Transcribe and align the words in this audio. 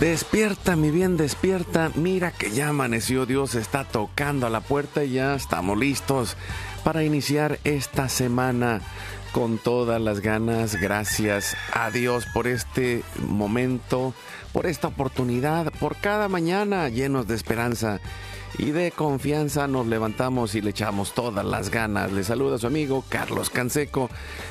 Despierta, 0.00 0.76
mi 0.76 0.92
bien, 0.92 1.16
despierta. 1.16 1.90
Mira 1.96 2.30
que 2.30 2.52
ya 2.52 2.68
amaneció, 2.68 3.26
Dios 3.26 3.56
está 3.56 3.82
tocando 3.82 4.46
a 4.46 4.50
la 4.50 4.60
puerta 4.60 5.02
y 5.02 5.14
ya 5.14 5.34
estamos 5.34 5.76
listos 5.76 6.36
para 6.84 7.02
iniciar 7.02 7.58
esta 7.64 8.08
semana 8.08 8.80
con 9.32 9.58
todas 9.58 10.00
las 10.00 10.20
ganas. 10.20 10.76
Gracias 10.76 11.56
a 11.72 11.90
Dios 11.90 12.26
por 12.32 12.46
este 12.46 13.02
momento, 13.26 14.14
por 14.52 14.66
esta 14.66 14.86
oportunidad, 14.86 15.72
por 15.80 15.96
cada 15.96 16.28
mañana 16.28 16.88
llenos 16.88 17.26
de 17.26 17.34
esperanza 17.34 18.00
y 18.56 18.70
de 18.70 18.90
confianza 18.90 19.66
nos 19.66 19.86
levantamos 19.86 20.54
y 20.54 20.60
le 20.60 20.70
echamos 20.70 21.12
todas 21.12 21.44
las 21.44 21.70
ganas. 21.70 22.12
Le 22.12 22.24
saluda 22.24 22.58
su 22.58 22.66
amigo 22.66 23.04
Carlos 23.08 23.50
Canseco 23.50 24.08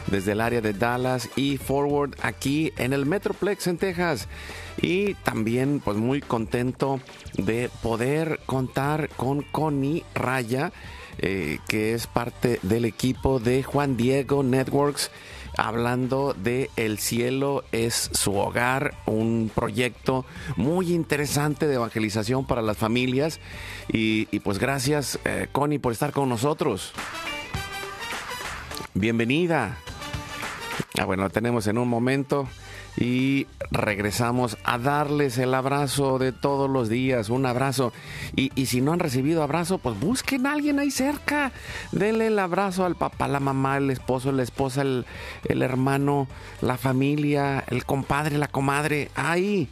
desde 0.07 0.33
el 0.33 0.41
área 0.41 0.61
de 0.61 0.73
Dallas 0.73 1.29
y 1.35 1.57
Forward 1.57 2.15
aquí 2.21 2.71
en 2.77 2.93
el 2.93 3.05
Metroplex 3.05 3.67
en 3.67 3.77
Texas. 3.77 4.27
Y 4.81 5.15
también 5.15 5.81
pues 5.83 5.97
muy 5.97 6.21
contento 6.21 6.99
de 7.37 7.69
poder 7.81 8.39
contar 8.45 9.09
con 9.15 9.41
Connie 9.41 10.03
Raya, 10.13 10.71
eh, 11.17 11.59
que 11.67 11.93
es 11.93 12.05
parte 12.05 12.59
del 12.61 12.85
equipo 12.85 13.39
de 13.39 13.63
Juan 13.63 13.97
Diego 13.97 14.43
Networks 14.43 15.09
hablando 15.57 16.33
de 16.33 16.69
El 16.75 16.99
cielo 16.99 17.63
es 17.71 18.09
su 18.13 18.35
hogar, 18.35 18.93
un 19.05 19.51
proyecto 19.53 20.25
muy 20.55 20.93
interesante 20.93 21.67
de 21.67 21.75
evangelización 21.75 22.45
para 22.45 22.61
las 22.61 22.77
familias. 22.77 23.39
Y, 23.89 24.25
pues 24.39 24.59
gracias, 24.59 25.19
eh, 25.25 25.47
Connie, 25.51 25.79
por 25.79 25.91
estar 25.91 26.11
con 26.11 26.29
nosotros. 26.29 26.93
Bienvenida. 28.93 29.77
Ah, 30.99 31.05
bueno, 31.05 31.29
tenemos 31.29 31.67
en 31.67 31.77
un 31.77 31.87
momento 31.87 32.47
y 32.97 33.45
regresamos 33.69 34.57
a 34.63 34.79
darles 34.79 35.37
el 35.37 35.53
abrazo 35.53 36.17
de 36.17 36.31
todos 36.31 36.69
los 36.69 36.89
días, 36.89 37.29
un 37.29 37.45
abrazo. 37.45 37.93
Y, 38.35 38.49
si 38.65 38.81
no 38.81 38.93
han 38.93 38.99
recibido 38.99 39.43
abrazo, 39.43 39.77
pues 39.77 39.99
busquen 39.99 40.47
a 40.47 40.53
alguien 40.53 40.79
ahí 40.79 40.91
cerca, 40.91 41.51
denle 41.91 42.27
el 42.27 42.39
abrazo 42.39 42.85
al 42.85 42.95
papá, 42.95 43.27
la 43.27 43.39
mamá, 43.39 43.77
el 43.77 43.91
esposo, 43.91 44.31
la 44.31 44.43
esposa, 44.43 44.81
el, 44.81 45.05
el 45.45 45.61
hermano, 45.61 46.27
la 46.61 46.77
familia, 46.77 47.63
el 47.67 47.85
compadre, 47.85 48.37
la 48.37 48.47
comadre, 48.47 49.11
ahí, 49.15 49.69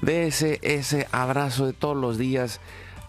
de 0.00 0.26
ese, 0.26 0.58
ese 0.62 1.06
abrazo 1.12 1.66
de 1.66 1.74
todos 1.74 1.96
los 1.96 2.16
días 2.16 2.60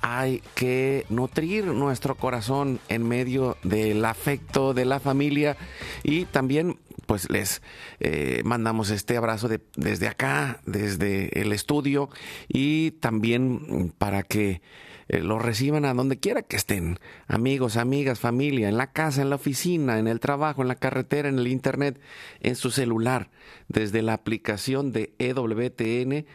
hay 0.05 0.43
que 0.53 1.05
nutrir 1.07 1.63
nuestro 1.63 2.15
corazón 2.15 2.81
en 2.89 3.07
medio 3.07 3.55
del 3.63 4.03
afecto 4.03 4.73
de 4.73 4.83
la 4.83 4.99
familia. 4.99 5.55
Y 6.03 6.25
también 6.25 6.77
pues 7.13 7.29
les 7.29 7.61
eh, 7.99 8.41
mandamos 8.43 8.89
este 8.89 9.17
abrazo 9.17 9.47
desde 9.75 10.07
acá, 10.07 10.61
desde 10.65 11.39
el 11.39 11.51
estudio 11.53 12.09
y 12.47 12.89
también 12.89 13.93
para 13.99 14.23
que 14.23 14.63
eh, 15.09 15.19
lo 15.19 15.37
reciban 15.37 15.85
a 15.85 15.93
donde 15.93 16.17
quiera 16.17 16.41
que 16.41 16.55
estén, 16.55 16.97
amigos, 17.27 17.77
amigas, 17.77 18.19
familia, 18.19 18.67
en 18.67 18.77
la 18.77 18.93
casa, 18.93 19.21
en 19.21 19.29
la 19.29 19.35
oficina, 19.35 19.99
en 19.99 20.07
el 20.07 20.19
trabajo, 20.19 20.63
en 20.63 20.67
la 20.67 20.73
carretera, 20.73 21.29
en 21.29 21.37
el 21.37 21.45
internet, 21.49 22.01
en 22.39 22.55
su 22.55 22.71
celular, 22.71 23.29
desde 23.67 24.01
la 24.01 24.13
aplicación 24.13 24.91
de 24.91 25.13
EWTN 25.19 26.25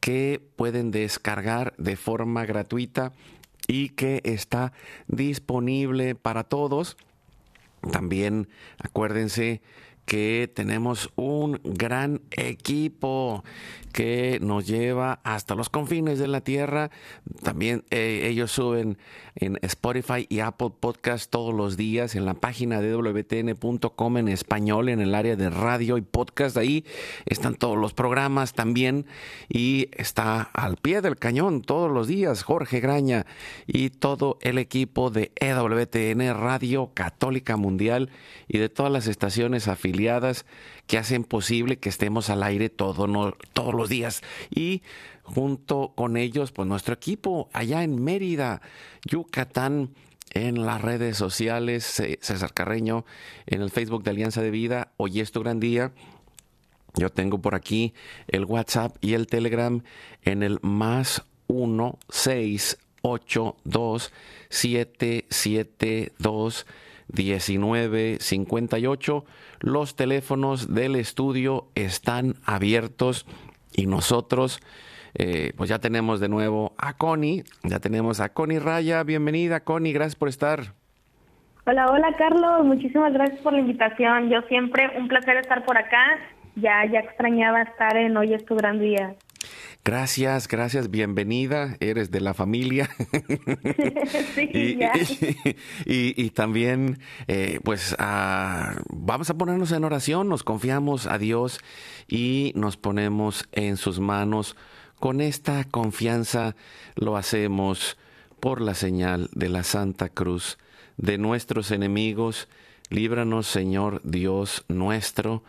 que 0.00 0.46
pueden 0.54 0.90
descargar 0.90 1.72
de 1.78 1.96
forma 1.96 2.44
gratuita 2.44 3.14
y 3.66 3.88
que 3.88 4.20
está 4.22 4.74
disponible 5.08 6.14
para 6.14 6.44
todos. 6.44 6.98
También 7.90 8.48
acuérdense 8.78 9.62
que 10.06 10.50
tenemos 10.54 11.10
un 11.16 11.60
gran 11.64 12.22
equipo 12.30 13.44
que 13.92 14.38
nos 14.40 14.66
lleva 14.66 15.20
hasta 15.24 15.54
los 15.54 15.68
confines 15.68 16.18
de 16.18 16.28
la 16.28 16.40
tierra. 16.40 16.90
También 17.42 17.84
eh, 17.90 18.26
ellos 18.30 18.52
suben 18.52 18.98
en 19.36 19.58
Spotify 19.62 20.26
y 20.28 20.40
Apple 20.40 20.70
Podcast 20.80 21.30
todos 21.30 21.54
los 21.54 21.76
días 21.76 22.14
en 22.14 22.24
la 22.24 22.34
página 22.34 22.80
de 22.80 22.94
wtn.com 22.94 24.16
en 24.16 24.28
español 24.28 24.88
en 24.88 25.00
el 25.00 25.14
área 25.14 25.36
de 25.36 25.50
radio 25.50 25.98
y 25.98 26.02
podcast. 26.02 26.56
Ahí 26.56 26.84
están 27.26 27.54
todos 27.54 27.76
los 27.76 27.94
programas 27.94 28.54
también 28.54 29.06
y 29.48 29.88
está 29.92 30.42
al 30.42 30.76
pie 30.76 31.02
del 31.02 31.16
cañón 31.16 31.62
todos 31.62 31.90
los 31.90 32.08
días 32.08 32.42
Jorge 32.42 32.80
Graña 32.80 33.26
y 33.66 33.90
todo 33.90 34.38
el 34.40 34.58
equipo 34.58 35.10
de 35.10 35.32
EWTN 35.36 36.34
Radio 36.34 36.90
Católica 36.94 37.56
Mundial 37.56 38.10
y 38.48 38.58
de 38.58 38.68
todas 38.68 38.90
las 38.90 39.06
estaciones 39.06 39.68
afiliadas 39.68 40.46
que 40.86 40.98
hacen 40.98 41.24
posible 41.24 41.78
que 41.78 41.88
estemos 41.88 42.30
al 42.30 42.42
aire 42.42 42.70
todos 42.70 43.08
los 43.08 43.88
días. 43.88 44.22
Y 44.50 44.82
junto 45.26 45.92
con 45.94 46.16
ellos, 46.16 46.52
pues 46.52 46.68
nuestro 46.68 46.94
equipo 46.94 47.48
allá 47.52 47.82
en 47.82 48.02
Mérida, 48.02 48.62
Yucatán, 49.04 49.90
en 50.32 50.66
las 50.66 50.82
redes 50.82 51.16
sociales, 51.16 52.02
César 52.20 52.52
Carreño, 52.52 53.04
en 53.46 53.62
el 53.62 53.70
Facebook 53.70 54.02
de 54.02 54.10
Alianza 54.10 54.42
de 54.42 54.50
Vida, 54.50 54.92
hoy 54.96 55.20
es 55.20 55.32
tu 55.32 55.40
gran 55.40 55.60
día. 55.60 55.92
Yo 56.94 57.10
tengo 57.10 57.40
por 57.40 57.54
aquí 57.54 57.94
el 58.28 58.44
WhatsApp 58.44 58.96
y 59.00 59.14
el 59.14 59.26
Telegram 59.26 59.82
en 60.22 60.42
el 60.42 60.58
más 60.62 61.22
1 61.46 61.98
6 62.08 62.78
8 63.02 63.56
2 63.64 64.12
7 64.48 65.26
7 65.28 66.12
2 66.18 66.66
1958. 67.12 69.24
Los 69.60 69.96
teléfonos 69.96 70.74
del 70.74 70.96
estudio 70.96 71.68
están 71.74 72.36
abiertos 72.44 73.24
y 73.74 73.86
nosotros 73.86 74.60
eh, 75.18 75.52
pues 75.56 75.70
ya 75.70 75.78
tenemos 75.78 76.20
de 76.20 76.28
nuevo 76.28 76.74
a 76.78 76.96
Connie, 76.96 77.44
ya 77.62 77.80
tenemos 77.80 78.20
a 78.20 78.28
Connie 78.30 78.58
Raya. 78.58 79.02
Bienvenida 79.02 79.60
Connie, 79.60 79.92
gracias 79.92 80.16
por 80.16 80.28
estar. 80.28 80.74
Hola, 81.66 81.86
hola 81.90 82.14
Carlos, 82.16 82.64
muchísimas 82.64 83.12
gracias 83.12 83.40
por 83.40 83.52
la 83.52 83.60
invitación. 83.60 84.28
Yo 84.28 84.42
siempre 84.42 84.90
un 84.98 85.08
placer 85.08 85.36
estar 85.38 85.64
por 85.64 85.76
acá. 85.76 86.18
Ya, 86.54 86.84
ya 86.90 87.00
extrañaba 87.00 87.62
estar 87.62 87.96
en 87.96 88.16
Hoy 88.16 88.32
es 88.34 88.44
tu 88.44 88.56
gran 88.56 88.78
día. 88.78 89.14
Gracias, 89.86 90.48
gracias, 90.48 90.90
bienvenida, 90.90 91.76
eres 91.78 92.10
de 92.10 92.20
la 92.20 92.34
familia. 92.34 92.90
sí, 94.34 94.76
y, 95.86 96.30
también, 96.30 96.98
eh, 97.28 97.60
pues, 97.62 97.94
ah, 98.00 98.74
vamos 98.90 99.30
a 99.30 99.34
ponernos 99.38 99.70
en 99.70 99.84
oración, 99.84 100.28
nos 100.28 100.42
confiamos 100.42 101.06
a 101.06 101.18
Dios 101.18 101.60
y 102.08 102.52
nos 102.56 102.76
ponemos 102.76 103.48
en 103.52 103.76
sus 103.76 104.00
manos. 104.00 104.56
Con 104.98 105.20
esta 105.20 105.64
confianza 105.64 106.56
lo 106.94 107.16
hacemos 107.16 107.96
por 108.40 108.60
la 108.60 108.74
señal 108.74 109.28
de 109.32 109.48
la 109.48 109.62
Santa 109.62 110.08
Cruz 110.08 110.58
de 110.96 111.18
nuestros 111.18 111.70
enemigos. 111.70 112.48
Líbranos, 112.88 113.46
Señor 113.46 114.00
Dios 114.04 114.64
nuestro, 114.68 115.42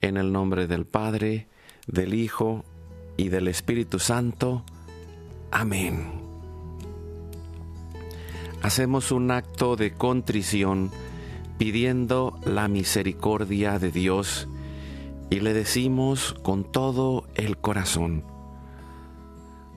en 0.00 0.16
el 0.16 0.32
nombre 0.32 0.66
del 0.66 0.86
Padre, 0.86 1.48
del 1.86 2.14
Hijo 2.14 2.64
y 3.16 3.28
del 3.28 3.48
Espíritu 3.48 3.98
Santo. 3.98 4.64
Amén. 5.50 6.24
Hacemos 8.62 9.12
un 9.12 9.30
acto 9.30 9.76
de 9.76 9.92
contrición 9.92 10.90
pidiendo 11.58 12.38
la 12.44 12.68
misericordia 12.68 13.78
de 13.78 13.90
Dios 13.90 14.48
y 15.30 15.40
le 15.40 15.52
decimos 15.52 16.34
con 16.42 16.64
todo 16.70 17.26
el 17.34 17.58
corazón, 17.58 18.24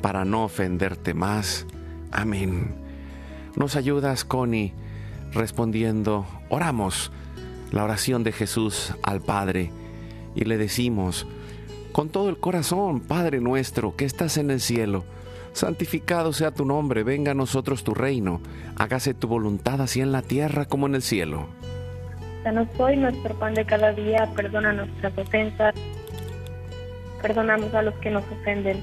para 0.00 0.24
no 0.24 0.44
ofenderte 0.44 1.14
más. 1.14 1.66
Amén. 2.10 2.74
Nos 3.56 3.76
ayudas, 3.76 4.24
Connie, 4.24 4.72
respondiendo, 5.32 6.26
oramos 6.48 7.10
la 7.72 7.84
oración 7.84 8.24
de 8.24 8.32
Jesús 8.32 8.94
al 9.02 9.20
Padre 9.20 9.70
y 10.34 10.44
le 10.44 10.56
decimos, 10.56 11.26
con 11.92 12.08
todo 12.08 12.28
el 12.28 12.38
corazón, 12.38 13.00
Padre 13.00 13.40
nuestro 13.40 13.96
que 13.96 14.04
estás 14.04 14.36
en 14.36 14.50
el 14.50 14.60
cielo, 14.60 15.04
santificado 15.52 16.32
sea 16.32 16.52
tu 16.52 16.64
nombre, 16.64 17.02
venga 17.02 17.32
a 17.32 17.34
nosotros 17.34 17.82
tu 17.82 17.94
reino, 17.94 18.40
hágase 18.76 19.14
tu 19.14 19.26
voluntad 19.26 19.80
así 19.80 20.00
en 20.00 20.12
la 20.12 20.22
tierra 20.22 20.66
como 20.66 20.86
en 20.86 20.94
el 20.94 21.02
cielo. 21.02 21.48
Danos 22.44 22.68
hoy 22.78 22.96
nuestro 22.96 23.34
pan 23.38 23.54
de 23.54 23.64
cada 23.64 23.92
día, 23.92 24.30
perdona 24.36 24.72
nuestras 24.72 25.18
ofensas, 25.18 25.74
perdonamos 27.20 27.74
a 27.74 27.82
los 27.82 27.94
que 27.96 28.10
nos 28.10 28.24
ofenden, 28.30 28.82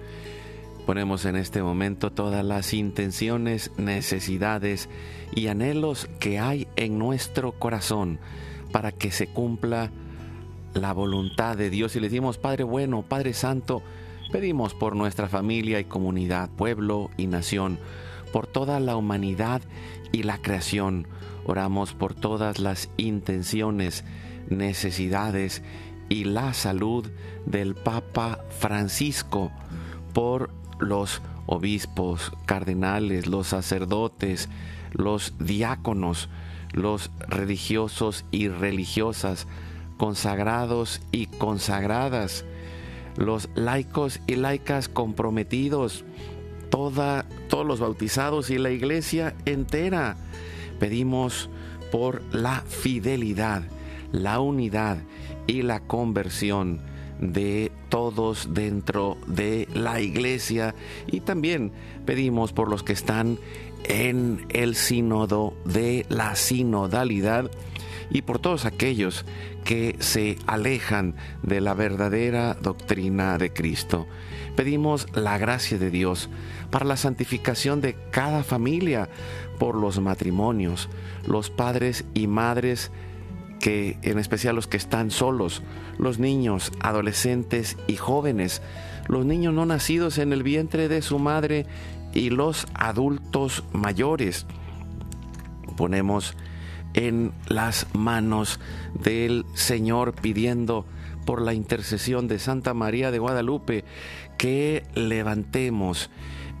Ponemos 0.91 1.23
en 1.23 1.37
este 1.37 1.63
momento 1.63 2.11
todas 2.11 2.43
las 2.43 2.73
intenciones, 2.73 3.71
necesidades 3.77 4.89
y 5.33 5.47
anhelos 5.47 6.09
que 6.19 6.37
hay 6.37 6.67
en 6.75 6.99
nuestro 6.99 7.53
corazón 7.53 8.19
para 8.73 8.91
que 8.91 9.09
se 9.09 9.27
cumpla 9.27 9.89
la 10.73 10.91
voluntad 10.91 11.55
de 11.55 11.69
Dios. 11.69 11.95
Y 11.95 12.01
le 12.01 12.09
decimos, 12.09 12.37
Padre 12.37 12.65
bueno, 12.65 13.03
Padre 13.03 13.31
Santo, 13.31 13.81
Pedimos 14.33 14.73
por 14.73 14.97
nuestra 14.97 15.29
familia 15.29 15.79
y 15.79 15.85
comunidad, 15.85 16.49
pueblo 16.49 17.09
y 17.15 17.27
nación, 17.27 17.79
por 18.33 18.45
toda 18.47 18.81
la 18.81 18.97
humanidad 18.97 19.61
y 20.11 20.23
la 20.23 20.39
creación. 20.39 21.07
Oramos 21.45 21.93
por 21.93 22.15
todas 22.15 22.59
las 22.59 22.89
intenciones, 22.97 24.03
necesidades 24.49 25.63
y 26.09 26.25
la 26.25 26.53
salud 26.53 27.09
del 27.45 27.75
Papa 27.75 28.43
Francisco, 28.49 29.53
por 30.13 30.60
los 30.81 31.21
obispos, 31.45 32.31
cardenales, 32.45 33.27
los 33.27 33.47
sacerdotes, 33.47 34.49
los 34.91 35.33
diáconos, 35.39 36.29
los 36.73 37.11
religiosos 37.27 38.25
y 38.31 38.47
religiosas, 38.49 39.47
consagrados 39.97 41.01
y 41.11 41.27
consagradas, 41.27 42.45
los 43.15 43.49
laicos 43.55 44.19
y 44.27 44.35
laicas 44.35 44.89
comprometidos, 44.89 46.03
toda, 46.69 47.25
todos 47.49 47.65
los 47.65 47.79
bautizados 47.79 48.49
y 48.49 48.57
la 48.57 48.71
iglesia 48.71 49.35
entera. 49.45 50.17
Pedimos 50.79 51.49
por 51.91 52.23
la 52.33 52.61
fidelidad, 52.61 53.63
la 54.11 54.39
unidad 54.39 54.97
y 55.45 55.61
la 55.61 55.81
conversión 55.81 56.81
de 57.21 57.71
todos 57.89 58.53
dentro 58.53 59.17
de 59.27 59.67
la 59.73 60.01
iglesia 60.01 60.75
y 61.07 61.21
también 61.21 61.71
pedimos 62.05 62.51
por 62.51 62.69
los 62.69 62.83
que 62.83 62.93
están 62.93 63.37
en 63.83 64.45
el 64.49 64.75
sínodo 64.75 65.53
de 65.65 66.05
la 66.09 66.35
sinodalidad 66.35 67.49
y 68.09 68.23
por 68.23 68.39
todos 68.39 68.65
aquellos 68.65 69.25
que 69.63 69.95
se 69.99 70.37
alejan 70.47 71.15
de 71.43 71.61
la 71.61 71.73
verdadera 71.73 72.55
doctrina 72.55 73.37
de 73.37 73.53
Cristo. 73.53 74.07
Pedimos 74.55 75.07
la 75.15 75.37
gracia 75.37 75.77
de 75.77 75.89
Dios 75.89 76.29
para 76.71 76.85
la 76.85 76.97
santificación 76.97 77.79
de 77.79 77.95
cada 78.11 78.43
familia, 78.43 79.09
por 79.59 79.75
los 79.75 79.99
matrimonios, 80.01 80.89
los 81.25 81.49
padres 81.49 82.03
y 82.13 82.27
madres 82.27 82.91
que 83.61 83.97
en 84.01 84.19
especial 84.19 84.55
los 84.55 84.67
que 84.67 84.77
están 84.77 85.11
solos, 85.11 85.61
los 85.97 86.19
niños, 86.19 86.71
adolescentes 86.81 87.77
y 87.87 87.95
jóvenes, 87.95 88.61
los 89.07 89.25
niños 89.25 89.53
no 89.53 89.65
nacidos 89.65 90.17
en 90.17 90.33
el 90.33 90.43
vientre 90.43 90.87
de 90.89 91.01
su 91.01 91.19
madre 91.19 91.65
y 92.13 92.29
los 92.29 92.67
adultos 92.73 93.63
mayores. 93.71 94.45
Ponemos 95.77 96.35
en 96.93 97.31
las 97.47 97.87
manos 97.93 98.59
del 98.93 99.45
Señor 99.53 100.13
pidiendo 100.13 100.85
por 101.25 101.41
la 101.41 101.53
intercesión 101.53 102.27
de 102.27 102.39
Santa 102.39 102.73
María 102.73 103.11
de 103.11 103.19
Guadalupe 103.19 103.85
que 104.37 104.83
levantemos 104.95 106.09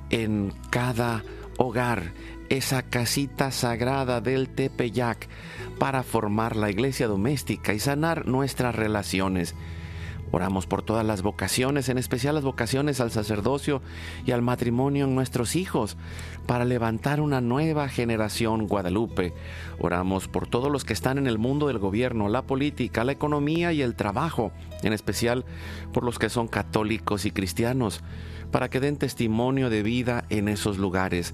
en 0.09 0.53
cada 0.69 1.23
hogar 1.57 2.13
esa 2.51 2.81
casita 2.81 3.49
sagrada 3.49 4.19
del 4.19 4.49
Tepeyac 4.49 5.29
para 5.79 6.03
formar 6.03 6.57
la 6.57 6.69
iglesia 6.69 7.07
doméstica 7.07 7.73
y 7.73 7.79
sanar 7.79 8.27
nuestras 8.27 8.75
relaciones. 8.75 9.55
Oramos 10.33 10.67
por 10.67 10.81
todas 10.81 11.05
las 11.05 11.21
vocaciones, 11.21 11.87
en 11.87 11.97
especial 11.97 12.35
las 12.35 12.43
vocaciones 12.43 12.99
al 12.99 13.09
sacerdocio 13.09 13.81
y 14.25 14.31
al 14.31 14.41
matrimonio 14.41 15.05
en 15.05 15.15
nuestros 15.15 15.55
hijos, 15.55 15.95
para 16.45 16.65
levantar 16.65 17.21
una 17.21 17.39
nueva 17.39 17.87
generación 17.87 18.67
guadalupe. 18.67 19.33
Oramos 19.79 20.27
por 20.27 20.45
todos 20.45 20.69
los 20.69 20.83
que 20.83 20.93
están 20.93 21.17
en 21.17 21.27
el 21.27 21.37
mundo 21.37 21.67
del 21.67 21.79
gobierno, 21.79 22.27
la 22.27 22.41
política, 22.41 23.05
la 23.05 23.13
economía 23.13 23.71
y 23.71 23.81
el 23.81 23.95
trabajo, 23.95 24.51
en 24.83 24.91
especial 24.91 25.45
por 25.93 26.03
los 26.03 26.19
que 26.19 26.29
son 26.29 26.49
católicos 26.49 27.25
y 27.25 27.31
cristianos, 27.31 28.01
para 28.51 28.69
que 28.69 28.81
den 28.81 28.97
testimonio 28.97 29.69
de 29.69 29.83
vida 29.83 30.25
en 30.29 30.49
esos 30.49 30.77
lugares 30.77 31.33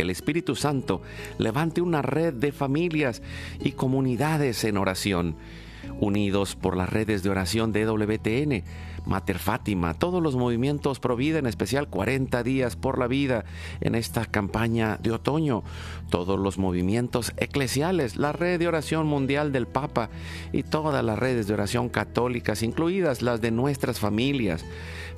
que 0.00 0.04
el 0.04 0.08
Espíritu 0.08 0.56
Santo 0.56 1.02
levante 1.36 1.82
una 1.82 2.00
red 2.00 2.32
de 2.32 2.52
familias 2.52 3.20
y 3.62 3.72
comunidades 3.72 4.64
en 4.64 4.78
oración 4.78 5.36
unidos 6.00 6.56
por 6.56 6.74
las 6.74 6.88
redes 6.88 7.22
de 7.22 7.28
oración 7.28 7.70
de 7.70 7.84
WTN, 7.84 8.64
Mater 9.10 9.40
Fátima, 9.40 9.94
todos 9.94 10.22
los 10.22 10.36
movimientos 10.36 11.00
Provida, 11.00 11.40
en 11.40 11.46
especial 11.46 11.88
40 11.88 12.44
días 12.44 12.76
por 12.76 12.96
la 12.96 13.08
vida 13.08 13.44
en 13.80 13.96
esta 13.96 14.24
campaña 14.24 14.98
de 15.02 15.10
otoño, 15.10 15.64
todos 16.10 16.38
los 16.38 16.58
movimientos 16.58 17.32
eclesiales, 17.36 18.16
la 18.16 18.30
red 18.30 18.60
de 18.60 18.68
oración 18.68 19.08
mundial 19.08 19.50
del 19.50 19.66
Papa 19.66 20.10
y 20.52 20.62
todas 20.62 21.04
las 21.04 21.18
redes 21.18 21.48
de 21.48 21.54
oración 21.54 21.88
católicas, 21.88 22.62
incluidas 22.62 23.20
las 23.20 23.40
de 23.40 23.50
nuestras 23.50 23.98
familias. 23.98 24.64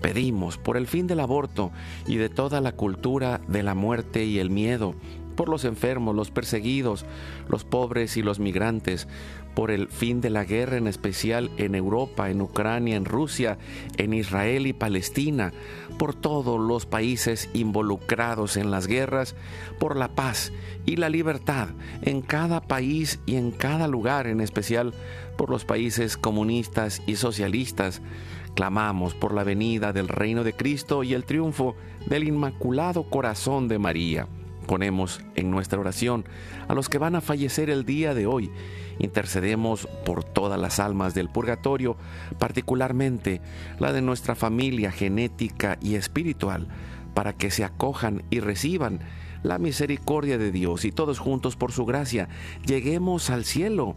Pedimos 0.00 0.56
por 0.56 0.78
el 0.78 0.86
fin 0.86 1.06
del 1.06 1.20
aborto 1.20 1.70
y 2.06 2.16
de 2.16 2.30
toda 2.30 2.62
la 2.62 2.72
cultura 2.72 3.42
de 3.46 3.62
la 3.62 3.74
muerte 3.74 4.24
y 4.24 4.38
el 4.38 4.48
miedo 4.48 4.94
por 5.42 5.48
los 5.48 5.64
enfermos, 5.64 6.14
los 6.14 6.30
perseguidos, 6.30 7.04
los 7.48 7.64
pobres 7.64 8.16
y 8.16 8.22
los 8.22 8.38
migrantes, 8.38 9.08
por 9.56 9.72
el 9.72 9.88
fin 9.88 10.20
de 10.20 10.30
la 10.30 10.44
guerra 10.44 10.76
en 10.76 10.86
especial 10.86 11.50
en 11.56 11.74
Europa, 11.74 12.30
en 12.30 12.40
Ucrania, 12.40 12.94
en 12.94 13.04
Rusia, 13.04 13.58
en 13.96 14.14
Israel 14.14 14.68
y 14.68 14.72
Palestina, 14.72 15.52
por 15.98 16.14
todos 16.14 16.60
los 16.60 16.86
países 16.86 17.50
involucrados 17.54 18.56
en 18.56 18.70
las 18.70 18.86
guerras, 18.86 19.34
por 19.80 19.96
la 19.96 20.14
paz 20.14 20.52
y 20.86 20.94
la 20.94 21.08
libertad 21.08 21.70
en 22.02 22.22
cada 22.22 22.60
país 22.60 23.18
y 23.26 23.34
en 23.34 23.50
cada 23.50 23.88
lugar, 23.88 24.28
en 24.28 24.40
especial 24.40 24.94
por 25.36 25.50
los 25.50 25.64
países 25.64 26.16
comunistas 26.16 27.02
y 27.04 27.16
socialistas. 27.16 28.00
Clamamos 28.54 29.14
por 29.14 29.34
la 29.34 29.42
venida 29.42 29.92
del 29.92 30.06
reino 30.06 30.44
de 30.44 30.52
Cristo 30.52 31.02
y 31.02 31.14
el 31.14 31.24
triunfo 31.24 31.74
del 32.06 32.28
Inmaculado 32.28 33.10
Corazón 33.10 33.66
de 33.66 33.80
María. 33.80 34.28
Ponemos 34.66 35.20
en 35.34 35.50
nuestra 35.50 35.80
oración 35.80 36.24
a 36.68 36.74
los 36.74 36.88
que 36.88 36.98
van 36.98 37.14
a 37.14 37.20
fallecer 37.20 37.70
el 37.70 37.84
día 37.84 38.14
de 38.14 38.26
hoy. 38.26 38.50
Intercedemos 38.98 39.88
por 40.04 40.24
todas 40.24 40.60
las 40.60 40.78
almas 40.78 41.14
del 41.14 41.28
purgatorio, 41.28 41.96
particularmente 42.38 43.40
la 43.78 43.92
de 43.92 44.02
nuestra 44.02 44.34
familia 44.34 44.92
genética 44.92 45.78
y 45.80 45.94
espiritual, 45.94 46.68
para 47.14 47.32
que 47.32 47.50
se 47.50 47.64
acojan 47.64 48.22
y 48.30 48.40
reciban 48.40 49.00
la 49.42 49.58
misericordia 49.58 50.38
de 50.38 50.52
Dios 50.52 50.84
y 50.84 50.92
todos 50.92 51.18
juntos 51.18 51.56
por 51.56 51.72
su 51.72 51.84
gracia 51.84 52.28
lleguemos 52.64 53.28
al 53.30 53.44
cielo 53.44 53.96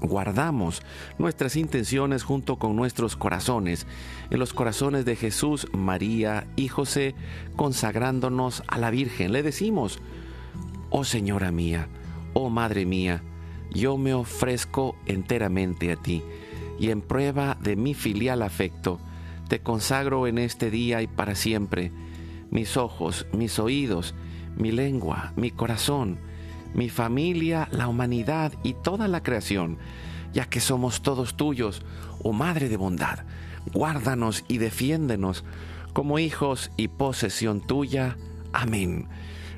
guardamos 0.00 0.82
nuestras 1.18 1.56
intenciones 1.56 2.22
junto 2.22 2.56
con 2.56 2.76
nuestros 2.76 3.16
corazones 3.16 3.86
en 4.30 4.38
los 4.38 4.52
corazones 4.52 5.04
de 5.04 5.16
Jesús, 5.16 5.66
María 5.72 6.46
y 6.56 6.68
José, 6.68 7.14
consagrándonos 7.56 8.62
a 8.68 8.78
la 8.78 8.90
Virgen. 8.90 9.32
Le 9.32 9.42
decimos, 9.42 9.98
oh 10.90 11.04
Señora 11.04 11.52
mía, 11.52 11.88
oh 12.34 12.50
Madre 12.50 12.86
mía, 12.86 13.22
yo 13.70 13.96
me 13.96 14.14
ofrezco 14.14 14.96
enteramente 15.06 15.92
a 15.92 15.96
ti 15.96 16.22
y 16.78 16.90
en 16.90 17.00
prueba 17.00 17.56
de 17.60 17.76
mi 17.76 17.94
filial 17.94 18.42
afecto, 18.42 19.00
te 19.48 19.60
consagro 19.60 20.26
en 20.26 20.38
este 20.38 20.70
día 20.70 21.02
y 21.02 21.06
para 21.06 21.34
siempre 21.34 21.90
mis 22.50 22.76
ojos, 22.76 23.26
mis 23.32 23.58
oídos, 23.58 24.14
mi 24.56 24.72
lengua, 24.72 25.32
mi 25.36 25.50
corazón, 25.50 26.18
mi 26.74 26.88
familia, 26.88 27.68
la 27.70 27.88
humanidad 27.88 28.52
y 28.62 28.74
toda 28.74 29.08
la 29.08 29.22
creación, 29.22 29.78
ya 30.32 30.46
que 30.46 30.60
somos 30.60 31.02
todos 31.02 31.36
tuyos, 31.36 31.82
oh 32.22 32.32
Madre 32.32 32.68
de 32.68 32.76
bondad. 32.76 33.20
Guárdanos 33.72 34.44
y 34.48 34.58
defiéndenos 34.58 35.44
como 35.92 36.18
hijos 36.18 36.70
y 36.76 36.88
posesión 36.88 37.60
tuya. 37.60 38.16
Amén. 38.52 39.08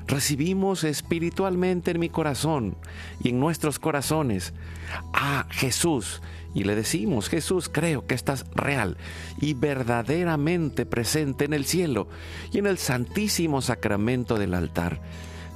Recibimos 0.07 0.83
espiritualmente 0.83 1.91
en 1.91 1.99
mi 1.99 2.09
corazón 2.09 2.75
y 3.23 3.29
en 3.29 3.39
nuestros 3.39 3.79
corazones 3.79 4.53
a 5.13 5.45
Jesús 5.49 6.21
y 6.53 6.63
le 6.65 6.75
decimos, 6.75 7.29
Jesús, 7.29 7.69
creo 7.69 8.05
que 8.05 8.15
estás 8.15 8.45
real 8.53 8.97
y 9.39 9.53
verdaderamente 9.53 10.85
presente 10.85 11.45
en 11.45 11.53
el 11.53 11.65
cielo 11.65 12.09
y 12.51 12.57
en 12.57 12.67
el 12.67 12.77
santísimo 12.77 13.61
sacramento 13.61 14.37
del 14.37 14.53
altar. 14.53 14.99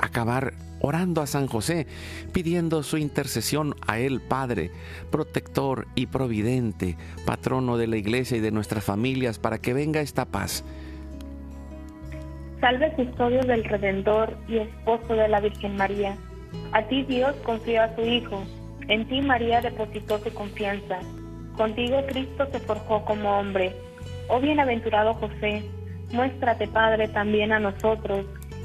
acabar 0.00 0.54
orando 0.80 1.20
a 1.20 1.26
San 1.26 1.46
José, 1.46 1.86
pidiendo 2.32 2.82
su 2.82 2.96
intercesión 2.96 3.74
a 3.86 3.98
Él, 3.98 4.20
Padre, 4.20 4.70
protector 5.10 5.86
y 5.94 6.06
providente, 6.06 6.96
patrono 7.26 7.76
de 7.76 7.86
la 7.86 7.96
iglesia 7.96 8.38
y 8.38 8.40
de 8.40 8.50
nuestras 8.50 8.82
familias, 8.82 9.38
para 9.38 9.58
que 9.58 9.74
venga 9.74 10.00
esta 10.00 10.24
paz. 10.24 10.64
Salve 12.60 12.92
custodio 12.92 13.42
del 13.42 13.64
Redentor 13.64 14.36
y 14.48 14.58
esposo 14.58 15.14
de 15.14 15.28
la 15.28 15.40
Virgen 15.40 15.76
María. 15.76 16.16
A 16.72 16.82
ti 16.82 17.04
Dios 17.04 17.34
confió 17.44 17.82
a 17.82 17.94
su 17.94 18.02
Hijo, 18.02 18.42
en 18.88 19.06
ti 19.08 19.20
María 19.22 19.60
depositó 19.60 20.18
su 20.18 20.32
confianza. 20.34 20.98
Contigo 21.56 22.02
Cristo 22.08 22.46
se 22.50 22.60
forjó 22.60 23.04
como 23.04 23.38
hombre. 23.38 23.74
Oh 24.28 24.40
bienaventurado 24.40 25.14
José, 25.14 25.62
muéstrate 26.12 26.66
Padre 26.68 27.08
también 27.08 27.52
a 27.52 27.60
nosotros 27.60 28.26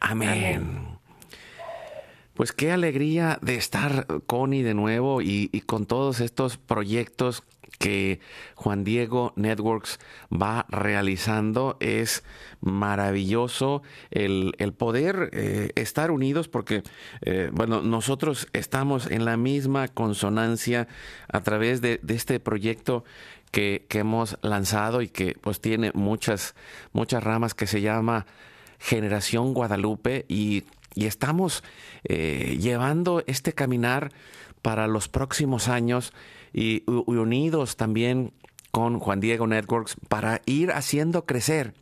Amén. 0.00 0.96
Pues 2.36 2.52
qué 2.52 2.70
alegría 2.70 3.38
de 3.40 3.56
estar, 3.56 4.06
Connie, 4.26 4.62
de 4.62 4.74
nuevo 4.74 5.22
y, 5.22 5.48
con 5.64 5.86
todos 5.86 6.20
estos 6.20 6.58
proyectos 6.58 7.42
que 7.78 8.20
Juan 8.56 8.84
Diego 8.84 9.32
Networks 9.36 9.98
va 10.30 10.66
realizando. 10.68 11.78
Es 11.80 12.24
maravilloso 12.60 13.82
el, 14.10 14.52
poder 14.76 15.30
eh, 15.32 15.70
estar 15.76 16.10
unidos 16.10 16.48
porque, 16.48 16.82
eh, 17.22 17.48
bueno, 17.54 17.80
nosotros 17.80 18.48
estamos 18.52 19.10
en 19.10 19.24
la 19.24 19.38
misma 19.38 19.88
consonancia 19.88 20.88
a 21.32 21.40
través 21.40 21.80
de, 21.80 22.00
este 22.06 22.38
proyecto 22.38 23.04
que, 23.50 23.86
que, 23.88 24.00
hemos 24.00 24.36
lanzado 24.42 25.00
y 25.00 25.08
que 25.08 25.38
pues 25.40 25.62
tiene 25.62 25.90
muchas, 25.94 26.54
muchas 26.92 27.24
ramas 27.24 27.54
que 27.54 27.66
se 27.66 27.80
llama 27.80 28.26
Generación 28.78 29.54
Guadalupe 29.54 30.24
y 30.28 30.64
y 30.96 31.04
estamos 31.04 31.62
eh, 32.04 32.56
llevando 32.58 33.22
este 33.26 33.52
caminar 33.52 34.10
para 34.62 34.88
los 34.88 35.08
próximos 35.08 35.68
años 35.68 36.12
y, 36.52 36.82
unidos 36.86 37.76
también 37.76 38.32
con 38.72 38.98
Juan 38.98 39.20
Diego 39.20 39.46
Networks 39.46 39.96
para 40.08 40.40
ir 40.46 40.72
haciendo 40.72 41.26
crecer 41.26 41.74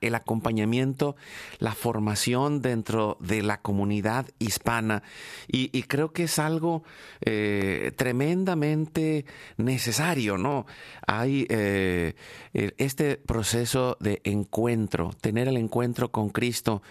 el 0.00 0.14
acompañamiento, 0.14 1.16
la 1.58 1.74
formación 1.74 2.60
dentro 2.60 3.16
de 3.20 3.42
la 3.42 3.60
comunidad 3.60 4.26
hispana. 4.38 5.02
Y, 5.48 5.82
creo 5.84 6.12
que 6.12 6.24
es 6.24 6.38
algo 6.38 6.82
eh, 7.20 7.92
tremendamente 7.96 9.24
necesario, 9.56 10.38
¿no? 10.38 10.66
Hay 11.06 11.46
eh, 11.48 12.14
este 12.52 13.16
proceso 13.16 13.96
de 14.00 14.20
encuentro, 14.24 15.10
tener 15.20 15.48
el 15.48 15.56
encuentro 15.56 16.10
con 16.10 16.30
Cristo 16.30 16.82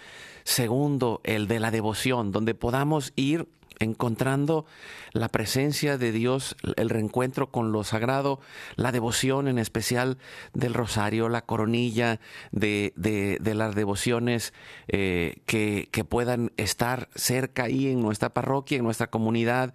Segundo, 0.44 1.22
el 1.24 1.48
de 1.48 1.60
la 1.60 1.72
devoción, 1.72 2.32
donde 2.32 2.54
podamos 2.54 3.14
ir 3.16 3.48
encontrando 3.80 4.66
la 5.12 5.30
presencia 5.30 5.98
de 5.98 6.12
Dios, 6.12 6.56
el 6.76 6.90
reencuentro 6.90 7.52
con 7.52 7.72
lo 7.72 7.84
sagrado, 7.84 8.40
la 8.76 8.92
devoción 8.92 9.48
en 9.48 9.60
especial 9.60 10.18
del 10.54 10.74
rosario, 10.74 11.30
la 11.30 11.44
coronilla 11.44 12.20
de, 12.52 12.94
las 13.44 13.76
devociones 13.76 14.54
eh, 14.88 15.42
que, 15.46 15.88
puedan 16.08 16.52
estar 16.58 17.10
cerca 17.16 17.64
ahí 17.64 17.88
en 17.88 18.02
nuestra 18.02 18.30
parroquia, 18.34 18.78
en 18.78 18.84
nuestra 18.84 19.08
comunidad. 19.08 19.74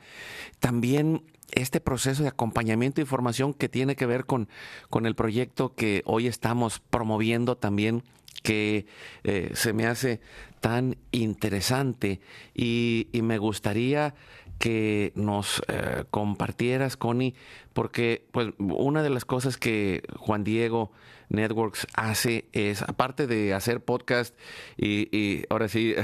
También 0.61 1.23
este 1.53 1.81
proceso 1.81 2.23
de 2.23 2.29
acompañamiento 2.29 3.01
y 3.01 3.05
formación 3.05 3.55
que 3.55 3.69
tiene 3.69 3.97
que 3.97 4.07
ver 4.07 4.27
con, 4.27 4.49
con 4.91 5.07
el 5.07 5.15
proyecto 5.15 5.75
que 5.75 6.03
hoy 6.05 6.27
estamos 6.27 6.81
promoviendo 6.91 7.57
también 7.57 8.03
que 8.43 8.87
eh, 9.25 9.51
se 9.55 9.73
me 9.73 9.87
hace 9.87 10.21
tan 10.61 10.97
interesante 11.13 12.21
y, 12.55 13.09
me 13.13 13.39
gustaría 13.39 14.15
que 14.59 15.13
nos 15.15 15.63
eh, 15.69 16.05
compartieras, 16.11 16.97
Connie, 16.97 17.35
porque 17.75 18.27
pues 18.33 18.49
una 18.59 19.03
de 19.03 19.11
las 19.11 19.25
cosas 19.25 19.57
que 19.57 20.03
Juan 20.17 20.43
Diego 20.43 20.91
Networks 21.29 21.87
hace 21.95 22.49
es, 22.53 22.83
aparte 22.83 23.27
de 23.27 23.55
hacer 23.55 23.85
podcast 23.85 24.35
y, 24.77 25.45
ahora 25.49 25.69
sí, 25.69 25.95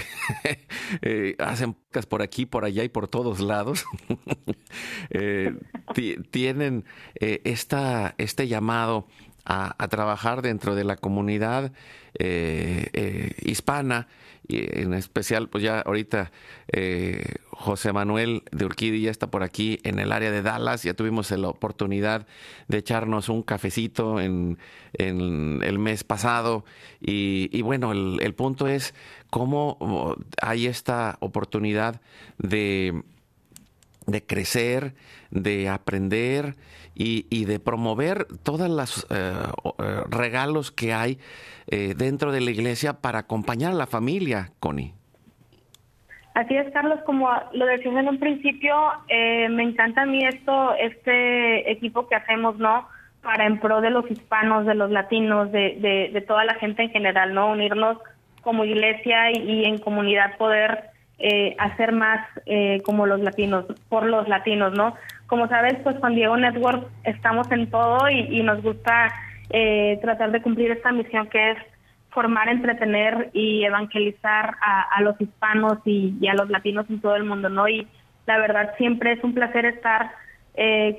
eh, 1.02 1.34
hacen 1.38 1.74
podcast 1.74 2.08
por 2.08 2.22
aquí, 2.22 2.46
por 2.46 2.64
allá 2.64 2.84
y 2.84 2.88
por 2.88 3.08
todos 3.08 3.40
lados, 3.40 3.84
tienen 6.30 6.84
esta, 7.14 8.14
este 8.18 8.46
llamado 8.46 9.08
a, 9.44 9.88
trabajar 9.88 10.42
dentro 10.42 10.74
de 10.74 10.84
la 10.84 10.96
comunidad 10.96 11.72
eh, 12.18 12.88
eh, 12.92 13.32
hispana 13.42 14.08
y 14.46 14.80
en 14.80 14.92
especial 14.92 15.48
pues 15.48 15.64
ya 15.64 15.80
ahorita 15.80 16.30
eh, 16.68 17.36
José 17.50 17.92
Manuel 17.92 18.42
de 18.52 18.66
Urquidi 18.66 19.00
ya 19.00 19.10
está 19.10 19.30
por 19.30 19.42
aquí 19.42 19.80
en 19.84 19.98
el 19.98 20.12
área 20.12 20.30
de 20.30 20.42
Dallas. 20.42 20.82
Ya 20.82 20.94
tuvimos 20.94 21.30
la 21.30 21.48
oportunidad 21.48 22.26
de 22.68 22.78
echarnos 22.78 23.28
un 23.28 23.42
cafecito 23.42 24.20
en, 24.20 24.58
el 24.98 25.78
mes 25.78 26.04
pasado. 26.04 26.64
Y, 27.00 27.62
bueno 27.62 27.92
el, 27.92 28.18
el, 28.22 28.34
punto 28.34 28.66
es 28.66 28.94
cómo 29.30 30.16
hay 30.40 30.66
esta 30.66 31.16
oportunidad 31.20 32.00
de 32.38 33.02
de 34.06 34.24
crecer, 34.24 34.94
de 35.34 35.68
aprender 35.68 36.54
y, 36.94 37.44
de 37.44 37.58
promover 37.58 38.26
todos 38.42 38.70
los 38.70 39.06
eh, 39.10 39.32
eh, 39.78 40.00
regalos 40.08 40.70
que 40.70 40.94
hay 40.94 41.18
eh, 41.66 41.94
dentro 41.96 42.32
de 42.32 42.40
la 42.40 42.50
iglesia 42.50 42.94
para 42.94 43.20
acompañar 43.20 43.72
a 43.72 43.74
la 43.74 43.86
familia, 43.86 44.50
Connie. 44.60 44.94
Así 46.34 46.56
es, 46.56 46.72
Carlos, 46.72 47.00
como 47.04 47.28
lo 47.52 47.66
decías 47.66 47.94
en 47.96 48.08
un 48.08 48.18
principio, 48.18 48.74
me 49.08 49.62
encanta 49.62 50.02
a 50.02 50.06
mí 50.06 50.24
esto, 50.24 50.74
este 50.74 51.70
equipo 51.70 52.08
que 52.08 52.16
hacemos, 52.16 52.58
¿no? 52.58 52.88
Para 53.22 53.46
en 53.46 53.60
pro 53.60 53.80
de 53.80 53.90
los 53.90 54.10
hispanos, 54.10 54.66
de 54.66 54.74
los 54.74 54.90
latinos, 54.90 55.52
de, 55.52 56.10
de, 56.12 56.20
toda 56.22 56.44
la 56.44 56.54
gente 56.54 56.82
en 56.82 56.90
general, 56.90 57.34
¿no? 57.34 57.52
Unirnos 57.52 57.98
como 58.42 58.64
iglesia 58.64 59.30
y 59.30 59.64
en 59.64 59.78
comunidad 59.78 60.36
poder 60.36 60.90
eh, 61.18 61.54
hacer 61.60 61.92
más 61.92 62.26
eh, 62.44 62.82
como 62.84 63.06
los 63.06 63.20
latinos, 63.20 63.66
por 63.88 64.04
los 64.04 64.28
latinos, 64.28 64.72
¿no? 64.72 64.96
Como 65.26 65.48
sabes, 65.48 65.74
pues 65.82 65.96
con 66.00 66.14
Diego 66.14 66.36
Network 66.36 66.86
estamos 67.04 67.50
en 67.50 67.70
todo 67.70 68.08
y, 68.08 68.42
nos 68.42 68.62
gusta 68.62 69.12
eh, 69.50 69.98
tratar 70.02 70.30
de 70.32 70.42
cumplir 70.42 70.70
esta 70.70 70.92
misión 70.92 71.28
que 71.28 71.52
es 71.52 71.58
formar, 72.10 72.48
entretener 72.48 73.30
y 73.32 73.64
evangelizar 73.64 74.54
a, 74.60 75.00
los 75.02 75.20
hispanos 75.20 75.78
y, 75.84 76.26
a 76.28 76.34
los 76.34 76.48
latinos 76.50 76.86
en 76.88 77.00
todo 77.00 77.16
el 77.16 77.24
mundo, 77.24 77.48
¿no? 77.48 77.66
Y 77.66 77.88
la 78.26 78.38
verdad 78.38 78.74
siempre 78.78 79.12
es 79.12 79.24
un 79.24 79.34
placer 79.34 79.64
estar 79.64 80.12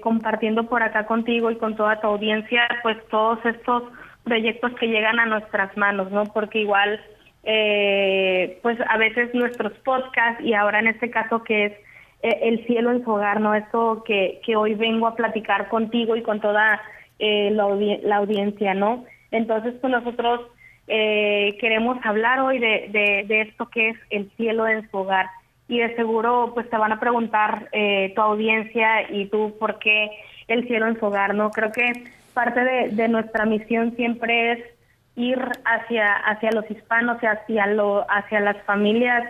compartiendo 0.01 0.67
por 0.67 0.83
acá 0.83 1.05
contigo 1.05 1.49
y 1.49 1.55
con 1.55 1.77
toda 1.77 2.01
tu 2.01 2.07
audiencia, 2.07 2.67
pues 2.83 2.97
todos 3.07 3.39
estos 3.45 3.83
proyectos 4.25 4.73
que 4.73 4.87
llegan 4.87 5.19
a 5.19 5.25
nuestras 5.25 5.75
manos, 5.77 6.11
¿no? 6.11 6.25
Porque 6.25 6.59
igual 6.59 6.99
eh, 7.47 8.59
pues 8.63 8.77
a 8.89 8.97
veces 8.97 9.33
nuestros 9.35 9.71
podcasts 9.85 10.43
y 10.43 10.55
ahora 10.55 10.79
en 10.79 10.87
este 10.87 11.11
caso 11.11 11.43
que 11.43 11.65
es 11.65 11.73
eh, 11.73 11.84
el 12.29 12.65
cielo 12.65 12.91
en 12.91 13.03
su 13.03 13.11
hogar, 13.11 13.39
¿no? 13.39 13.53
Esto 13.55 14.03
que, 14.05 14.41
que 14.45 14.55
hoy 14.55 14.75
vengo 14.75 15.07
a 15.07 15.15
platicar 15.15 15.69
contigo 15.69 16.15
y 16.15 16.21
con 16.21 16.39
toda 16.41 16.81
eh, 17.19 17.51
la, 17.51 18.17
audiencia, 18.17 18.73
¿no? 18.73 19.05
Entonces, 19.31 19.73
pues 19.81 19.91
nosotros 19.91 20.41
eh, 20.87 21.57
queremos 21.59 21.97
hablar 22.03 22.39
hoy 22.39 22.59
de, 22.59 22.89
de, 23.27 23.41
esto 23.41 23.69
que 23.69 23.89
es 23.89 23.97
el 24.09 24.29
cielo 24.37 24.67
en 24.67 24.89
su 24.89 24.97
hogar. 24.97 25.27
Y 25.67 25.79
de 25.79 25.95
seguro, 25.95 26.51
pues 26.53 26.69
te 26.69 26.77
van 26.77 26.91
a 26.91 26.99
preguntar 26.99 27.69
tu 28.15 28.21
audiencia 28.21 29.11
y 29.11 29.25
tú 29.25 29.55
por 29.59 29.79
qué 29.79 30.11
el 30.47 30.67
cielo 30.67 30.87
en 30.87 30.99
su 30.99 31.07
hogar, 31.07 31.33
¿no? 31.33 31.49
Creo 31.49 31.71
que 31.71 31.91
parte 32.35 32.63
de, 32.63 32.89
de 32.89 33.07
nuestra 33.07 33.45
misión 33.45 33.95
siempre 33.95 34.51
es 34.51 34.75
ir 35.15 35.39
hacia, 35.65 36.13
hacia 36.13 36.51
los 36.51 36.69
hispanos, 36.69 37.17
hacia, 37.21 37.67
lo, 37.67 38.05
hacia 38.09 38.39
las 38.41 38.61
familias, 38.63 39.23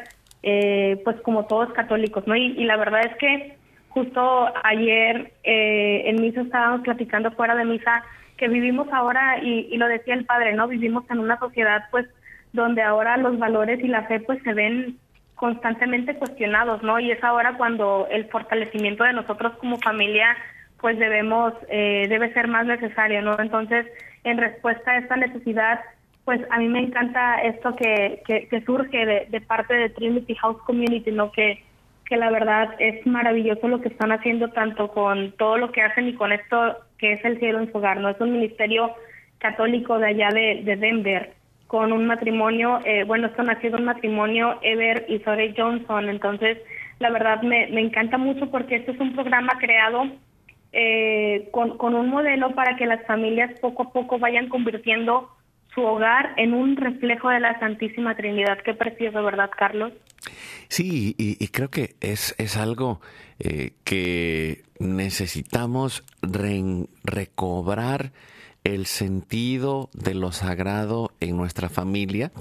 eh, 0.47 1.01
pues 1.03 1.19
como 1.21 1.45
todos 1.45 1.73
católicos, 1.73 2.25
¿no? 2.27 2.35
Y, 2.35 2.63
la 2.65 2.77
verdad 2.77 3.01
es 3.03 3.17
que 3.17 3.57
justo 3.89 4.47
ayer 4.63 5.33
eh, 5.43 6.03
en 6.05 6.21
misa 6.21 6.41
estábamos 6.41 6.81
platicando 6.81 7.31
fuera 7.31 7.55
de 7.55 7.65
misa 7.65 8.03
que 8.37 8.47
vivimos 8.47 8.87
ahora, 8.91 9.39
y, 9.41 9.67
y 9.71 9.77
lo 9.77 9.87
decía 9.87 10.13
el 10.13 10.25
padre, 10.25 10.53
¿no? 10.53 10.67
Vivimos 10.67 11.03
en 11.09 11.17
una 11.17 11.39
sociedad 11.39 11.85
pues 11.89 12.05
donde 12.53 12.83
ahora 12.83 13.17
los 13.17 13.39
valores 13.39 13.83
y 13.83 13.87
la 13.87 14.03
fe 14.03 14.19
pues 14.19 14.41
se 14.43 14.53
ven 14.53 14.99
constantemente 15.33 16.15
cuestionados, 16.15 16.83
¿no? 16.83 16.99
Y 16.99 17.09
es 17.09 17.23
ahora 17.23 17.57
cuando 17.57 18.07
el 18.11 18.25
fortalecimiento 18.29 19.03
de 19.03 19.13
nosotros 19.13 19.53
como 19.57 19.77
familia 19.77 20.37
pues 20.79 20.99
debemos, 20.99 21.53
eh, 21.69 22.05
debe 22.07 22.31
ser 22.33 22.47
más 22.47 22.67
necesario, 22.67 23.23
¿no? 23.23 23.39
Entonces, 23.39 23.87
en 24.23 24.37
respuesta 24.37 24.91
a 24.91 24.97
esta 24.99 25.15
necesidad, 25.15 25.79
pues 26.25 26.41
a 26.49 26.57
mí 26.57 26.67
me 26.67 26.79
encanta 26.79 27.35
esto 27.43 27.75
que, 27.75 28.21
que, 28.25 28.61
surge 28.65 29.27
de, 29.29 29.41
parte 29.41 29.75
de 29.75 29.89
Trinity 29.91 30.33
House 30.35 30.61
Community, 30.65 31.11
¿no? 31.11 31.31
Que, 31.31 31.63
la 32.09 32.29
verdad 32.29 32.75
es 32.79 33.05
maravilloso 33.05 33.67
lo 33.67 33.81
que 33.81 33.89
están 33.89 34.11
haciendo 34.11 34.49
tanto 34.49 34.89
con 34.89 35.31
todo 35.33 35.57
lo 35.57 35.71
que 35.71 35.81
hacen 35.81 36.07
y 36.07 36.13
con 36.13 36.31
esto 36.31 36.77
que 36.99 37.13
es 37.13 37.25
el 37.25 37.39
cielo 37.39 37.59
en 37.59 37.71
su 37.71 37.77
hogar, 37.77 37.99
¿no? 37.99 38.09
Es 38.09 38.19
un 38.21 38.31
ministerio 38.31 38.93
católico 39.39 39.97
de 39.99 40.07
allá 40.07 40.29
de, 40.29 40.61
de 40.63 40.75
Denver 40.75 41.33
con 41.67 41.91
un 41.91 42.05
matrimonio, 42.05 42.79
eh, 42.85 43.03
bueno, 43.05 43.27
esto 43.27 43.43
nació 43.43 43.71
de 43.71 43.77
un 43.77 43.85
matrimonio 43.85 44.59
Ever 44.61 45.05
y 45.09 45.19
Sorey 45.19 45.53
Johnson, 45.57 46.09
entonces 46.09 46.59
la 46.99 47.09
verdad 47.09 47.41
me, 47.41 47.65
encanta 47.79 48.17
mucho 48.17 48.49
porque 48.49 48.75
este 48.75 48.91
es 48.91 48.99
un 48.99 49.13
programa 49.13 49.57
creado 49.59 50.05
eh, 50.71 51.49
con 51.51 51.95
un 51.95 52.09
modelo 52.09 52.51
para 52.51 52.75
que 52.75 52.85
las 52.85 53.03
familias 53.05 53.59
poco 53.59 53.83
a 53.83 53.91
poco 53.91 54.19
vayan 54.19 54.47
convirtiendo 54.47 55.34
su 55.75 55.81
hogar 55.81 56.33
en 56.37 56.53
un 56.53 56.77
reflejo 56.77 57.29
de 57.29 57.41
la 57.41 57.59
Santísima 57.59 58.15
Trinidad. 58.15 58.57
Qué 58.63 58.73
precioso, 58.73 59.21
¿verdad, 59.21 59.51
Carlos? 59.55 59.93
Sí, 60.69 61.13
y, 61.17 61.47
creo 61.49 61.69
que 61.69 61.95
es, 62.01 62.33
es 62.39 62.57
algo 62.57 63.01
eh, 63.39 63.73
que 63.83 64.63
necesitamos 64.79 66.03
recobrar 67.03 68.11
el 68.63 68.87
sentido 68.87 69.89
de 69.93 70.15
lo 70.15 70.31
sagrado 70.31 71.11
en 71.19 71.37
nuestra 71.37 71.69
familia 71.69 72.31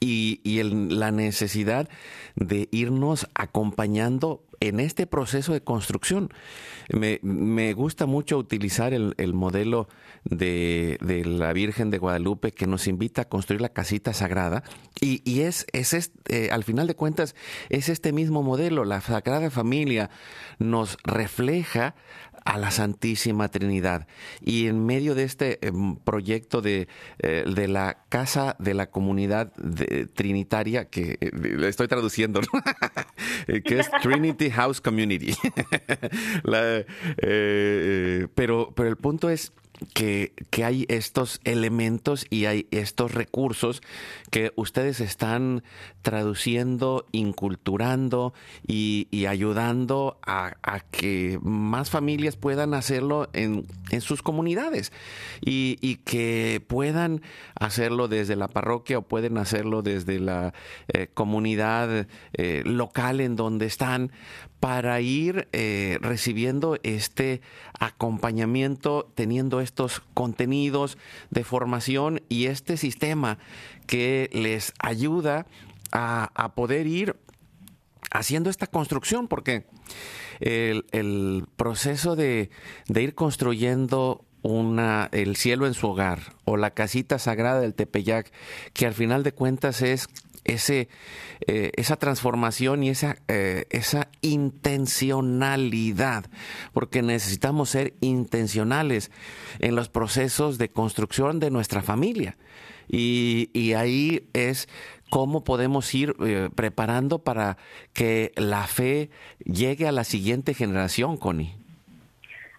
y, 0.00 0.40
la 0.62 1.10
necesidad 1.10 1.88
de 2.34 2.68
irnos 2.72 3.28
acompañando 3.34 4.42
en 4.60 4.78
este 4.78 5.06
proceso 5.06 5.52
de 5.52 5.62
construcción. 5.62 6.32
Me, 6.92 7.72
gusta 7.72 8.06
mucho 8.06 8.36
utilizar 8.36 8.92
el, 8.92 9.34
modelo 9.34 9.88
de, 10.24 10.98
la 11.24 11.52
Virgen 11.52 11.90
de 11.90 11.98
Guadalupe 11.98 12.52
que 12.52 12.66
nos 12.66 12.86
invita 12.86 13.22
a 13.22 13.28
construir 13.28 13.60
la 13.62 13.70
casita 13.70 14.12
sagrada 14.12 14.62
y, 15.00 15.40
es, 15.40 15.66
es 15.72 16.12
eh, 16.28 16.50
al 16.52 16.64
final 16.64 16.86
de 16.86 16.94
cuentas, 16.94 17.34
es 17.70 17.88
este 17.88 18.12
mismo 18.12 18.42
modelo. 18.42 18.84
La 18.84 19.00
Sagrada 19.00 19.50
Familia 19.50 20.10
nos 20.58 20.98
refleja 21.04 21.94
a 22.44 22.58
la 22.58 22.70
Santísima 22.70 23.48
Trinidad. 23.48 24.06
Y 24.40 24.66
en 24.66 24.84
medio 24.84 25.14
de 25.14 25.24
este 25.24 25.66
em, 25.66 25.96
proyecto 25.96 26.60
de, 26.62 26.88
eh, 27.18 27.44
de, 27.46 27.68
la 27.68 28.04
Casa 28.08 28.56
de 28.58 28.74
la 28.74 28.90
Comunidad 28.90 29.52
Trinitaria, 30.14 30.86
que 30.86 31.18
le 31.20 31.66
eh, 31.66 31.68
estoy 31.68 31.88
traduciendo, 31.88 32.40
eh, 33.46 33.62
que 33.62 33.80
es 33.80 33.90
Trinity 34.02 34.50
House 34.50 34.80
Community. 34.80 35.34
pero, 38.34 38.72
pero 38.74 38.88
el 38.88 38.96
punto 38.96 39.30
es 39.30 39.52
que, 39.94 40.32
hay 40.62 40.84
estos 40.88 41.40
elementos 41.44 42.26
y 42.28 42.44
hay 42.44 42.66
estos 42.70 43.14
recursos 43.14 43.82
que 44.30 44.52
ustedes 44.56 45.00
están 45.00 45.62
traduciendo, 46.02 47.06
inculturando 47.12 48.34
y, 48.66 49.08
ayudando 49.26 50.18
a, 50.26 50.52
que 50.90 51.38
más 51.42 51.90
familias 51.90 52.36
puedan 52.36 52.74
hacerlo 52.74 53.28
en, 53.32 53.66
sus 54.00 54.22
comunidades 54.22 54.92
y, 55.40 55.96
que 56.04 56.62
puedan 56.66 57.22
hacerlo 57.54 58.08
desde 58.08 58.36
la 58.36 58.48
parroquia 58.48 58.98
o 58.98 59.02
pueden 59.02 59.38
hacerlo 59.38 59.82
desde 59.82 60.18
la 60.18 60.54
eh, 60.88 61.08
comunidad 61.12 62.06
eh, 62.32 62.62
local 62.64 63.20
en 63.20 63.36
donde 63.36 63.66
están 63.66 64.12
para 64.60 65.00
ir 65.00 65.48
eh, 65.52 65.98
recibiendo 66.02 66.78
este 66.82 67.40
acompañamiento, 67.78 69.10
teniendo 69.14 69.60
estos 69.60 70.02
contenidos 70.12 70.98
de 71.30 71.44
formación 71.44 72.22
y 72.28 72.46
este 72.46 72.76
sistema 72.76 73.38
que 73.86 74.28
les 74.32 74.74
ayuda 74.78 75.46
a, 75.92 76.52
poder 76.54 76.86
ir 76.86 77.16
haciendo 78.12 78.50
esta 78.50 78.66
construcción, 78.66 79.26
porque 79.26 79.64
el, 80.40 81.46
proceso 81.56 82.14
de, 82.14 82.50
de, 82.86 83.02
ir 83.02 83.14
construyendo 83.14 84.24
una, 84.42 85.08
el 85.12 85.36
cielo 85.36 85.66
en 85.66 85.74
su 85.74 85.88
hogar 85.88 86.34
o 86.44 86.56
la 86.56 86.70
casita 86.70 87.18
sagrada 87.18 87.60
del 87.60 87.74
Tepeyac, 87.74 88.30
que 88.72 88.86
al 88.86 88.94
final 88.94 89.22
de 89.22 89.32
cuentas 89.32 89.82
es 89.82 90.08
ese, 90.52 90.88
eh, 91.46 91.70
esa 91.76 91.96
transformación 91.96 92.82
y 92.82 92.90
esa, 92.90 93.16
eh, 93.28 93.66
esa 93.70 94.08
intencionalidad, 94.20 96.24
porque 96.72 97.02
necesitamos 97.02 97.70
ser 97.70 97.94
intencionales 98.00 99.10
en 99.58 99.76
los 99.76 99.88
procesos 99.88 100.58
de 100.58 100.68
construcción 100.68 101.40
de 101.40 101.50
nuestra 101.50 101.82
familia. 101.82 102.36
Y, 102.92 103.72
ahí 103.74 104.28
es 104.32 104.68
cómo 105.10 105.44
podemos 105.44 105.94
ir 105.94 106.14
eh, 106.26 106.48
preparando 106.54 107.20
para 107.20 107.56
que 107.92 108.32
la 108.36 108.66
fe 108.66 109.10
llegue 109.44 109.86
a 109.86 109.92
la 109.92 110.02
siguiente 110.02 110.54
generación, 110.54 111.16
Connie. 111.16 111.54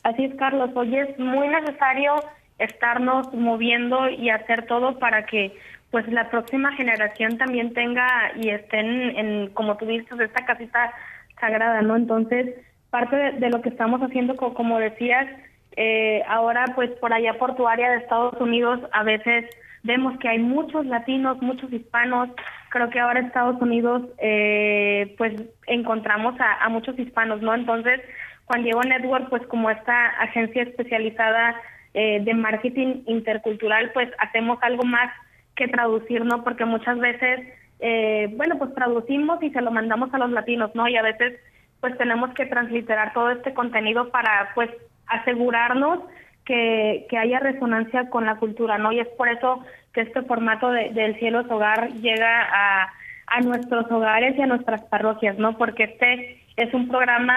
Así 0.04 0.24
es, 0.24 0.34
Carlos. 0.36 0.70
Hoy 0.74 0.96
es 0.96 1.20
muy 1.20 1.50
necesario 1.50 2.16
estarnos 2.60 3.34
moviendo 3.34 4.10
y 4.10 4.30
hacer 4.30 4.68
todo 4.68 4.98
para 5.00 5.26
que 5.26 5.54
pues 5.92 6.08
la 6.08 6.30
próxima 6.30 6.72
generación 6.74 7.38
también 7.38 7.74
tenga 7.74 8.32
y 8.36 8.50
estén 8.50 8.88
en, 9.18 9.50
como 9.50 9.78
tú 9.78 9.86
dices, 9.86 10.20
esta 10.20 10.46
casita 10.46 10.94
sagrada, 11.40 11.82
¿no? 11.82 11.96
Entonces, 11.96 12.56
parte 12.90 13.16
de, 13.16 13.50
lo 13.50 13.62
que 13.62 13.70
estamos 13.70 14.02
haciendo, 14.02 14.36
como, 14.38 14.80
decías, 14.80 15.28
eh, 15.76 16.24
ahora 16.28 16.66
pues 16.76 16.90
por 16.92 17.14
allá 17.14 17.38
por 17.38 17.56
tu 17.56 17.68
área 17.68 17.92
de 17.92 17.98
Estados 17.98 18.40
Unidos 18.42 18.82
a 18.92 19.04
veces 19.04 19.46
vemos 19.84 20.18
que 20.20 20.28
hay 20.28 20.40
muchos 20.40 20.86
latinos, 20.86 21.42
muchos 21.42 21.72
hispanos, 21.72 22.30
creo 22.70 22.90
que 22.90 23.00
ahora 23.00 23.22
Estados 23.22 23.62
Unidos 23.62 24.04
eh, 24.18 25.16
pues 25.18 25.34
encontramos 25.68 26.40
a, 26.40 26.66
a 26.66 26.70
muchos 26.70 26.98
hispanos, 27.00 27.42
¿no? 27.42 27.54
Entonces, 27.54 28.02
Juan 28.46 28.64
Diego 28.64 28.82
Network, 28.82 29.30
pues 29.30 29.46
como 29.48 29.70
esta 29.70 30.08
agencia 30.22 30.64
especializada 30.64 31.56
eh, 31.94 32.20
de 32.22 32.34
marketing 32.34 33.04
intercultural, 33.06 33.92
pues 33.94 34.10
hacemos 34.20 34.58
algo 34.62 34.84
más 34.84 35.10
que 35.56 35.68
traducir, 35.68 36.26
¿no? 36.26 36.44
Porque 36.44 36.66
muchas 36.66 36.98
veces, 37.00 37.48
eh, 37.80 38.30
bueno, 38.38 38.58
pues 38.58 38.74
traducimos 38.74 39.42
y 39.44 39.50
se 39.52 39.62
lo 39.62 39.72
mandamos 39.72 40.14
a 40.14 40.18
los 40.18 40.32
latinos, 40.32 40.72
¿no? 40.76 40.88
Y 40.88 40.98
a 40.98 41.02
veces, 41.02 41.40
pues 41.80 41.98
tenemos 41.98 42.34
que 42.34 42.46
transliterar 42.46 43.14
todo 43.14 43.32
este 43.32 43.54
contenido 43.54 44.10
para, 44.10 44.52
pues, 44.56 44.70
asegurarnos 45.08 46.00
que, 46.46 47.06
que 47.10 47.18
haya 47.18 47.40
resonancia 47.40 48.10
con 48.10 48.26
la 48.26 48.36
cultura, 48.36 48.78
¿no? 48.78 48.92
Y 48.92 49.00
es 49.00 49.08
por 49.10 49.30
eso 49.30 49.64
que 49.94 50.02
este 50.02 50.22
formato 50.24 50.72
de, 50.72 50.92
del 50.92 51.18
cielo 51.20 51.42
es 51.42 51.52
hogar 51.52 51.90
llega 51.94 52.48
a, 52.52 52.90
a 53.28 53.42
nuestros 53.42 53.92
hogares 53.92 54.38
y 54.38 54.42
a 54.42 54.48
nuestras 54.48 54.82
parroquias, 54.84 55.38
¿no? 55.38 55.58
Porque 55.58 55.84
este 55.84 56.42
es 56.58 56.74
un 56.74 56.88
programa 56.88 57.36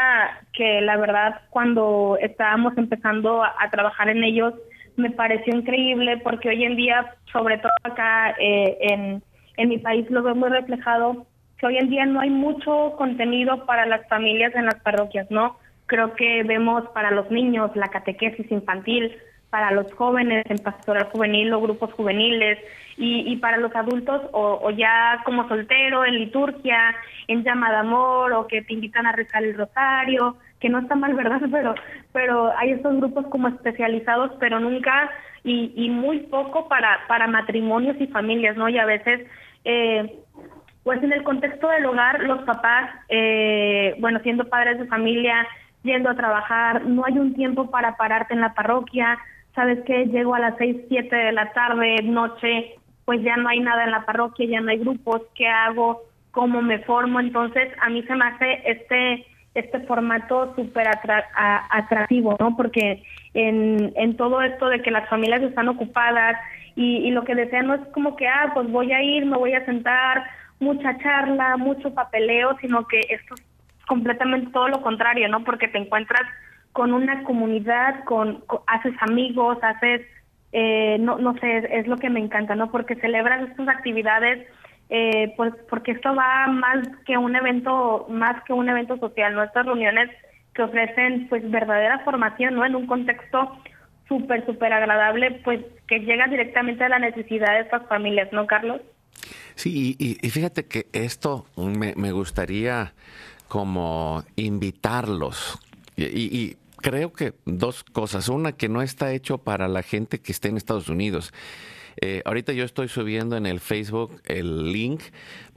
que 0.53 0.81
la 0.81 0.96
verdad 0.96 1.40
cuando 1.50 2.18
estábamos 2.20 2.77
empezando 2.77 3.42
a 3.42 3.70
trabajar 3.70 4.09
en 4.09 4.22
ellos, 4.24 4.55
me 4.97 5.11
pareció 5.11 5.55
increíble 5.55 6.19
porque 6.19 6.49
hoy 6.49 6.65
en 6.65 6.77
día, 6.77 7.15
sobre 7.33 7.59
todo 7.59 7.73
acá 7.83 8.35
eh, 8.39 8.77
en, 8.81 9.23
en 9.57 9.69
mi 9.69 9.79
país, 9.79 10.09
lo 10.11 10.23
veo 10.23 10.35
muy 10.35 10.49
reflejado, 10.49 11.27
que 11.59 11.67
hoy 11.67 11.79
en 11.79 11.91
día 11.91 12.07
no 12.07 12.21
hay 12.21 12.31
mucho 12.31 12.95
contenido 12.97 13.65
para 13.67 13.87
las 13.87 14.07
familias 14.09 14.55
en 14.55 14.67
las 14.67 14.77
parroquias, 14.77 15.31
¿no? 15.31 15.57
Creo 15.87 16.15
que 16.15 16.43
vemos 16.45 16.89
para 16.91 17.11
los 17.11 17.31
niños 17.31 17.71
la 17.75 17.89
catequesis 17.89 18.51
infantil, 18.51 19.13
para 19.51 19.71
los 19.71 19.93
jóvenes 19.95 20.45
en 20.49 20.59
pastoral 20.59 21.05
juvenil 21.13 21.53
o 21.53 21.61
grupos 21.61 21.93
juveniles 21.93 22.59
y, 22.97 23.33
y 23.33 23.37
para 23.37 23.57
los 23.57 23.73
adultos 23.77 24.23
o, 24.33 24.59
o, 24.61 24.71
ya 24.71 25.23
como 25.25 25.47
soltero 25.47 26.05
en 26.05 26.17
liturgia, 26.17 26.95
en 27.29 27.45
llamada 27.45 27.81
amor 27.81 28.33
o 28.33 28.49
que 28.49 28.63
te 28.63 28.75
invitan 28.75 29.07
a 29.07 29.13
rezar 29.13 29.45
el 29.45 29.55
rosario, 29.55 30.37
que 30.64 30.70
no 30.70 30.79
está 30.79 30.94
mal, 30.94 31.12
¿verdad? 31.12 31.42
Pero, 31.53 31.74
pero 32.14 32.50
hay 32.57 32.70
estos 32.70 32.96
grupos 32.96 33.27
como 33.27 33.48
especializados, 33.48 34.33
pero 34.40 34.61
nunca 34.61 35.11
y, 35.42 35.74
y 35.77 35.90
muy 35.90 36.20
poco 36.20 36.68
para, 36.68 37.00
para 37.07 37.27
matrimonios 37.27 38.00
y 38.00 38.07
familias, 38.07 38.57
¿no? 38.57 38.68
Y 38.70 38.79
a 38.79 38.87
veces... 38.87 39.29
Eh, 39.64 40.20
pues 40.85 41.03
en 41.03 41.14
el 41.14 41.22
contexto 41.22 41.66
del 41.68 41.87
hogar, 41.87 42.22
los 42.24 42.42
papás, 42.42 42.90
eh, 43.09 43.94
bueno, 44.00 44.20
siendo 44.22 44.50
padres 44.50 44.79
de 44.79 44.85
familia, 44.87 45.46
yendo 45.83 46.11
a 46.11 46.14
trabajar, 46.14 46.85
no 46.85 47.07
hay 47.07 47.18
un 47.18 47.33
tiempo 47.33 47.70
para 47.70 47.96
pararte 47.96 48.35
en 48.35 48.42
la 48.42 48.53
parroquia, 48.53 49.18
sabes 49.55 49.83
que 49.87 50.05
llego 50.07 50.35
a 50.35 50.40
las 50.40 50.59
seis, 50.59 50.77
siete 50.88 51.16
de 51.16 51.33
la 51.33 51.55
tarde, 51.55 52.03
noche, 52.03 52.74
pues 53.07 53.22
ya 53.22 53.38
no 53.38 53.48
hay 53.48 53.61
nada 53.61 53.85
en 53.85 53.92
la 53.92 54.05
parroquia, 54.05 54.46
ya 54.46 54.61
no 54.61 54.70
hay 54.70 54.79
grupos, 54.79 55.22
¿qué 55.35 55.48
hago? 55.48 56.03
¿Cómo 56.33 56.61
me 56.61 56.81
formo? 56.81 57.18
Entonces, 57.18 57.72
a 57.81 57.88
mí 57.88 58.03
se 58.03 58.14
me 58.14 58.27
hace 58.27 58.62
este 58.66 59.27
este 59.55 59.81
formato 59.81 60.55
súper 60.57 60.88
atractivo, 61.71 62.37
¿no? 62.40 62.57
Porque 62.57 63.03
en, 63.35 63.93
en 63.97 64.17
todo 64.17 64.43
esto 64.43 64.69
de 64.69 64.83
que 64.83 64.90
las 64.90 65.09
familias 65.09 65.43
están 65.43 65.69
ocupadas 65.69 66.37
y, 66.75 66.97
y 66.99 67.11
lo 67.11 67.25
que 67.25 67.35
desean 67.35 67.69
no 67.69 67.75
es 67.75 67.81
como 67.93 68.17
que, 68.17 68.27
ah, 68.27 68.51
pues 68.53 68.71
voy 68.71 68.93
a 68.93 69.03
ir, 69.03 69.27
me 69.27 69.37
voy 69.37 69.55
a 69.55 69.64
sentar, 69.64 70.25
mucha 70.61 70.99
charla, 70.99 71.57
mucho 71.57 71.95
papeleo, 71.95 72.57
sino 72.61 72.87
que 72.87 73.01
esto 73.11 73.35
es 73.35 73.43
completamente 73.87 74.51
todo 74.51 74.69
lo 74.69 74.83
contrario, 74.83 75.29
¿no? 75.29 75.45
Porque 75.45 75.69
te 75.69 75.79
encuentras 75.79 76.23
con 76.73 76.93
una 76.93 77.23
comunidad, 77.23 78.05
con, 78.05 78.43
haces 78.67 78.95
amigos, 79.01 79.59
haces, 79.62 80.03
eh, 80.53 80.97
no, 80.99 81.19
no 81.19 81.37
sé, 81.38 81.69
es, 81.71 81.87
lo 81.87 81.97
que 81.97 82.11
me 82.11 82.21
encanta, 82.21 82.55
¿no? 82.57 82.71
Porque 82.71 82.97
celebras 82.97 83.49
estas 83.49 83.69
actividades, 83.69 84.47
eh, 84.90 85.33
pues 85.37 85.53
porque 85.68 85.92
esto 85.92 86.14
va 86.14 86.47
más 86.49 86.87
que 87.07 87.16
un 87.16 87.35
evento, 87.37 88.07
más 88.11 88.42
que 88.44 88.53
un 88.53 88.68
evento 88.68 88.97
social, 88.99 89.35
¿no? 89.35 89.42
Estas 89.42 89.66
reuniones 89.66 90.11
que 90.55 90.62
ofrecen, 90.62 91.29
pues, 91.29 91.49
verdadera 91.51 92.01
formación, 92.01 92.55
¿no? 92.55 92.64
En 92.64 92.77
un 92.77 92.87
contexto 92.87 93.57
súper, 94.09 94.44
súper 94.47 94.73
agradable, 94.73 95.40
pues, 95.44 95.61
que 95.88 96.01
llega 96.01 96.27
directamente 96.27 96.85
a 96.85 96.88
la 96.88 96.99
necesidad 96.99 97.55
de 97.55 97.61
estas 97.61 97.87
familias, 97.88 98.33
¿no, 98.33 98.47
Carlos? 98.47 98.81
Sí, 99.55 99.97
y, 99.99 100.18
y 100.25 100.31
fíjate 100.31 100.66
que 100.66 100.87
esto 100.92 101.47
me, 101.57 101.94
me 101.97 102.12
gustaría 102.12 102.92
como 103.49 104.25
invitarlos 104.37 105.59
y, 105.97 106.05
y, 106.05 106.57
creo 106.79 107.12
que 107.12 107.35
dos 107.44 107.85
cosas. 107.85 108.29
Una, 108.29 108.53
que 108.53 108.68
no 108.68 108.83
está 108.83 109.12
hecho 109.12 109.38
para 109.38 109.68
la 109.68 109.83
gente 109.83 110.20
que 110.20 110.33
esté 110.33 110.49
en 110.49 110.57
Estados 110.57 110.88
Unidos. 110.88 111.33
Eh, 112.01 112.23
ahorita 112.25 112.53
yo 112.53 112.65
estoy 112.65 112.89
subiendo 112.89 113.37
en 113.37 113.47
el 113.47 113.61
Facebook 113.61 114.21
el 114.25 114.73
link 114.73 115.03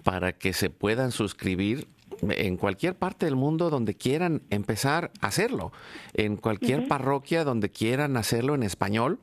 para 0.03 0.33
que 0.33 0.53
se 0.53 0.69
puedan 0.69 1.11
suscribir 1.11 1.87
en 2.21 2.57
cualquier 2.57 2.95
parte 2.95 3.25
del 3.25 3.35
mundo 3.35 3.69
donde 3.69 3.95
quieran 3.95 4.41
empezar 4.49 5.11
a 5.21 5.27
hacerlo, 5.27 5.71
en 6.13 6.37
cualquier 6.37 6.87
parroquia 6.87 7.43
donde 7.43 7.69
quieran 7.69 8.17
hacerlo 8.17 8.55
en 8.55 8.63
español 8.63 9.19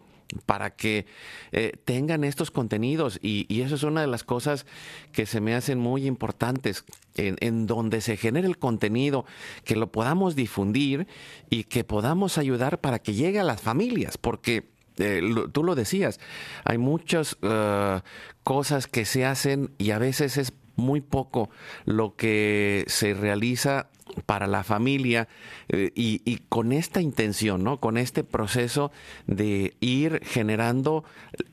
para 0.46 0.74
que 0.74 1.06
eh, 1.52 1.72
tengan 1.84 2.24
estos 2.24 2.50
contenidos. 2.50 3.18
Y, 3.22 3.62
eso 3.62 3.74
es 3.76 3.82
una 3.82 4.00
de 4.00 4.06
las 4.06 4.24
cosas 4.24 4.66
que 5.12 5.26
se 5.26 5.40
me 5.40 5.54
hacen 5.54 5.78
muy 5.78 6.06
importantes 6.06 6.84
en, 7.14 7.66
donde 7.66 8.00
se 8.00 8.16
genere 8.16 8.46
el 8.46 8.58
contenido 8.58 9.24
que 9.64 9.76
lo 9.76 9.92
podamos 9.92 10.34
difundir 10.34 11.06
y 11.50 11.64
que 11.64 11.84
podamos 11.84 12.38
ayudar 12.38 12.80
para 12.80 12.98
que 12.98 13.14
llegue 13.14 13.40
a 13.40 13.44
las 13.44 13.60
familias 13.60 14.18
porque 14.18 14.73
eh, 14.98 15.20
tú 15.52 15.64
lo 15.64 15.74
decías 15.74 16.20
hay 16.64 16.78
muchas 16.78 17.36
uh, 17.42 18.00
cosas 18.42 18.86
que 18.86 19.04
se 19.04 19.24
hacen 19.24 19.70
y 19.78 19.90
a 19.90 19.98
veces 19.98 20.36
es 20.36 20.52
muy 20.76 21.00
poco 21.00 21.50
lo 21.84 22.16
que 22.16 22.84
se 22.88 23.14
realiza 23.14 23.88
para 24.26 24.46
la 24.46 24.64
familia 24.64 25.28
eh, 25.68 25.90
y, 25.94 26.38
con 26.48 26.72
esta 26.72 27.00
intención, 27.00 27.64
¿no? 27.64 27.80
Con 27.80 27.96
este 27.96 28.22
proceso 28.22 28.92
de 29.26 29.74
ir 29.80 30.20
generando 30.24 31.04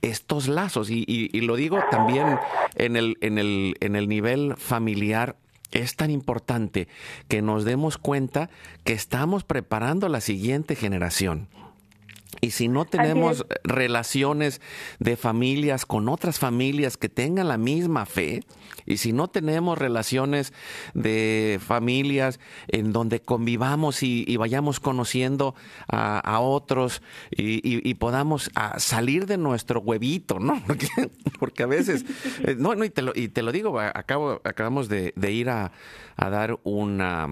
estos 0.01 0.47
lazos. 0.47 0.89
Y, 0.89 1.30
lo 1.41 1.56
digo 1.56 1.80
también 1.89 2.38
en 2.75 2.95
el, 2.95 3.17
en, 3.21 3.38
el, 3.38 3.75
en 3.80 3.95
el 3.95 4.08
nivel 4.08 4.56
familiar. 4.58 5.38
Es 5.71 5.95
tan 5.95 6.12
importante 6.12 6.89
que 7.30 7.41
nos 7.41 7.63
demos 7.63 7.97
cuenta 7.97 8.49
que 8.84 8.91
estamos 8.91 9.45
preparando 9.45 10.10
la 10.10 10.19
siguiente 10.19 10.75
generación. 10.75 11.47
Y 12.39 12.51
si 12.51 12.69
no 12.69 12.85
tenemos 12.85 13.45
relaciones 13.63 14.61
de 14.99 15.17
familias 15.17 15.85
con 15.85 16.07
otras 16.07 16.39
familias 16.39 16.95
que 16.95 17.09
tengan 17.09 17.49
la 17.49 17.57
misma 17.57 18.05
fe, 18.05 18.43
y 18.85 18.97
si 18.97 19.13
no 19.13 19.27
tenemos 19.27 19.77
relaciones 19.77 20.53
de 20.93 21.59
familias 21.63 22.39
en 22.67 22.93
donde 22.93 23.21
convivamos 23.21 24.01
y, 24.03 24.37
vayamos 24.37 24.79
conociendo 24.79 25.55
a, 25.87 26.39
otros 26.39 27.01
y, 27.29 27.93
podamos 27.95 28.49
ah, 28.55 28.79
salir 28.79 29.27
de 29.27 29.37
nuestro 29.37 29.81
huevito, 29.81 30.39
¿no? 30.39 30.61
Porque, 31.39 31.63
a 31.63 31.67
veces, 31.67 32.05
eh, 32.43 32.55
no, 32.57 32.73
no, 32.75 32.85
y 32.85 32.89
te 32.89 33.01
lo, 33.01 33.11
y 33.13 33.27
te 33.27 33.43
lo 33.43 33.51
digo, 33.51 33.79
acabo, 33.79 34.41
acabamos 34.43 34.89
de, 34.89 35.13
ir 35.31 35.49
a, 35.49 35.71
a 36.17 36.29
dar 36.29 36.59
una 36.63 37.27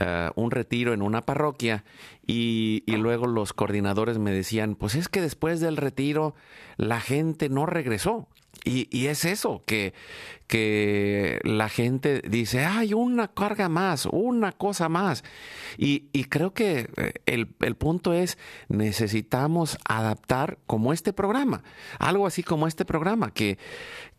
eh, 0.00 0.30
un 0.34 0.50
retiro 0.50 0.92
en 0.92 1.02
una 1.02 1.22
parroquia 1.22 1.84
y, 2.26 2.82
luego 2.86 3.26
los 3.26 3.52
coordinadores 3.52 4.18
me 4.18 4.32
decían, 4.32 4.74
pues 4.76 4.94
es 4.94 5.08
que 5.08 5.20
después 5.20 5.60
del 5.60 5.76
retiro 5.76 6.34
la 6.76 7.00
gente 7.00 7.48
no 7.48 7.66
regresó. 7.66 8.28
Y, 8.66 9.08
es 9.08 9.26
eso, 9.26 9.62
que, 9.66 9.92
que 10.46 11.38
la 11.44 11.68
gente 11.68 12.22
dice, 12.26 12.64
hay 12.64 12.94
una 12.94 13.28
carga 13.28 13.68
más, 13.68 14.06
una 14.06 14.52
cosa 14.52 14.88
más. 14.88 15.22
Y, 15.76 16.08
creo 16.30 16.54
que 16.54 16.88
eh, 16.96 17.12
el, 17.26 17.54
el, 17.60 17.76
punto 17.76 18.14
es, 18.14 18.38
necesitamos 18.68 19.76
adaptar 19.86 20.56
como 20.66 20.94
este 20.94 21.12
programa, 21.12 21.62
algo 21.98 22.26
así 22.26 22.42
como 22.42 22.66
este 22.66 22.86
programa, 22.86 23.32
que, 23.32 23.58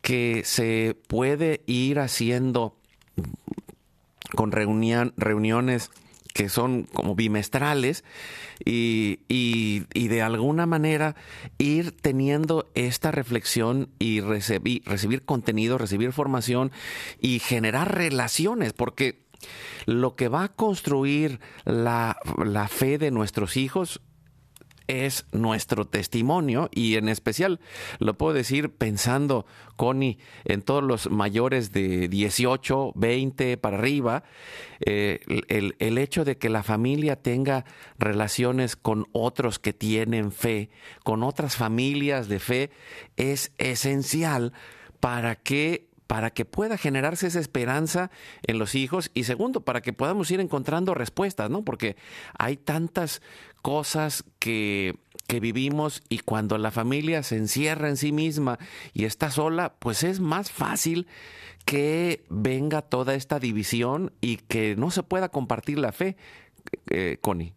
que 0.02 0.44
se 0.46 0.96
puede 1.08 1.64
ir 1.66 1.98
haciendo 1.98 2.78
con 4.34 4.52
reuniones 4.52 5.92
que 6.36 6.50
son 6.50 6.84
como 6.84 7.16
bimestrales 7.16 8.04
y, 8.64 9.20
y, 9.30 10.08
de 10.10 10.22
alguna 10.22 10.66
manera 10.66 11.16
ir 11.58 11.94
teniendo 11.94 12.70
esta 12.76 13.12
reflexión 13.12 13.88
y 14.00 14.20
recibir, 14.20 14.84
recibir 14.86 15.24
contenido, 15.24 15.78
recibir 15.78 16.12
formación 16.12 16.74
y 17.22 17.40
generar 17.40 17.96
relaciones, 17.96 18.74
porque 18.74 19.24
lo 19.86 20.18
que 20.18 20.28
va 20.28 20.44
a 20.44 20.50
construir 20.50 21.40
la, 21.64 22.18
la 22.44 22.68
fe 22.68 22.98
de 22.98 23.12
nuestros 23.12 23.56
hijos 23.56 24.02
es 24.88 25.26
nuestro 25.32 25.86
testimonio 25.86 26.70
y 26.72 26.96
en 26.96 27.10
especial 27.10 27.60
lo 28.00 28.18
puedo 28.18 28.34
decir 28.34 28.70
pensando, 28.72 29.46
Connie, 29.76 30.18
en 30.44 30.62
todos 30.62 30.84
los 30.84 31.10
mayores 31.10 31.72
de 31.72 32.08
18, 32.08 32.94
20 32.96 33.58
para 33.58 33.78
arriba, 33.78 34.24
eh, 34.80 35.20
el, 35.48 35.76
el, 35.80 35.98
hecho 35.98 36.26
de 36.26 36.38
que 36.38 36.50
la 36.50 36.64
familia 36.64 37.16
tenga 37.16 37.66
relaciones 37.98 38.76
con 38.76 39.08
otros 39.12 39.60
que 39.60 39.74
tienen 39.74 40.32
fe, 40.32 40.70
con 41.04 41.24
otras 41.24 41.56
familias 41.56 42.28
de 42.28 42.40
fe, 42.40 42.70
es 43.16 43.52
esencial 43.58 44.54
para 45.00 45.36
que 45.36 45.88
para 46.08 46.30
que 46.30 46.46
pueda 46.46 46.78
generarse 46.78 47.28
esa 47.28 47.40
esperanza 47.40 48.12
en 48.44 48.60
los 48.60 48.76
hijos 48.76 49.12
y 49.14 49.24
segundo, 49.24 49.62
para 49.62 49.82
que 49.82 49.94
podamos 49.94 50.30
ir 50.32 50.40
encontrando 50.40 50.94
respuestas, 50.94 51.50
¿no? 51.50 51.64
Porque 51.64 51.96
hay 52.38 52.58
tantas 52.58 53.22
cosas 53.62 54.24
que, 54.40 54.96
que 55.28 55.40
vivimos 55.40 56.04
y 56.10 56.20
cuando 56.20 56.58
la 56.58 56.72
familia 56.72 57.24
se 57.24 57.38
encierra 57.38 57.90
en 57.90 57.98
sí 57.98 58.12
misma 58.12 58.60
y 58.94 59.06
está 59.06 59.32
sola, 59.32 59.74
pues 59.80 60.04
es 60.04 60.20
más 60.20 60.52
fácil 60.52 61.08
que 61.66 62.24
venga 62.30 62.84
toda 62.84 63.16
esta 63.16 63.40
división 63.40 64.12
y 64.22 64.38
que 64.38 64.76
no 64.76 64.92
se 64.92 65.04
pueda 65.04 65.30
compartir 65.30 65.80
la 65.80 65.92
fe, 65.92 66.16
eh, 66.92 67.18
Connie. 67.22 67.54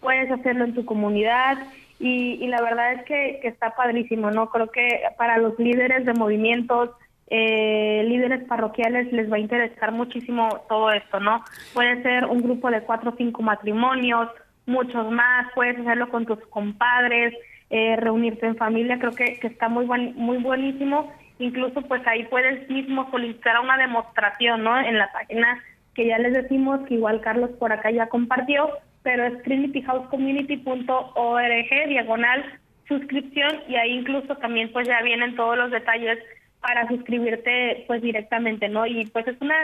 puedes 0.01 0.31
hacerlo 0.31 0.65
en 0.65 0.75
tu 0.75 0.85
comunidad 0.85 1.59
y, 2.03 2.45
y 2.45 2.49
la 2.49 2.61
verdad 2.61 2.93
es 2.95 3.05
que, 3.05 3.39
que 3.41 3.49
está 3.49 3.75
padrísimo, 3.77 4.31
¿no? 4.31 4.51
Creo 4.51 4.71
que 4.71 5.03
para 5.17 5.39
los 5.39 5.59
líderes 5.59 6.05
de 6.05 6.13
movimientos, 6.13 6.91
eh, 7.29 8.05
líderes 8.09 8.43
parroquiales 8.45 9.13
les 9.13 9.31
va 9.31 9.37
a 9.37 9.39
interesar 9.41 9.93
muchísimo 9.93 10.49
todo 10.69 10.91
esto, 10.91 11.21
¿no? 11.21 11.45
Puede 11.73 12.03
ser 12.03 12.27
un 12.27 12.43
grupo 12.43 12.71
de 12.71 12.83
cuatro 12.83 13.11
o 13.11 13.17
cinco 13.17 13.41
matrimonios, 13.43 14.29
muchos 14.67 15.11
más, 15.13 15.47
puedes 15.55 15.79
hacerlo 15.79 16.09
con 16.09 16.27
tus 16.27 16.41
compadres, 16.49 17.35
eh, 17.71 17.97
reunirte 17.97 18.47
en 18.47 18.57
familia, 18.57 18.99
creo 18.99 19.13
que, 19.13 19.39
que 19.39 19.47
está 19.47 19.69
muy 19.69 19.87
buen, 19.87 20.15
muy 20.17 20.39
buenísimo. 20.39 21.13
Incluso 21.39 21.83
pues 21.83 22.07
ahí 22.07 22.25
puedes 22.25 22.69
mismo 22.69 23.11
solicitar 23.11 23.59
una 23.61 23.79
demostración, 23.79 24.65
¿no? 24.65 24.79
En 24.79 24.99
la 24.99 25.11
página 25.13 25.63
que 25.95 26.07
ya 26.07 26.19
les 26.19 26.33
decimos, 26.33 26.81
que 26.89 26.95
igual 26.95 27.21
Carlos 27.21 27.51
por 27.59 27.73
acá 27.73 27.91
ya 27.91 28.09
compartió, 28.09 28.69
pero 29.03 29.25
es 29.25 29.43
trinityhousecommunity.org, 29.43 31.89
diagonal 31.89 32.61
suscripción, 32.89 33.63
y 33.69 33.77
ahí 33.77 33.93
incluso 33.93 34.37
también 34.37 34.71
pues 34.73 34.87
ya 34.87 35.01
vienen 35.03 35.37
todos 35.37 35.57
los 35.57 35.71
detalles 35.71 36.19
para 36.61 36.87
suscribirte 36.89 37.85
pues 37.87 38.03
directamente, 38.03 38.69
¿no? 38.69 38.87
Y 38.87 39.07
pues 39.07 39.27
es 39.27 39.41
una 39.41 39.57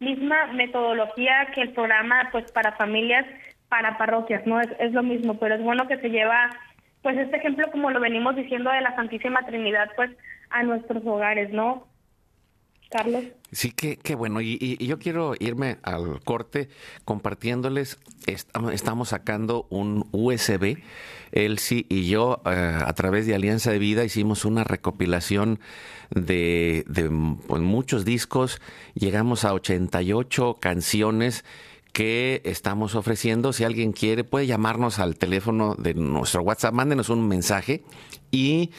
misma 0.00 0.48
metodología 0.48 1.48
que 1.54 1.62
el 1.62 1.72
programa 1.72 2.28
pues 2.32 2.50
para 2.52 2.72
familias, 2.72 3.24
para 3.68 3.96
parroquias, 3.96 4.46
¿no? 4.46 4.60
Es, 4.60 4.68
es 4.78 4.92
lo 4.92 5.02
mismo, 5.02 5.38
pero 5.38 5.54
es 5.54 5.62
bueno 5.62 5.86
que 5.86 5.98
se 5.98 6.10
lleva 6.10 6.50
pues 7.02 7.16
este 7.18 7.36
ejemplo 7.36 7.70
como 7.70 7.90
lo 7.90 8.00
venimos 8.00 8.36
diciendo 8.36 8.70
de 8.70 8.80
la 8.80 8.94
Santísima 8.94 9.44
Trinidad 9.46 9.90
pues 9.96 10.10
a 10.50 10.62
nuestros 10.62 11.04
hogares, 11.06 11.50
¿no? 11.50 11.86
Carlos. 12.92 13.24
Sí, 13.50 13.72
qué, 13.72 13.96
qué 13.96 14.14
bueno. 14.14 14.40
Y, 14.40 14.76
yo 14.84 14.98
quiero 14.98 15.34
irme 15.38 15.78
al 15.82 16.20
corte 16.22 16.68
compartiéndoles, 17.04 17.98
estamos 18.26 19.08
sacando 19.08 19.66
un 19.70 20.08
USB, 20.12 20.78
Elsie 21.32 21.86
y 21.88 22.08
yo, 22.08 22.42
eh, 22.44 22.50
a 22.50 22.92
través 22.92 23.26
de 23.26 23.34
Alianza 23.34 23.72
de 23.72 23.78
Vida, 23.78 24.04
hicimos 24.04 24.44
una 24.44 24.64
recopilación 24.64 25.58
de, 26.10 26.84
pues, 27.46 27.62
muchos 27.62 28.04
discos, 28.04 28.60
llegamos 28.94 29.44
a 29.44 29.54
88 29.54 30.58
canciones 30.60 31.44
que 31.92 32.40
estamos 32.44 32.94
ofreciendo. 32.94 33.52
Si 33.52 33.64
alguien 33.64 33.92
quiere, 33.92 34.24
puede 34.24 34.46
llamarnos 34.46 34.98
al 34.98 35.16
teléfono 35.16 35.74
de 35.76 35.94
nuestro 35.94 36.42
WhatsApp, 36.42 36.74
mándenos 36.74 37.10
un 37.10 37.28
mensaje 37.28 37.84
y, 38.30 38.70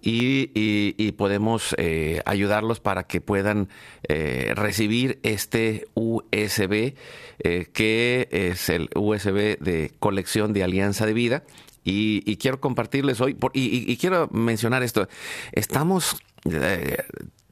y, 0.00 1.12
podemos 1.12 1.74
eh, 1.78 2.22
ayudarlos 2.24 2.80
para 2.80 3.04
que 3.04 3.20
puedan 3.20 3.68
eh, 4.08 4.52
recibir 4.56 5.20
este 5.22 5.86
USB, 5.94 6.94
eh, 7.40 7.66
que 7.72 8.28
es 8.30 8.70
el 8.70 8.88
USB 8.94 9.58
de 9.58 9.92
colección 9.98 10.54
de 10.54 10.64
Alianza 10.64 11.04
de 11.04 11.12
Vida. 11.12 11.44
Y, 11.84 12.36
quiero 12.36 12.60
compartirles 12.60 13.20
hoy, 13.20 13.36
y, 13.52 13.96
quiero 13.98 14.28
mencionar 14.32 14.82
esto, 14.82 15.08
estamos 15.52 16.16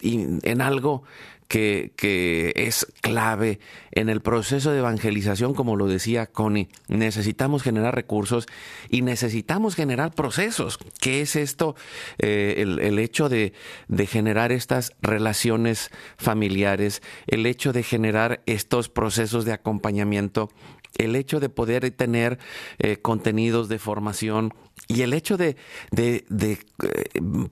en 0.03 0.61
algo 0.63 1.03
que, 1.51 2.53
es 2.55 2.87
clave 3.01 3.59
en 3.91 4.09
el 4.09 4.21
proceso 4.21 4.71
de 4.71 4.79
evangelización, 4.79 5.53
como 5.53 5.75
lo 5.75 5.89
decía 5.89 6.27
Connie. 6.27 6.69
Necesitamos 6.87 7.65
generar 7.65 7.95
recursos 7.95 8.47
y 8.89 9.03
necesitamos 9.03 9.75
generar 9.75 10.15
procesos. 10.15 10.79
¿Qué 11.01 11.21
es 11.23 11.35
esto? 11.35 11.75
Eh, 12.19 12.55
el, 12.59 12.99
hecho 13.01 13.29
de, 13.29 13.53
generar 14.07 14.53
estas 14.53 14.93
relaciones 15.03 15.91
familiares, 16.17 17.03
el 17.27 17.45
hecho 17.47 17.73
de 17.73 17.83
generar 17.83 18.43
estos 18.47 18.89
procesos 18.89 19.45
de 19.45 19.53
acompañamiento, 19.53 20.51
el 20.99 21.17
hecho 21.17 21.41
de 21.41 21.49
poder 21.49 21.91
tener 21.91 22.39
eh, 22.79 22.99
contenidos 22.99 23.69
de 23.69 23.81
formación 23.81 24.55
y 24.91 25.03
el 25.03 25.13
hecho 25.13 25.37
de, 25.37 25.57
eh, 25.97 26.25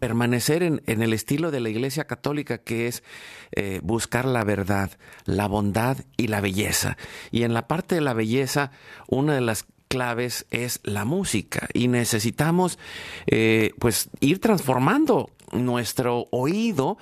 permanecer 0.00 0.64
en, 0.64 0.82
el 0.86 1.12
estilo 1.12 1.52
de 1.52 1.60
la 1.60 1.68
Iglesia 1.68 2.04
Católica, 2.04 2.58
que 2.58 2.88
es 2.88 3.04
eh, 3.52 3.78
buscar 3.84 4.24
la 4.24 4.42
verdad, 4.42 4.90
la 5.24 5.46
bondad 5.46 5.98
y 6.16 6.26
la 6.26 6.40
belleza. 6.40 6.96
Y 7.30 7.44
en 7.44 7.54
la 7.54 7.68
parte 7.68 7.94
de 7.94 8.00
la 8.00 8.12
belleza, 8.12 8.72
una 9.06 9.36
de 9.36 9.40
las 9.40 9.66
claves 9.86 10.46
es 10.50 10.80
la 10.82 11.04
música 11.04 11.68
y 11.72 11.86
necesitamos 11.86 12.78
eh, 13.26 13.70
pues 13.78 14.10
ir 14.18 14.40
transformando 14.40 15.30
nuestro 15.52 16.26
oído 16.30 16.98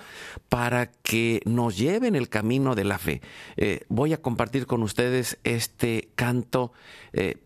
para 0.51 0.87
que 0.87 1.41
nos 1.47 1.79
lleve 1.79 2.09
en 2.09 2.15
el 2.15 2.29
camino 2.29 2.77
de 2.77 2.85
la 2.85 2.99
fe. 2.99 3.23
voy 3.89 4.13
a 4.13 4.23
compartir 4.23 4.67
con 4.67 4.83
ustedes 4.83 5.39
este 5.43 6.11
canto, 6.15 6.73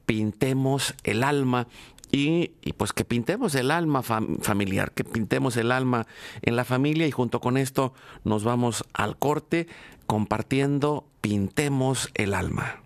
Pintemos 0.05 0.95
el 1.05 1.23
alma, 1.23 1.69
y, 2.13 2.49
pues 2.77 2.93
que 2.93 3.05
pintemos 3.05 3.55
el 3.55 3.71
alma 3.71 4.03
familiar, 4.03 4.93
que 4.93 5.05
pintemos 5.05 5.57
el 5.57 5.73
alma 5.73 6.07
en 6.43 6.57
la 6.57 6.65
familia 6.65 7.07
y 7.07 7.11
junto 7.11 7.41
con 7.41 7.57
esto 7.57 7.93
nos 8.25 8.45
vamos 8.45 8.85
al 8.93 9.17
corte 9.17 9.69
compartiendo 10.07 11.05
Pintemos 11.21 12.11
el 12.15 12.33
alma. 12.33 12.81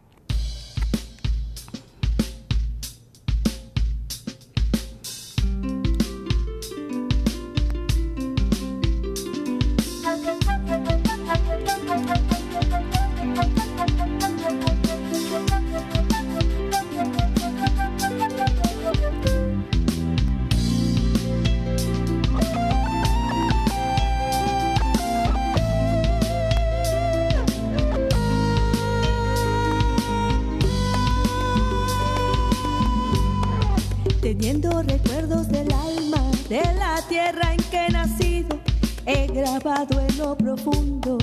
Profundo 40.33 41.19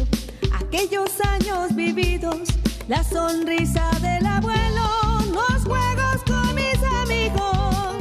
aquellos 0.53 1.09
años 1.21 1.75
vividos, 1.75 2.49
la 2.87 3.03
sonrisa 3.03 3.89
del 3.99 4.23
abuelo, 4.27 4.87
los 5.33 5.63
juegos 5.63 6.21
con 6.27 6.53
mis 6.53 6.77
amigos. 7.01 7.97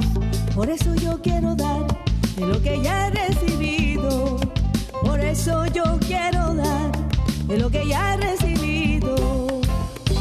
Por 0.55 0.69
eso 0.69 0.95
yo 0.97 1.19
quiero 1.23 1.55
dar 1.55 1.87
de 2.37 2.47
lo 2.47 2.61
que 2.61 2.83
ya 2.83 3.07
he 3.07 3.11
recibido, 3.13 4.39
por 5.03 5.21
eso 5.21 5.65
yo 5.67 5.99
quiero 6.07 6.55
dar 6.55 6.93
de 7.47 7.59
lo 7.59 7.71
que 7.71 7.89
ya 7.89 8.15
he 8.15 8.17
recibido. 8.19 9.61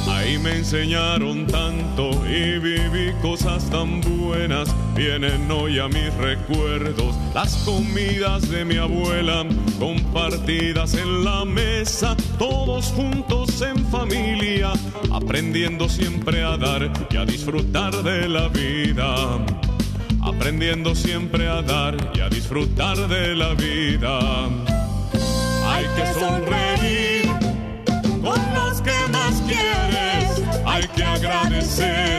Ahí 0.08 0.38
me 0.38 0.58
enseñaron 0.58 1.46
tanto 1.48 2.12
y 2.26 2.58
viví 2.58 3.12
cosas 3.22 3.70
tan 3.70 4.00
buenas. 4.02 4.70
Vienen 4.96 5.50
hoy 5.52 5.80
a 5.80 5.88
mis 5.88 6.14
recuerdos 6.16 7.16
las 7.34 7.56
comidas 7.58 8.50
de 8.50 8.66
mi 8.66 8.78
abuela, 8.78 9.46
compartidas 9.80 10.94
en 10.94 11.24
la 11.24 11.46
mesa, 11.46 12.16
todos 12.38 12.88
juntos 12.88 13.62
en 13.62 13.86
familia, 13.88 14.74
aprendiendo 15.12 15.88
siempre 15.88 16.44
a 16.44 16.58
dar 16.58 16.92
y 17.10 17.18
a 17.18 17.26
disfrutar 17.26 18.04
de 18.04 18.28
la 18.28 18.48
vida. 18.50 19.16
Aprendiendo 20.22 20.94
siempre 20.94 21.48
a 21.48 21.62
dar 21.62 21.96
y 22.14 22.20
a 22.20 22.30
disfrutar 22.30 22.98
de 23.08 23.36
la 23.36 23.54
vida. 23.54 24.20
Hay 25.66 25.86
que 25.96 26.20
sonreír 26.20 27.26
con 28.22 28.40
los 28.54 28.82
que 28.82 29.08
más 29.12 29.42
quieren 29.48 29.90
hay 30.66 30.88
que 30.90 31.04
agradecer 31.04 32.19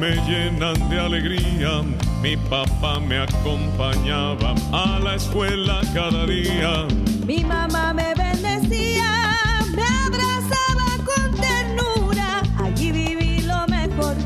me 0.00 0.16
llenan 0.26 0.88
de 0.88 0.98
alegría 0.98 1.82
mi 2.22 2.36
papá 2.36 3.00
me 3.00 3.18
acompañaba 3.18 4.54
a 4.72 4.98
la 4.98 5.14
escuela 5.14 5.80
cada 5.94 6.26
día. 6.26 6.86
Mi 7.26 7.42
mamá 7.42 7.94
me 7.94 8.14
bendecía, 8.14 9.38
me 9.74 9.82
abrazaba 9.82 10.86
con 11.08 11.34
ternura. 11.40 12.42
Allí 12.62 12.92
viví 12.92 13.40
lo 13.40 13.66
mejor 13.68 14.16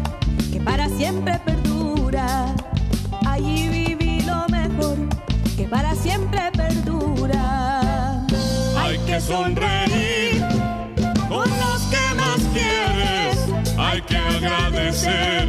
que 0.53 0.61
para 0.61 0.89
siempre 0.89 1.39
perdura. 1.45 2.53
Allí 3.27 3.69
viví 3.69 4.23
lo 4.23 4.49
mejor 4.49 4.97
que 5.57 5.69
para 5.69 5.95
siempre 5.95 6.41
perdura. 6.57 8.27
Hay 8.77 8.99
que 9.07 9.21
sonreír 9.21 10.24
agradecer 14.29 15.49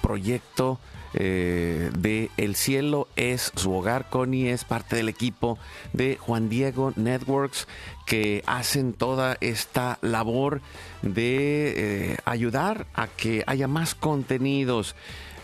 proyecto 0.02 0.78
eh, 1.14 1.90
de 1.96 2.30
El 2.36 2.54
cielo 2.54 3.08
es 3.16 3.52
su 3.56 3.72
hogar. 3.72 4.08
Connie 4.10 4.50
es 4.50 4.64
parte 4.64 4.96
del 4.96 5.08
equipo 5.08 5.58
de 5.92 6.16
Juan 6.16 6.48
Diego 6.48 6.92
Networks 6.96 7.66
que 8.06 8.42
hacen 8.46 8.92
toda 8.92 9.36
esta 9.40 9.98
labor 10.02 10.60
de 11.02 12.12
eh, 12.12 12.16
ayudar 12.24 12.86
a 12.94 13.06
que 13.06 13.42
haya 13.46 13.68
más 13.68 13.94
contenidos. 13.94 14.94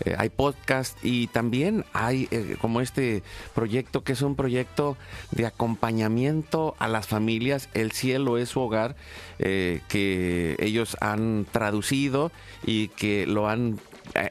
Eh, 0.04 0.16
hay 0.18 0.28
podcast 0.28 0.98
y 1.04 1.28
también 1.28 1.84
hay 1.92 2.28
como 2.60 2.80
este 2.80 3.22
proyecto 3.54 4.02
que 4.02 4.12
es 4.12 4.22
un 4.22 4.34
proyecto 4.34 4.96
de 5.30 5.46
acompañamiento 5.46 6.74
a 6.78 6.88
las 6.88 7.06
familias. 7.06 7.68
El 7.74 7.92
cielo 7.92 8.36
es 8.36 8.50
su 8.50 8.60
hogar, 8.60 8.96
que 9.38 10.56
ellos 10.58 10.96
han 11.00 11.46
traducido 11.50 12.32
y 12.66 12.88
que 12.88 13.26
lo 13.26 13.48
han 13.48 13.78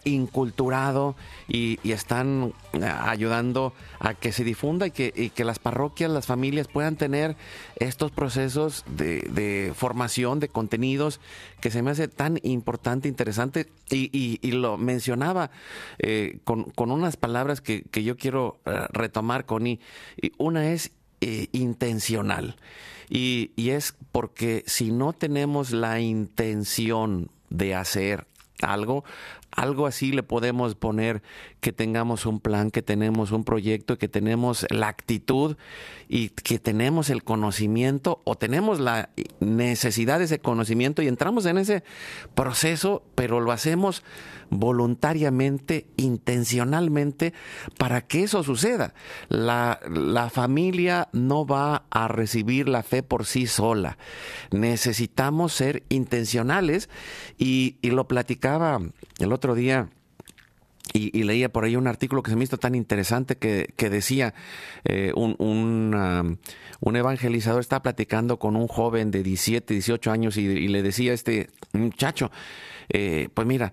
inculturado 0.05 1.15
y, 1.47 1.80
están 1.84 2.53
eh, 2.74 2.84
ayudando 2.84 3.74
a 3.99 4.13
que 4.13 4.32
se 4.32 4.43
difunda 4.43 4.88
y 4.88 4.91
que, 4.91 5.32
que 5.34 5.43
las 5.43 5.59
parroquias, 5.59 6.09
las 6.09 6.26
familias 6.26 6.67
puedan 6.67 6.95
tener 6.95 7.36
estos 7.76 8.11
procesos 8.11 8.84
de, 8.88 9.74
formación 9.76 10.39
de 10.39 10.47
contenidos 10.47 11.19
que 11.61 11.71
se 11.71 11.82
me 11.82 11.91
hace 11.91 12.07
tan 12.07 12.39
importante, 12.43 13.07
interesante 13.07 13.67
y, 13.89 14.39
lo 14.51 14.78
mencionaba 14.78 15.51
eh, 15.99 16.39
con, 16.43 16.71
unas 16.78 17.17
palabras 17.17 17.61
que, 17.61 17.84
yo 17.91 18.17
quiero 18.17 18.59
eh, 18.65 18.86
retomar, 18.91 19.45
Connie. 19.45 19.80
Una 20.38 20.71
es 20.71 20.91
eh, 21.21 21.47
intencional. 21.51 22.55
Y 23.09 23.51
es 23.57 23.95
porque 24.11 24.63
si 24.65 24.91
no 24.91 25.13
tenemos 25.13 25.71
la 25.71 25.99
intención 25.99 27.30
de 27.49 27.76
hacer 27.76 28.26
algo, 28.61 29.03
algo 29.56 29.86
así 29.86 30.12
le 30.12 30.24
podemos 30.24 30.76
poner 30.76 31.22
que 31.60 31.72
tengamos 31.72 32.26
un 32.26 32.39
plan, 32.39 32.72
que 32.72 32.82
tenemos 32.82 33.32
un 33.32 33.43
proyecto, 33.43 33.97
que 33.97 34.08
tenemos 34.08 34.66
la 34.70 34.88
actitud 34.88 35.58
y 36.10 36.30
que 36.30 36.60
tenemos 36.60 37.10
el 37.10 37.24
conocimiento 37.24 38.22
o 38.26 38.36
tenemos 38.36 38.80
la 38.80 39.10
necesidad 39.39 40.20
de 40.20 40.26
ese 40.26 40.39
conocimiento 40.39 41.01
y 41.01 41.08
entramos 41.08 41.45
en 41.45 41.58
ese 41.58 41.84
proceso, 42.36 43.04
pero 43.16 43.39
lo 43.39 43.51
hacemos 43.51 44.04
voluntariamente, 44.49 45.88
intencionalmente, 45.97 47.34
para 47.78 48.01
que 48.01 48.24
eso 48.24 48.43
suceda. 48.43 48.93
La, 49.30 49.80
la 49.89 50.30
familia 50.30 51.10
no 51.12 51.45
va 51.45 51.86
a 51.89 52.08
recibir 52.08 52.70
la 52.70 52.84
fe 52.84 53.04
por 53.04 53.26
sí 53.26 53.47
sola. 53.47 53.97
Necesitamos 54.51 55.54
ser 55.54 55.84
intencionales 55.89 56.89
y, 57.38 57.78
y 57.82 57.89
lo 57.91 58.08
platicaba 58.08 58.80
el 59.20 59.34
otro 59.34 59.43
día. 59.52 59.89
Y, 60.91 61.24
leía 61.24 61.50
por 61.50 61.64
ahí 61.64 61.78
un 61.78 61.88
artículo 61.88 62.22
que 62.22 62.30
se 62.30 62.36
me 62.36 62.44
hizo 62.44 62.58
tan 62.58 62.76
interesante 62.76 63.38
que, 63.38 63.74
que 63.78 63.89
decía 63.89 64.34
eh, 64.84 65.14
un, 65.16 65.36
un, 65.39 66.39
un 66.82 66.96
evangelizador 66.96 67.62
estaba 67.62 67.82
platicando 67.82 68.38
con 68.38 68.58
un 68.58 68.68
joven 68.68 69.10
de 69.10 69.24
17, 69.24 69.74
18 69.74 70.12
años 70.12 70.36
y, 70.38 70.68
le 70.68 70.84
decía 70.84 71.12
a 71.12 71.16
este 71.16 71.50
muchacho, 71.72 72.32
eh, 72.89 73.30
pues 73.34 73.48
mira, 73.48 73.72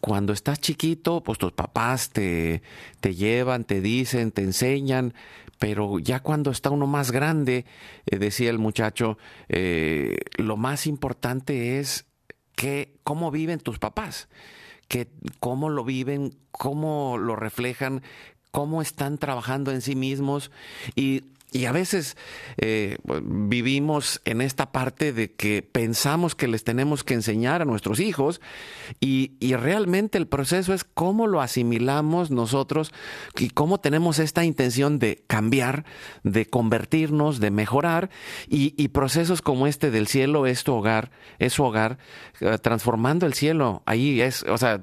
cuando 0.00 0.32
estás 0.32 0.60
chiquito, 0.60 1.22
pues 1.22 1.36
tus 1.36 1.52
papás 1.52 2.10
te, 2.10 2.62
te 3.00 3.16
llevan, 3.16 3.64
te 3.64 3.80
dicen, 3.80 4.30
te 4.30 4.42
enseñan, 4.42 5.14
pero 5.58 5.98
ya 5.98 6.20
cuando 6.20 6.52
está 6.52 6.70
uno 6.70 6.86
más 6.86 7.10
grande, 7.10 7.66
eh, 8.06 8.18
decía 8.18 8.50
el 8.50 8.58
muchacho, 8.58 9.18
lo 10.38 10.56
más 10.56 10.86
importante 10.86 11.80
es 11.80 12.06
que, 12.54 12.94
cómo 13.02 13.32
viven 13.32 13.58
tus 13.58 13.80
papás 13.80 14.28
que 14.92 15.08
cómo 15.40 15.70
lo 15.70 15.84
viven, 15.84 16.34
cómo 16.50 17.16
lo 17.16 17.34
reflejan, 17.34 18.02
cómo 18.50 18.82
están 18.82 19.16
trabajando 19.16 19.72
en 19.72 19.80
sí 19.80 19.96
mismos. 19.96 20.50
Y, 20.94 21.24
y 21.52 21.66
a 21.66 21.72
veces 21.72 22.16
eh, 22.56 22.96
vivimos 23.22 24.20
en 24.24 24.40
esta 24.40 24.72
parte 24.72 25.12
de 25.12 25.32
que 25.32 25.62
pensamos 25.62 26.34
que 26.34 26.48
les 26.48 26.64
tenemos 26.64 27.04
que 27.04 27.14
enseñar 27.14 27.62
a 27.62 27.64
nuestros 27.64 28.00
hijos 28.00 28.40
y, 29.00 29.32
y 29.38 29.54
realmente 29.54 30.18
el 30.18 30.26
proceso 30.26 30.74
es 30.74 30.84
cómo 30.84 31.26
lo 31.26 31.40
asimilamos 31.40 32.30
nosotros 32.30 32.92
y 33.38 33.50
cómo 33.50 33.80
tenemos 33.80 34.18
esta 34.18 34.44
intención 34.44 34.98
de 34.98 35.22
cambiar, 35.26 35.84
de 36.24 36.46
convertirnos, 36.46 37.40
de 37.40 37.50
mejorar 37.50 38.10
y, 38.48 38.74
y 38.82 38.88
procesos 38.88 39.42
como 39.42 39.66
este 39.66 39.90
del 39.90 40.06
cielo 40.06 40.46
es 40.46 40.64
tu 40.64 40.74
hogar, 40.74 41.10
es 41.38 41.52
su 41.52 41.64
hogar, 41.64 41.98
eh, 42.40 42.58
transformando 42.58 43.26
el 43.26 43.34
cielo, 43.34 43.82
ahí 43.86 44.20
es, 44.20 44.42
o 44.44 44.58
sea, 44.58 44.82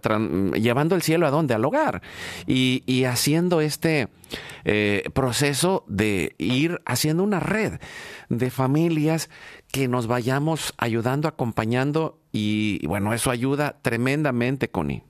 llevando 0.54 0.96
el 0.96 1.02
cielo 1.02 1.28
a 1.28 1.32
dónde, 1.32 1.54
al 1.54 1.66
hogar. 1.66 2.02
Y, 2.48 2.84
y 2.86 3.06
haciendo 3.06 3.62
este 3.62 4.10
eh, 4.66 5.04
proceso 5.14 5.84
de 5.88 6.36
ir 6.38 6.82
haciendo 6.86 7.24
una 7.24 7.40
red 7.40 7.80
de 8.30 8.50
familias 8.50 9.30
que 9.72 9.88
nos 9.88 10.08
vayamos 10.08 10.74
ayudando, 10.78 11.28
acompañando 11.28 12.20
y, 12.32 12.86
bueno, 12.88 13.14
eso 13.14 13.32
ayuda 13.32 13.78
tremendamente, 13.82 14.70
Connie. 14.70 15.04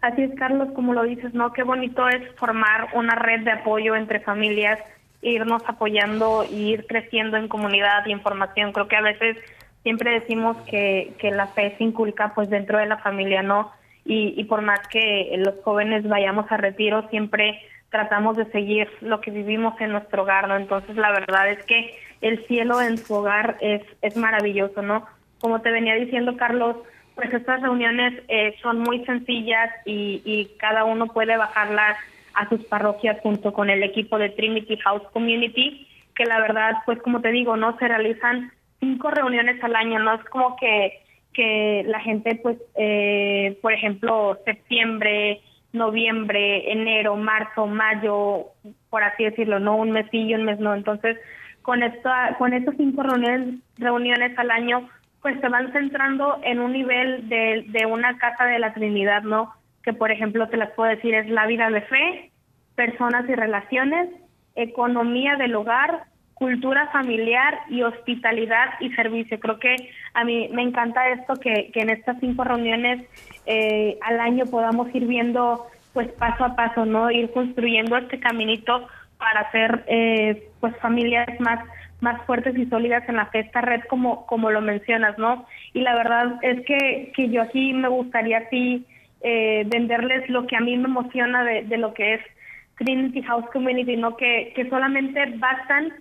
Así 0.00 0.22
es, 0.22 0.34
Carlos, 0.36 0.68
como 0.74 0.94
lo 0.94 1.04
dices, 1.04 1.32
¿no? 1.32 1.52
Qué 1.52 1.62
bonito 1.62 2.08
es 2.08 2.22
formar 2.36 2.88
una 2.94 3.14
red 3.14 3.44
de 3.44 3.52
apoyo 3.52 3.94
entre 3.94 4.18
familias, 4.20 4.80
irnos 5.20 5.62
apoyando 5.66 6.44
y 6.50 6.72
ir 6.72 6.86
creciendo 6.86 7.36
en 7.36 7.46
comunidad 7.46 8.04
y 8.06 8.12
en 8.12 8.20
formación. 8.20 8.72
Creo 8.72 8.88
que 8.88 8.96
a 8.96 9.02
veces 9.02 9.36
siempre 9.84 10.10
decimos 10.10 10.56
que, 10.68 11.14
que 11.18 11.30
la 11.30 11.46
fe 11.46 11.76
se 11.78 11.84
inculca 11.84 12.32
pues 12.34 12.50
dentro 12.50 12.78
de 12.78 12.86
la 12.86 12.98
familia, 12.98 13.42
¿no? 13.42 13.70
Y, 14.04 14.34
y 14.36 14.44
por 14.44 14.62
más 14.62 14.80
que 14.88 15.32
los 15.38 15.62
jóvenes 15.62 16.06
vayamos 16.08 16.50
a 16.50 16.56
retiro, 16.56 17.08
siempre 17.10 17.60
tratamos 17.90 18.36
de 18.36 18.46
seguir 18.46 18.88
lo 19.00 19.20
que 19.20 19.30
vivimos 19.30 19.78
en 19.80 19.92
nuestro 19.92 20.22
hogar, 20.22 20.48
¿no? 20.48 20.56
Entonces 20.56 20.96
la 20.96 21.12
verdad 21.12 21.50
es 21.50 21.64
que 21.66 21.94
el 22.22 22.44
cielo 22.46 22.80
en 22.80 22.96
su 22.96 23.14
hogar 23.14 23.58
es, 23.60 23.82
es 24.00 24.16
maravilloso, 24.16 24.82
¿no? 24.82 25.06
Como 25.40 25.60
te 25.60 25.70
venía 25.70 25.94
diciendo 25.94 26.36
Carlos, 26.36 26.76
pues 27.14 27.32
estas 27.32 27.60
reuniones 27.60 28.22
eh, 28.28 28.56
son 28.62 28.78
muy 28.78 29.04
sencillas 29.04 29.70
y, 29.84 30.22
y 30.24 30.56
cada 30.58 30.84
uno 30.84 31.06
puede 31.08 31.36
bajarlas 31.36 31.98
a 32.34 32.48
sus 32.48 32.64
parroquias 32.64 33.20
junto 33.22 33.52
con 33.52 33.70
el 33.70 33.82
equipo 33.82 34.18
de 34.18 34.30
Trinity 34.30 34.78
House 34.78 35.02
Community, 35.12 35.86
que 36.14 36.24
la 36.24 36.40
verdad, 36.40 36.76
pues 36.86 37.00
como 37.02 37.20
te 37.20 37.30
digo, 37.30 37.56
no 37.56 37.76
se 37.78 37.88
realizan 37.88 38.52
cinco 38.80 39.10
reuniones 39.10 39.62
al 39.62 39.76
año, 39.76 39.98
no 39.98 40.14
es 40.14 40.24
como 40.24 40.56
que 40.56 41.02
que 41.32 41.84
la 41.86 42.00
gente, 42.00 42.36
pues, 42.36 42.58
eh, 42.74 43.58
por 43.62 43.72
ejemplo, 43.72 44.38
septiembre, 44.44 45.40
noviembre, 45.72 46.70
enero, 46.70 47.16
marzo, 47.16 47.66
mayo, 47.66 48.46
por 48.90 49.02
así 49.02 49.24
decirlo, 49.24 49.58
no 49.58 49.76
un 49.76 49.90
mes 49.90 50.06
y 50.12 50.34
un 50.34 50.44
mes 50.44 50.58
no. 50.58 50.74
Entonces, 50.74 51.18
con 51.62 51.82
esta, 51.82 52.36
con 52.38 52.52
estos 52.52 52.74
cinco 52.76 53.02
reuniones, 53.02 53.60
reuniones 53.78 54.38
al 54.38 54.50
año, 54.50 54.88
pues 55.22 55.40
se 55.40 55.48
van 55.48 55.72
centrando 55.72 56.40
en 56.42 56.60
un 56.60 56.72
nivel 56.72 57.28
de, 57.28 57.64
de 57.68 57.86
una 57.86 58.18
casa 58.18 58.44
de 58.44 58.58
la 58.58 58.74
Trinidad, 58.74 59.22
¿no? 59.22 59.54
Que 59.84 59.92
por 59.92 60.10
ejemplo 60.10 60.48
te 60.48 60.56
las 60.56 60.70
puedo 60.72 60.90
decir 60.90 61.14
es 61.14 61.28
la 61.28 61.46
vida 61.46 61.70
de 61.70 61.80
fe, 61.82 62.30
personas 62.74 63.28
y 63.28 63.34
relaciones, 63.34 64.08
economía 64.56 65.36
del 65.36 65.54
hogar, 65.54 66.04
cultura 66.34 66.88
familiar 66.88 67.60
y 67.70 67.82
hospitalidad 67.82 68.70
y 68.80 68.90
servicio. 68.94 69.38
Creo 69.38 69.60
que 69.60 69.76
a 70.14 70.24
mí 70.24 70.48
me 70.52 70.62
encanta 70.62 71.08
esto 71.08 71.34
que, 71.36 71.70
que 71.72 71.80
en 71.80 71.90
estas 71.90 72.18
cinco 72.20 72.44
reuniones 72.44 73.06
eh, 73.46 73.98
al 74.02 74.20
año 74.20 74.46
podamos 74.46 74.94
ir 74.94 75.06
viendo 75.06 75.66
pues 75.92 76.08
paso 76.12 76.44
a 76.44 76.56
paso, 76.56 76.86
¿no? 76.86 77.10
Ir 77.10 77.30
construyendo 77.32 77.96
este 77.96 78.18
caminito 78.18 78.86
para 79.18 79.40
hacer 79.40 79.84
eh, 79.86 80.48
pues 80.60 80.76
familias 80.78 81.28
más 81.40 81.60
más 82.00 82.20
fuertes 82.26 82.58
y 82.58 82.66
sólidas 82.66 83.08
en 83.08 83.16
la 83.16 83.26
fiesta 83.26 83.60
red 83.60 83.82
como 83.88 84.26
como 84.26 84.50
lo 84.50 84.60
mencionas, 84.60 85.16
¿no? 85.18 85.46
Y 85.72 85.80
la 85.80 85.94
verdad 85.94 86.38
es 86.42 86.64
que, 86.66 87.12
que 87.14 87.28
yo 87.28 87.42
aquí 87.42 87.72
me 87.72 87.88
gustaría 87.88 88.38
así 88.38 88.84
eh, 89.20 89.64
venderles 89.66 90.28
lo 90.28 90.46
que 90.46 90.56
a 90.56 90.60
mí 90.60 90.76
me 90.76 90.88
emociona 90.88 91.44
de, 91.44 91.62
de 91.62 91.78
lo 91.78 91.94
que 91.94 92.14
es 92.14 92.20
Trinity 92.76 93.22
House 93.22 93.46
Community, 93.52 93.96
¿no? 93.96 94.16
Que, 94.16 94.52
que 94.56 94.68
solamente 94.68 95.24
bastan 95.36 95.92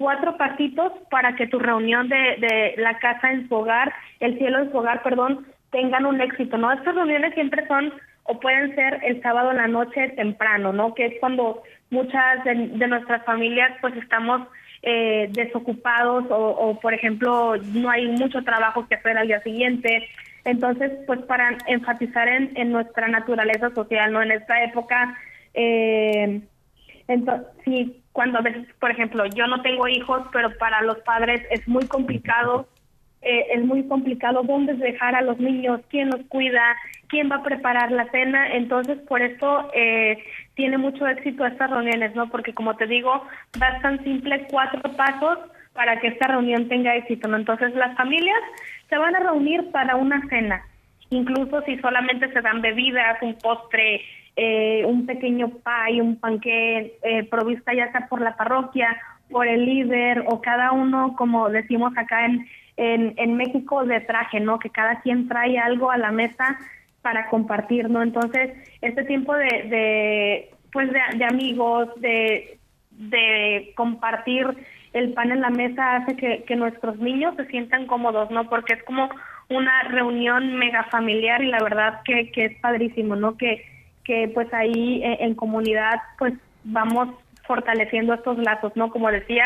cuatro 0.00 0.38
pasitos 0.38 0.92
para 1.10 1.36
que 1.36 1.46
tu 1.46 1.58
reunión 1.58 2.08
de, 2.08 2.16
de 2.16 2.74
la 2.78 2.98
casa 2.98 3.30
en 3.30 3.46
su 3.46 3.54
hogar, 3.54 3.92
el 4.20 4.38
cielo 4.38 4.60
en 4.60 4.70
su 4.70 4.78
hogar, 4.78 5.02
perdón, 5.02 5.46
tengan 5.70 6.06
un 6.06 6.22
éxito, 6.22 6.56
¿no? 6.56 6.72
Estas 6.72 6.94
reuniones 6.94 7.34
siempre 7.34 7.66
son 7.68 7.92
o 8.22 8.40
pueden 8.40 8.74
ser 8.74 8.98
el 9.02 9.20
sábado 9.20 9.50
en 9.50 9.58
la 9.58 9.68
noche 9.68 10.08
temprano, 10.16 10.72
¿no? 10.72 10.94
Que 10.94 11.04
es 11.04 11.20
cuando 11.20 11.62
muchas 11.90 12.42
de, 12.44 12.54
nuestras 12.54 13.22
familias 13.26 13.76
pues 13.82 13.94
estamos 13.98 14.48
eh, 14.82 15.28
desocupados 15.32 16.24
o, 16.30 16.48
o, 16.48 16.80
por 16.80 16.94
ejemplo, 16.94 17.58
no 17.74 17.90
hay 17.90 18.08
mucho 18.08 18.42
trabajo 18.42 18.88
que 18.88 18.94
hacer 18.94 19.18
al 19.18 19.26
día 19.26 19.42
siguiente. 19.42 20.08
Entonces, 20.46 20.92
pues 21.06 21.20
para 21.24 21.58
enfatizar 21.66 22.26
en, 22.26 22.52
en 22.54 22.72
nuestra 22.72 23.06
naturaleza 23.06 23.68
social, 23.74 24.10
¿no? 24.14 24.22
En 24.22 24.32
esta 24.32 24.64
época, 24.64 25.14
eh, 25.52 26.40
entonces, 27.06 27.48
sí, 27.66 27.99
cuando 28.12 28.38
a 28.38 28.42
veces, 28.42 28.66
por 28.78 28.90
ejemplo, 28.90 29.24
yo 29.26 29.46
no 29.46 29.62
tengo 29.62 29.86
hijos, 29.88 30.22
pero 30.32 30.56
para 30.58 30.82
los 30.82 30.98
padres 30.98 31.42
es 31.50 31.66
muy 31.68 31.86
complicado, 31.86 32.66
eh, 33.22 33.46
es 33.54 33.64
muy 33.64 33.86
complicado 33.86 34.42
dónde 34.42 34.74
dejar 34.74 35.14
a 35.14 35.22
los 35.22 35.38
niños, 35.38 35.80
quién 35.90 36.10
los 36.10 36.22
cuida, 36.28 36.76
quién 37.08 37.30
va 37.30 37.36
a 37.36 37.42
preparar 37.42 37.92
la 37.92 38.10
cena, 38.10 38.52
entonces 38.54 38.98
por 39.06 39.20
eso 39.20 39.70
eh, 39.74 40.18
tiene 40.54 40.78
mucho 40.78 41.06
éxito 41.06 41.44
estas 41.44 41.70
reuniones, 41.70 42.14
¿no? 42.14 42.28
Porque 42.30 42.54
como 42.54 42.76
te 42.76 42.86
digo, 42.86 43.26
bastan 43.58 44.02
simples 44.04 44.46
cuatro 44.50 44.80
pasos 44.96 45.38
para 45.74 46.00
que 46.00 46.08
esta 46.08 46.28
reunión 46.28 46.68
tenga 46.68 46.96
éxito, 46.96 47.28
¿no? 47.28 47.36
Entonces 47.36 47.74
las 47.74 47.96
familias 47.96 48.40
se 48.88 48.96
van 48.96 49.14
a 49.14 49.20
reunir 49.20 49.70
para 49.70 49.96
una 49.96 50.26
cena, 50.28 50.62
incluso 51.10 51.62
si 51.62 51.78
solamente 51.78 52.32
se 52.32 52.40
dan 52.40 52.60
bebidas, 52.60 53.22
un 53.22 53.34
postre, 53.34 54.00
eh, 54.36 54.84
un 54.86 55.06
pequeño 55.06 55.50
pie, 55.50 56.02
un 56.02 56.16
panque 56.16 56.98
eh, 57.02 57.24
provista 57.24 57.74
ya 57.74 57.90
sea 57.92 58.08
por 58.08 58.20
la 58.20 58.36
parroquia, 58.36 58.96
por 59.30 59.46
el 59.46 59.64
líder 59.64 60.24
o 60.26 60.40
cada 60.40 60.72
uno, 60.72 61.14
como 61.16 61.48
decimos 61.48 61.92
acá 61.96 62.24
en, 62.26 62.46
en, 62.76 63.36
México, 63.36 63.84
de 63.84 64.00
traje, 64.00 64.40
¿no? 64.40 64.58
Que 64.58 64.70
cada 64.70 65.00
quien 65.00 65.28
trae 65.28 65.58
algo 65.58 65.90
a 65.90 65.98
la 65.98 66.10
mesa 66.10 66.58
para 67.02 67.28
compartir, 67.28 67.88
¿no? 67.88 68.02
Entonces, 68.02 68.52
este 68.80 69.04
tiempo 69.04 69.34
de, 69.34 69.44
de 69.44 70.50
pues 70.72 70.90
de, 70.92 71.00
de 71.18 71.24
amigos, 71.24 71.88
de, 71.96 72.58
de 72.90 73.72
compartir 73.76 74.46
el 74.92 75.12
pan 75.12 75.30
en 75.30 75.40
la 75.40 75.50
mesa 75.50 75.96
hace 75.96 76.16
que, 76.16 76.44
que 76.44 76.56
nuestros 76.56 76.98
niños 76.98 77.36
se 77.36 77.46
sientan 77.46 77.86
cómodos, 77.86 78.30
¿no? 78.30 78.48
Porque 78.48 78.74
es 78.74 78.82
como 78.84 79.08
una 79.48 79.82
reunión 79.84 80.56
mega 80.56 80.84
familiar 80.84 81.42
y 81.42 81.48
la 81.48 81.62
verdad 81.62 82.00
que, 82.04 82.30
que 82.32 82.46
es 82.46 82.60
padrísimo, 82.60 83.16
¿no? 83.16 83.36
Que, 83.36 83.64
que 84.10 84.26
pues 84.34 84.52
ahí 84.52 85.00
eh, 85.04 85.18
en 85.20 85.36
comunidad 85.36 86.00
pues 86.18 86.34
vamos 86.64 87.10
fortaleciendo 87.46 88.12
estos 88.12 88.38
lazos, 88.38 88.72
¿no? 88.74 88.90
Como 88.90 89.08
decía, 89.08 89.44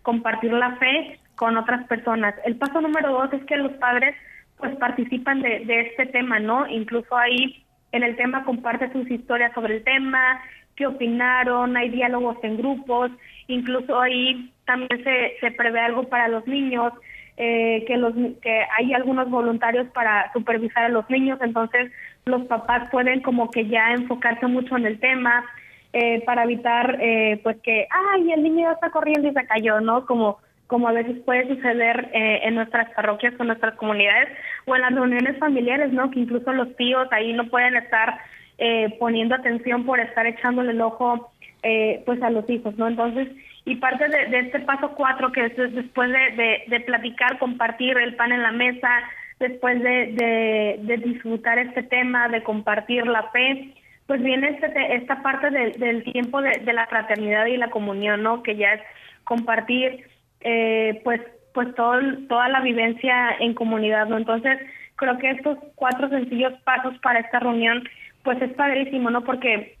compartir 0.00 0.54
la 0.54 0.74
fe 0.76 1.20
con 1.34 1.58
otras 1.58 1.86
personas. 1.86 2.34
El 2.46 2.56
paso 2.56 2.80
número 2.80 3.12
dos 3.12 3.30
es 3.34 3.44
que 3.44 3.58
los 3.58 3.72
padres 3.72 4.14
pues 4.56 4.74
participan 4.76 5.42
de, 5.42 5.66
de 5.66 5.80
este 5.80 6.06
tema, 6.06 6.38
¿no? 6.38 6.66
Incluso 6.66 7.14
ahí 7.14 7.62
en 7.92 8.04
el 8.04 8.16
tema 8.16 8.44
comparte 8.44 8.90
sus 8.90 9.10
historias 9.10 9.52
sobre 9.52 9.76
el 9.76 9.84
tema, 9.84 10.40
qué 10.76 10.86
opinaron, 10.86 11.76
hay 11.76 11.90
diálogos 11.90 12.38
en 12.42 12.56
grupos, 12.56 13.10
incluso 13.48 14.00
ahí 14.00 14.50
también 14.64 15.04
se, 15.04 15.34
se 15.42 15.50
prevé 15.50 15.80
algo 15.80 16.04
para 16.04 16.28
los 16.28 16.46
niños, 16.46 16.90
eh, 17.36 17.84
que 17.86 17.98
los 17.98 18.14
que 18.40 18.64
hay 18.78 18.94
algunos 18.94 19.28
voluntarios 19.28 19.86
para 19.88 20.32
supervisar 20.32 20.84
a 20.84 20.88
los 20.88 21.04
niños, 21.10 21.38
entonces 21.42 21.92
los 22.26 22.42
papás 22.46 22.90
pueden 22.90 23.20
como 23.20 23.50
que 23.52 23.68
ya 23.68 23.92
enfocarse 23.92 24.48
mucho 24.48 24.76
en 24.76 24.84
el 24.84 24.98
tema 24.98 25.44
eh, 25.92 26.24
para 26.26 26.42
evitar 26.42 26.98
eh, 27.00 27.38
pues 27.44 27.56
que 27.62 27.86
ay 27.88 28.32
el 28.32 28.42
niño 28.42 28.62
ya 28.62 28.72
está 28.72 28.90
corriendo 28.90 29.28
y 29.28 29.32
se 29.32 29.46
cayó, 29.46 29.80
¿no? 29.80 30.04
Como 30.06 30.38
como 30.66 30.88
a 30.88 30.92
veces 30.92 31.18
puede 31.24 31.46
suceder 31.46 32.10
eh, 32.12 32.40
en 32.42 32.56
nuestras 32.56 32.92
parroquias 32.94 33.34
o 33.38 33.44
nuestras 33.44 33.76
comunidades 33.76 34.28
o 34.64 34.74
en 34.74 34.82
las 34.82 34.92
reuniones 34.92 35.38
familiares, 35.38 35.92
¿no? 35.92 36.10
Que 36.10 36.18
incluso 36.18 36.52
los 36.52 36.74
tíos 36.74 37.06
ahí 37.12 37.32
no 37.32 37.46
pueden 37.46 37.76
estar 37.76 38.18
eh, 38.58 38.96
poniendo 38.98 39.36
atención 39.36 39.86
por 39.86 40.00
estar 40.00 40.26
echándole 40.26 40.72
el 40.72 40.80
ojo 40.80 41.30
eh, 41.62 42.02
pues 42.06 42.20
a 42.22 42.30
los 42.30 42.50
hijos, 42.50 42.76
¿no? 42.76 42.88
Entonces, 42.88 43.28
y 43.64 43.76
parte 43.76 44.08
de, 44.08 44.26
de 44.26 44.38
este 44.40 44.58
paso 44.60 44.94
cuatro, 44.96 45.30
que 45.30 45.44
es 45.44 45.56
después 45.56 46.10
de, 46.10 46.42
de, 46.42 46.64
de, 46.66 46.80
platicar, 46.80 47.38
compartir 47.38 47.96
el 47.98 48.16
pan 48.16 48.32
en 48.32 48.42
la 48.42 48.50
mesa, 48.50 48.90
después 49.38 49.82
de, 49.82 50.78
de, 50.82 50.96
disfrutar 50.98 51.58
este 51.58 51.82
tema, 51.82 52.28
de 52.28 52.42
compartir 52.42 53.06
la 53.06 53.24
fe, 53.30 53.74
pues 54.06 54.22
viene 54.22 54.48
este, 54.48 54.94
esta 54.94 55.22
parte 55.22 55.50
de, 55.50 55.72
del 55.72 56.04
tiempo 56.04 56.40
de, 56.40 56.58
de 56.64 56.72
la 56.72 56.86
fraternidad 56.86 57.46
y 57.46 57.56
la 57.56 57.70
comunión, 57.70 58.22
¿no? 58.22 58.42
Que 58.42 58.56
ya 58.56 58.74
es 58.74 58.82
compartir, 59.24 60.06
eh, 60.40 61.00
pues, 61.04 61.20
pues 61.52 61.74
todo, 61.74 62.00
toda 62.28 62.48
la 62.48 62.60
vivencia 62.60 63.36
en 63.40 63.54
comunidad, 63.54 64.06
¿no? 64.06 64.16
Entonces, 64.16 64.58
creo 64.94 65.18
que 65.18 65.30
estos 65.30 65.58
cuatro 65.74 66.08
sencillos 66.08 66.54
pasos 66.64 66.96
para 66.98 67.20
esta 67.20 67.40
reunión, 67.40 67.86
pues 68.22 68.40
es 68.40 68.52
padrísimo, 68.54 69.10
¿no? 69.10 69.22
Porque 69.22 69.76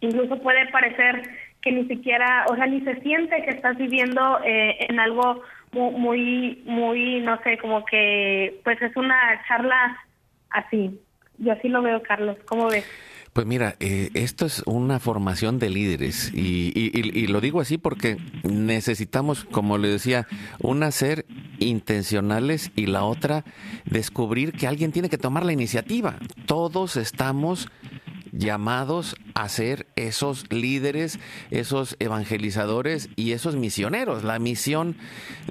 incluso 0.00 0.40
puede 0.40 0.66
parecer 0.68 1.22
que 1.62 1.72
ni 1.72 1.86
siquiera, 1.88 2.44
o 2.48 2.54
sea, 2.54 2.66
ni 2.66 2.80
se 2.82 3.00
siente 3.00 3.42
que 3.42 3.50
estás 3.50 3.76
viviendo 3.76 4.38
eh, 4.44 4.76
en 4.88 5.00
algo 5.00 5.42
muy, 5.76 6.62
muy, 6.64 7.20
no 7.20 7.40
sé, 7.42 7.58
como 7.58 7.84
que, 7.84 8.60
pues 8.64 8.80
es 8.82 8.96
una 8.96 9.16
charla 9.48 9.98
así. 10.50 10.98
Yo 11.38 11.52
así 11.52 11.68
lo 11.68 11.82
veo, 11.82 12.02
Carlos. 12.02 12.36
¿Cómo 12.46 12.68
ves? 12.68 12.86
Pues 13.36 13.46
mira, 13.46 13.76
eh, 13.80 14.08
esto 14.14 14.46
es 14.46 14.62
una 14.64 14.98
formación 14.98 15.58
de 15.58 15.68
líderes 15.68 16.32
y, 16.32 16.72
y, 16.74 16.90
y, 16.94 17.26
lo 17.26 17.42
digo 17.42 17.60
así 17.60 17.76
porque 17.76 18.16
necesitamos, 18.44 19.44
como 19.44 19.76
le 19.76 19.88
decía, 19.88 20.26
una 20.58 20.90
ser 20.90 21.26
intencionales 21.58 22.72
y 22.76 22.86
la 22.86 23.04
otra 23.04 23.44
descubrir 23.84 24.52
que 24.52 24.66
alguien 24.66 24.90
tiene 24.90 25.10
que 25.10 25.18
tomar 25.18 25.44
la 25.44 25.52
iniciativa. 25.52 26.16
Todos 26.46 26.96
estamos 26.96 27.68
llamados 28.38 29.16
a 29.34 29.48
ser 29.48 29.86
esos 29.96 30.50
líderes, 30.50 31.18
esos 31.50 31.96
evangelizadores 31.98 33.08
y 33.16 33.32
esos 33.32 33.56
misioneros, 33.56 34.24
la 34.24 34.38
misión 34.38 34.96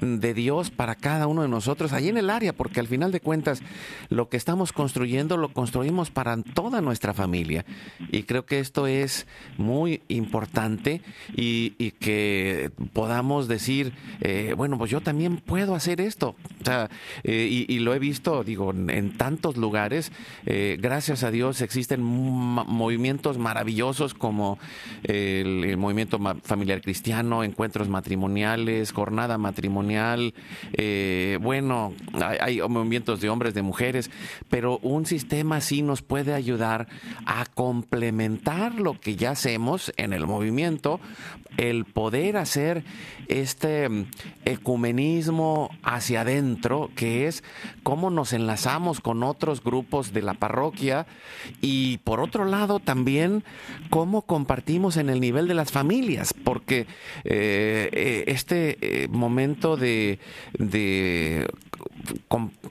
de 0.00 0.34
Dios 0.34 0.70
para 0.70 0.94
cada 0.94 1.26
uno 1.26 1.42
de 1.42 1.48
nosotros 1.48 1.92
allí 1.92 2.08
en 2.08 2.18
el 2.18 2.30
área, 2.30 2.52
porque 2.52 2.80
al 2.80 2.88
final 2.88 3.12
de 3.12 3.20
cuentas 3.20 3.62
lo 4.08 4.28
que 4.28 4.36
estamos 4.36 4.72
construyendo 4.72 5.36
lo 5.36 5.52
construimos 5.52 6.10
para 6.10 6.36
toda 6.42 6.80
nuestra 6.80 7.14
familia. 7.14 7.64
Y 8.10 8.24
creo 8.24 8.46
que 8.46 8.60
esto 8.60 8.86
es 8.86 9.26
muy 9.56 10.02
importante 10.08 11.02
y, 11.34 11.70
que 11.96 12.70
podamos 12.92 13.48
decir, 13.48 13.92
eh, 14.20 14.54
bueno, 14.56 14.76
pues 14.76 14.90
yo 14.90 15.00
también 15.00 15.38
puedo 15.38 15.74
hacer 15.74 16.00
esto. 16.00 16.36
O 16.60 16.64
sea, 16.64 16.90
eh, 17.24 17.48
y, 17.50 17.72
y, 17.72 17.78
lo 17.78 17.94
he 17.94 17.98
visto, 17.98 18.44
digo, 18.44 18.72
en 18.72 19.16
tantos 19.16 19.56
lugares, 19.56 20.12
eh, 20.44 20.76
gracias 20.80 21.22
a 21.22 21.30
Dios 21.30 21.60
existen 21.60 22.02
movimientos 22.76 23.38
maravillosos 23.38 24.14
como 24.14 24.26
como 24.26 24.58
el, 25.04 25.76
movimiento 25.78 26.18
familiar 26.42 26.82
cristiano, 26.82 27.44
encuentros 27.44 27.88
matrimoniales, 27.88 28.92
jornada 28.92 29.38
matrimonial, 29.38 30.34
eh, 30.72 31.38
bueno, 31.40 31.94
hay, 32.40 32.60
movimientos 32.68 33.20
de 33.20 33.30
hombres, 33.30 33.54
de 33.54 33.62
mujeres, 33.62 34.10
pero 34.50 34.78
un 34.82 35.06
sistema 35.06 35.56
así 35.56 35.80
nos 35.80 36.02
puede 36.02 36.34
ayudar 36.34 36.88
a 37.24 37.46
complementar 37.46 38.74
lo 38.74 38.98
que 38.98 39.14
ya 39.14 39.30
hacemos 39.30 39.92
en 39.96 40.12
el 40.12 40.26
movimiento, 40.26 40.98
el 41.56 41.84
poder 41.84 42.36
hacer 42.36 42.84
este 43.28 43.88
mm, 43.88 44.06
ecumenismo 44.44 45.70
hacia 45.82 46.22
adentro, 46.22 46.90
que 46.94 47.26
es 47.26 47.42
cómo 47.84 48.10
nos 48.10 48.32
enlazamos 48.32 49.00
con 49.00 49.22
otros 49.22 49.62
grupos 49.62 50.12
de 50.12 50.22
la 50.22 50.34
parroquia 50.34 51.06
y 51.60 51.98
por 51.98 52.20
otro 52.20 52.44
lado 52.44 52.65
también 52.80 53.44
cómo 53.90 54.22
compartimos 54.22 54.96
en 54.96 55.08
el 55.08 55.20
nivel 55.20 55.48
de 55.48 55.54
las 55.54 55.72
familias, 55.72 56.34
porque 56.44 56.86
eh, 57.24 57.88
eh, 57.92 58.24
este 58.26 58.78
eh, 58.80 59.08
momento 59.08 59.76
de, 59.76 60.18
de 60.58 61.46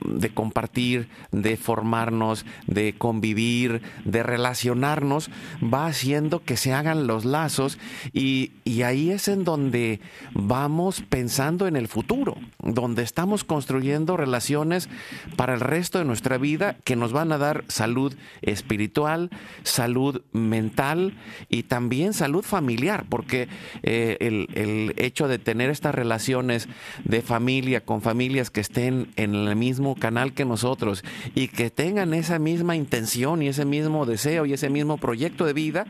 de 0.04 0.30
compartir, 0.30 1.08
de 1.32 1.56
formarnos, 1.56 2.44
de 2.66 2.94
convivir, 2.96 3.82
de 4.04 4.22
relacionarnos, 4.22 5.30
va 5.62 5.86
haciendo 5.86 6.42
que 6.42 6.56
se 6.56 6.72
hagan 6.72 7.06
los 7.06 7.24
lazos 7.24 7.78
y, 8.12 8.52
ahí 8.84 9.10
es 9.10 9.26
en 9.26 9.42
donde 9.42 10.00
vamos 10.32 11.02
pensando 11.08 11.66
en 11.66 11.74
el 11.76 11.88
futuro, 11.88 12.36
donde 12.62 13.02
estamos 13.02 13.42
construyendo 13.42 14.16
relaciones 14.16 14.88
para 15.34 15.54
el 15.54 15.60
resto 15.60 15.98
de 15.98 16.04
nuestra 16.04 16.38
vida 16.38 16.76
que 16.84 16.94
nos 16.94 17.12
van 17.12 17.32
a 17.32 17.38
dar 17.38 17.64
salud 17.66 18.14
espiritual, 18.42 19.30
salud 19.64 20.22
mental 20.32 21.16
y 21.48 21.64
también 21.64 22.12
salud 22.12 22.44
familiar, 22.44 23.06
porque 23.08 23.48
eh, 23.82 24.18
el, 24.20 24.48
el 24.54 24.94
hecho 24.98 25.26
de 25.26 25.38
tener 25.38 25.70
estas 25.70 25.94
relaciones 25.94 26.68
de 27.04 27.22
familia 27.22 27.84
con 27.84 28.02
familias 28.02 28.50
que 28.50 28.60
estén 28.60 29.08
en 29.16 29.25
en 29.26 29.34
el 29.34 29.56
mismo 29.56 29.94
canal 29.94 30.32
que 30.32 30.44
nosotros 30.44 31.04
y 31.34 31.48
que 31.48 31.70
tengan 31.70 32.14
esa 32.14 32.38
misma 32.38 32.76
intención 32.76 33.42
y 33.42 33.48
ese 33.48 33.64
mismo 33.64 34.06
deseo 34.06 34.46
y 34.46 34.54
ese 34.54 34.70
mismo 34.70 34.96
proyecto 34.96 35.44
de 35.44 35.52
vida, 35.52 35.86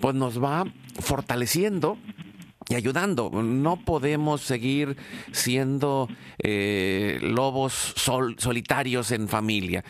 pues 0.00 0.14
nos 0.14 0.42
va 0.42 0.66
fortaleciendo 1.00 1.96
y 2.68 2.74
ayudando. 2.74 3.30
No 3.30 3.76
podemos 3.84 4.42
seguir 4.42 4.96
siendo 5.32 6.08
eh, 6.38 7.18
lobos 7.22 7.94
solitarios 8.36 9.10
en 9.12 9.28
familia. 9.28 9.84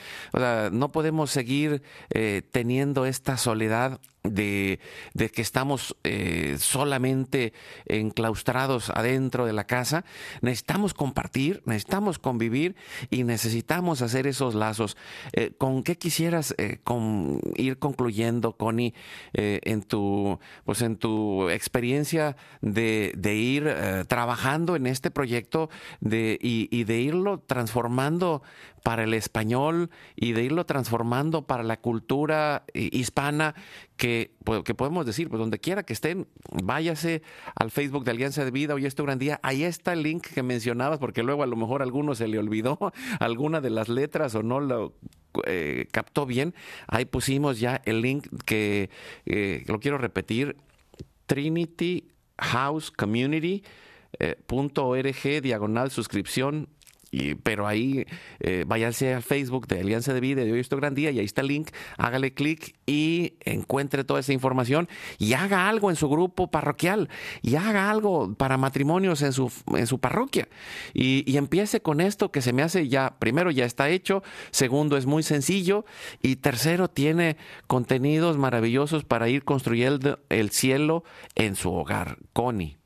No 0.73 0.93
podemos 0.93 1.31
seguir 1.31 1.83
eh, 2.11 2.43
teniendo 2.51 3.07
esta 3.07 3.37
soledad 3.37 4.01
de, 4.23 4.79
que 5.15 5.43
estamos 5.43 5.97
eh, 6.05 6.57
solamente 6.59 7.53
enclaustrados 7.87 8.91
adentro 8.91 9.47
de 9.47 9.53
la 9.53 9.65
casa. 9.65 10.05
Necesitamos 10.41 10.95
compartir, 10.95 11.63
necesitamos 11.67 12.19
convivir 12.19 12.77
y 13.11 13.25
necesitamos 13.25 14.03
hacer 14.03 14.27
esos 14.27 14.55
lazos. 14.55 14.97
Eh, 15.33 15.53
¿Con 15.59 15.83
qué 15.83 15.97
quisieras 15.97 16.55
eh, 16.59 16.79
ir 17.57 17.79
concluyendo, 17.79 18.57
Connie, 18.57 18.95
en, 19.33 19.83
tu, 19.83 20.39
pues 20.65 20.83
en 20.83 20.97
tu 20.97 21.49
experiencia 21.51 22.37
de, 22.61 23.13
ir 23.35 23.75
trabajando 24.07 24.77
en 24.77 24.87
este 24.87 25.11
proyecto 25.11 25.71
de, 26.01 26.39
y 26.41 26.85
de 26.85 27.01
irlo 27.01 27.41
transformando 27.41 28.43
para 28.83 29.05
el 29.05 29.15
español 29.15 29.91
y 30.17 30.33
de 30.33 30.45
irlo 30.45 30.67
transformando 30.67 31.47
para 31.47 31.63
la 31.63 31.81
cultura 31.81 32.65
hispana 32.75 33.55
que, 33.97 34.35
pues, 34.45 34.63
que 34.63 34.75
podemos 34.75 35.07
decir, 35.07 35.29
pues 35.29 35.39
donde 35.39 35.59
quiera 35.59 35.85
que 35.85 35.93
estén, 35.93 36.27
váyase 36.51 37.23
al 37.55 37.71
Facebook 37.71 38.05
de 38.05 38.11
Alianza 38.11 38.45
de 38.45 38.51
Vida, 38.51 38.75
hoy 38.75 38.87
este 38.87 39.03
gran 39.03 39.19
día, 39.19 39.39
ahí 39.43 39.65
está 39.65 39.93
el 39.93 40.03
link 40.03 40.27
que 40.27 40.43
mencionabas, 40.43 40.99
porque 40.99 41.23
luego 41.23 41.43
a 41.43 41.47
lo 41.47 41.57
mejor 41.57 41.83
a 41.83 41.85
alguno 41.85 42.15
se 42.15 42.29
le 42.29 42.39
olvidó 42.39 42.79
alguna 43.21 43.61
de 43.61 43.71
las 43.71 43.89
letras 43.89 44.35
o 44.35 44.43
no 44.43 44.61
lo 44.61 44.95
eh, 45.47 45.87
captó 45.93 46.27
bien, 46.27 46.55
ahí 46.89 47.05
pusimos 47.05 47.61
ya 47.61 47.81
el 47.85 48.01
link 48.01 48.27
que 48.45 48.91
eh, 49.27 49.65
lo 49.67 49.79
quiero 49.79 49.99
repetir, 49.99 50.57
Trinity 51.27 52.09
House 52.39 52.91
Community. 52.91 53.63
Eh, 54.19 54.37
.org 54.47 55.43
diagonal 55.43 55.91
suscripción 55.91 56.69
pero 57.43 57.67
ahí 57.67 58.07
eh, 58.41 58.65
váyanse 58.67 59.15
al 59.15 59.23
Facebook 59.23 59.67
de 59.67 59.81
Alianza 59.81 60.15
de 60.15 60.21
Vida 60.21 60.45
de 60.45 60.53
Hoy 60.53 60.61
Esto 60.61 60.77
Gran 60.77 60.95
Día 60.95 61.11
y 61.11 61.19
ahí 61.19 61.25
está 61.25 61.43
el 61.43 61.49
link, 61.49 61.71
hágale 61.99 62.33
clic 62.33 62.75
y 62.87 63.35
encuentre 63.41 64.05
toda 64.05 64.21
esa 64.21 64.33
información 64.33 64.89
y 65.19 65.35
haga 65.35 65.69
algo 65.69 65.91
en 65.91 65.97
su 65.97 66.09
grupo 66.09 66.51
parroquial 66.51 67.09
y 67.43 67.57
haga 67.57 67.91
algo 67.91 68.35
para 68.35 68.57
matrimonios 68.57 69.23
en 69.23 69.33
su, 69.33 69.53
en 69.77 69.87
su 69.87 69.99
parroquia 69.99 70.49
y, 70.95 71.31
y 71.31 71.37
empiece 71.37 71.83
con 71.83 72.01
esto 72.01 72.33
que 72.33 72.43
se 72.43 72.53
me 72.53 72.63
hace 72.63 72.89
ya, 72.89 73.17
primero 73.19 73.51
ya 73.51 73.65
está 73.65 73.91
hecho, 73.91 74.23
segundo 74.51 74.97
es 74.97 75.07
muy 75.07 75.23
sencillo 75.23 75.85
y 76.23 76.37
tercero 76.37 76.89
tiene 76.89 77.37
contenidos 77.67 78.39
maravillosos 78.39 79.05
para 79.05 79.29
ir 79.29 79.45
construyendo 79.45 80.19
el 80.29 80.51
cielo 80.51 81.05
en 81.35 81.57
su 81.57 81.73
hogar. 81.73 82.19
Connie. 82.33 82.82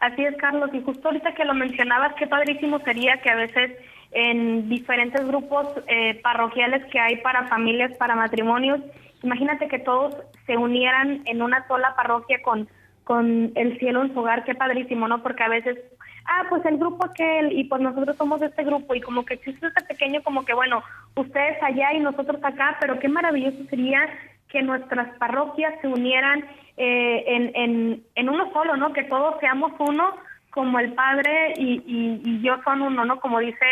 Así 0.00 0.24
es, 0.24 0.34
Carlos, 0.38 0.70
y 0.72 0.82
justo 0.82 1.08
ahorita 1.08 1.34
que 1.34 1.44
lo 1.44 1.52
mencionabas, 1.52 2.14
qué 2.14 2.26
padrísimo 2.26 2.78
sería 2.80 3.20
que 3.20 3.28
a 3.28 3.36
veces 3.36 3.72
en 4.12 4.68
diferentes 4.68 5.24
grupos 5.26 5.68
eh, 5.86 6.18
parroquiales 6.22 6.84
que 6.86 6.98
hay 6.98 7.18
para 7.18 7.46
familias, 7.48 7.96
para 7.98 8.16
matrimonios, 8.16 8.80
imagínate 9.22 9.68
que 9.68 9.78
todos 9.78 10.16
se 10.46 10.56
unieran 10.56 11.22
en 11.26 11.42
una 11.42 11.68
sola 11.68 11.94
parroquia 11.96 12.40
con, 12.42 12.66
con 13.04 13.52
el 13.54 13.78
cielo 13.78 14.02
en 14.02 14.14
su 14.14 14.20
hogar, 14.20 14.44
qué 14.44 14.54
padrísimo, 14.54 15.06
¿no? 15.06 15.22
Porque 15.22 15.42
a 15.42 15.48
veces, 15.48 15.78
ah, 16.24 16.46
pues 16.48 16.64
el 16.64 16.78
grupo 16.78 17.04
aquel, 17.04 17.52
y 17.52 17.64
pues 17.64 17.82
nosotros 17.82 18.16
somos 18.16 18.40
de 18.40 18.46
este 18.46 18.64
grupo, 18.64 18.94
y 18.94 19.02
como 19.02 19.26
que 19.26 19.34
existe 19.34 19.66
este 19.66 19.84
pequeño, 19.84 20.22
como 20.22 20.46
que 20.46 20.54
bueno, 20.54 20.82
ustedes 21.14 21.62
allá 21.62 21.92
y 21.92 22.00
nosotros 22.00 22.42
acá, 22.42 22.78
pero 22.80 22.98
qué 22.98 23.08
maravilloso 23.08 23.64
sería 23.68 24.08
que 24.48 24.62
nuestras 24.62 25.16
parroquias 25.18 25.74
se 25.82 25.88
unieran 25.88 26.44
eh, 26.76 27.24
en, 27.26 27.52
en, 27.54 28.02
en, 28.14 28.28
uno 28.28 28.52
solo, 28.52 28.76
¿no? 28.76 28.92
Que 28.92 29.04
todos 29.04 29.38
seamos 29.40 29.72
uno, 29.78 30.14
como 30.50 30.78
el 30.78 30.92
Padre 30.94 31.54
y, 31.56 31.82
y, 31.86 32.40
yo 32.42 32.60
son 32.64 32.82
uno, 32.82 33.04
¿no? 33.04 33.20
Como 33.20 33.38
dice 33.38 33.66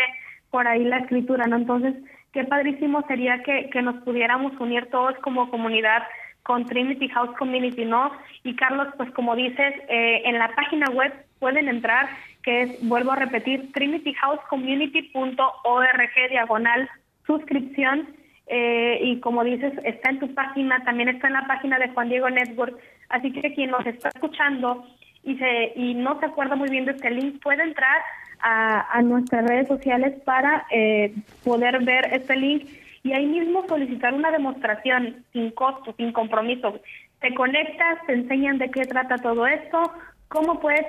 por 0.49 0.67
ahí 0.67 0.83
la 0.83 0.99
escritura, 0.99 1.45
¿no? 1.47 1.57
Entonces, 1.57 1.95
qué 2.33 2.43
padrísimo 2.43 3.03
sería 3.07 3.41
que, 3.43 3.69
que 3.69 3.81
nos 3.81 3.95
pudiéramos 4.03 4.59
unir 4.59 4.89
todos 4.89 5.15
como 5.19 5.49
comunidad 5.49 6.03
con 6.43 6.65
Trinity 6.65 7.07
House 7.09 7.35
Community, 7.37 7.85
¿no? 7.85 8.11
Y 8.43 8.55
Carlos, 8.55 8.87
pues 8.97 9.11
como 9.11 9.35
dices, 9.35 9.75
eh, 9.87 10.23
en 10.25 10.39
la 10.39 10.55
página 10.55 10.89
web 10.89 11.13
pueden 11.39 11.67
entrar, 11.67 12.09
que 12.43 12.63
es, 12.63 12.87
vuelvo 12.87 13.11
a 13.11 13.17
repetir, 13.17 13.71
trinityhousecommunity.org 13.73 16.29
diagonal 16.29 16.89
suscripción 17.27 18.07
eh, 18.49 18.99
y 19.03 19.19
como 19.19 19.43
dices, 19.43 19.73
está 19.83 20.09
en 20.09 20.19
tu 20.19 20.33
página, 20.33 20.83
también 20.83 21.09
está 21.09 21.27
en 21.27 21.33
la 21.33 21.45
página 21.45 21.77
de 21.77 21.89
Juan 21.89 22.09
Diego 22.09 22.29
Network, 22.29 22.77
así 23.09 23.31
que 23.31 23.53
quien 23.53 23.69
nos 23.69 23.85
está 23.85 24.09
escuchando 24.09 24.85
y, 25.23 25.37
se, 25.37 25.73
y 25.75 25.93
no 25.93 26.19
se 26.19 26.25
acuerda 26.25 26.55
muy 26.55 26.69
bien 26.69 26.85
de 26.85 26.93
este 26.93 27.11
link, 27.11 27.41
puede 27.43 27.63
entrar 27.63 28.01
a, 28.41 29.01
nuestras 29.03 29.45
redes 29.45 29.67
sociales 29.67 30.19
para 30.23 30.65
eh, 30.71 31.13
poder 31.43 31.83
ver 31.83 32.09
este 32.13 32.35
link 32.35 32.67
y 33.03 33.13
ahí 33.13 33.25
mismo 33.25 33.65
solicitar 33.67 34.13
una 34.13 34.31
demostración 34.31 35.23
sin 35.33 35.51
costo, 35.51 35.93
sin 35.97 36.11
compromiso. 36.11 36.79
Te 37.19 37.33
conectas, 37.33 37.99
te 38.07 38.13
enseñan 38.13 38.57
de 38.57 38.71
qué 38.71 38.85
trata 38.85 39.17
todo 39.17 39.45
esto, 39.45 39.91
cómo 40.27 40.59
puedes 40.59 40.85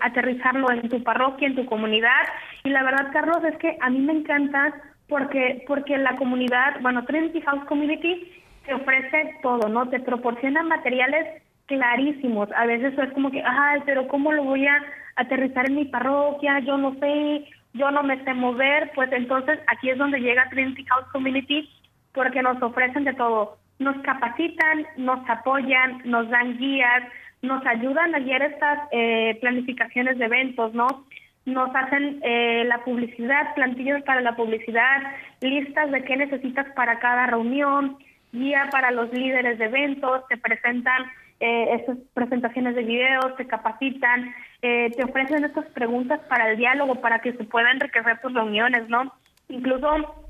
aterrizarlo 0.00 0.70
en 0.70 0.88
tu 0.88 1.02
parroquia, 1.02 1.48
en 1.48 1.56
tu 1.56 1.66
comunidad. 1.66 2.22
Y 2.64 2.70
la 2.70 2.84
verdad, 2.84 3.10
Carlos, 3.12 3.42
es 3.44 3.56
que 3.58 3.76
a 3.80 3.90
mí 3.90 3.98
me 3.98 4.12
encanta 4.12 4.72
porque 5.12 5.62
porque 5.66 5.98
la 5.98 6.16
comunidad, 6.16 6.80
bueno, 6.80 7.04
Trinity 7.04 7.42
House 7.42 7.64
Community 7.66 8.32
te 8.64 8.72
ofrece 8.72 9.34
todo, 9.42 9.68
¿no? 9.68 9.86
Te 9.90 10.00
proporciona 10.00 10.62
materiales 10.62 11.42
clarísimos. 11.66 12.48
A 12.56 12.64
veces 12.64 12.98
es 12.98 13.12
como 13.12 13.30
que, 13.30 13.42
ay, 13.44 13.80
pero 13.84 14.08
¿cómo 14.08 14.32
lo 14.32 14.42
voy 14.44 14.66
a 14.66 14.82
aterrizar 15.16 15.66
en 15.66 15.76
mi 15.76 15.84
parroquia? 15.84 16.60
Yo 16.60 16.78
no 16.78 16.94
sé, 16.94 17.44
yo 17.74 17.90
no 17.90 18.02
me 18.02 18.24
sé 18.24 18.32
mover. 18.32 18.90
Pues 18.94 19.12
entonces 19.12 19.58
aquí 19.66 19.90
es 19.90 19.98
donde 19.98 20.18
llega 20.18 20.48
Trinity 20.48 20.82
House 20.86 21.06
Community 21.12 21.68
porque 22.14 22.40
nos 22.40 22.62
ofrecen 22.62 23.04
de 23.04 23.12
todo. 23.12 23.58
Nos 23.80 23.96
capacitan, 23.98 24.86
nos 24.96 25.28
apoyan, 25.28 26.00
nos 26.06 26.26
dan 26.30 26.56
guías, 26.56 27.02
nos 27.42 27.66
ayudan 27.66 28.14
a 28.14 28.20
guiar 28.20 28.40
estas 28.40 28.78
eh, 28.92 29.36
planificaciones 29.42 30.16
de 30.16 30.24
eventos, 30.24 30.72
¿no? 30.72 31.04
Nos 31.44 31.74
hacen 31.74 32.20
eh, 32.22 32.64
la 32.66 32.84
publicidad, 32.84 33.54
plantillas 33.54 34.02
para 34.04 34.20
la 34.20 34.36
publicidad, 34.36 35.02
listas 35.40 35.90
de 35.90 36.04
qué 36.04 36.16
necesitas 36.16 36.66
para 36.74 36.98
cada 37.00 37.26
reunión, 37.26 37.98
guía 38.32 38.68
para 38.70 38.90
los 38.90 39.12
líderes 39.12 39.58
de 39.58 39.64
eventos, 39.64 40.26
te 40.28 40.36
presentan 40.36 41.04
eh, 41.40 41.74
estas 41.74 41.98
presentaciones 42.14 42.76
de 42.76 42.84
videos, 42.84 43.36
te 43.36 43.46
capacitan, 43.46 44.32
eh, 44.62 44.90
te 44.96 45.04
ofrecen 45.04 45.44
estas 45.44 45.66
preguntas 45.70 46.20
para 46.28 46.50
el 46.50 46.56
diálogo, 46.56 46.96
para 46.96 47.18
que 47.18 47.32
se 47.32 47.44
puedan 47.44 47.74
enriquecer 47.74 48.20
tus 48.20 48.32
reuniones, 48.32 48.88
¿no? 48.88 49.12
Incluso 49.48 50.28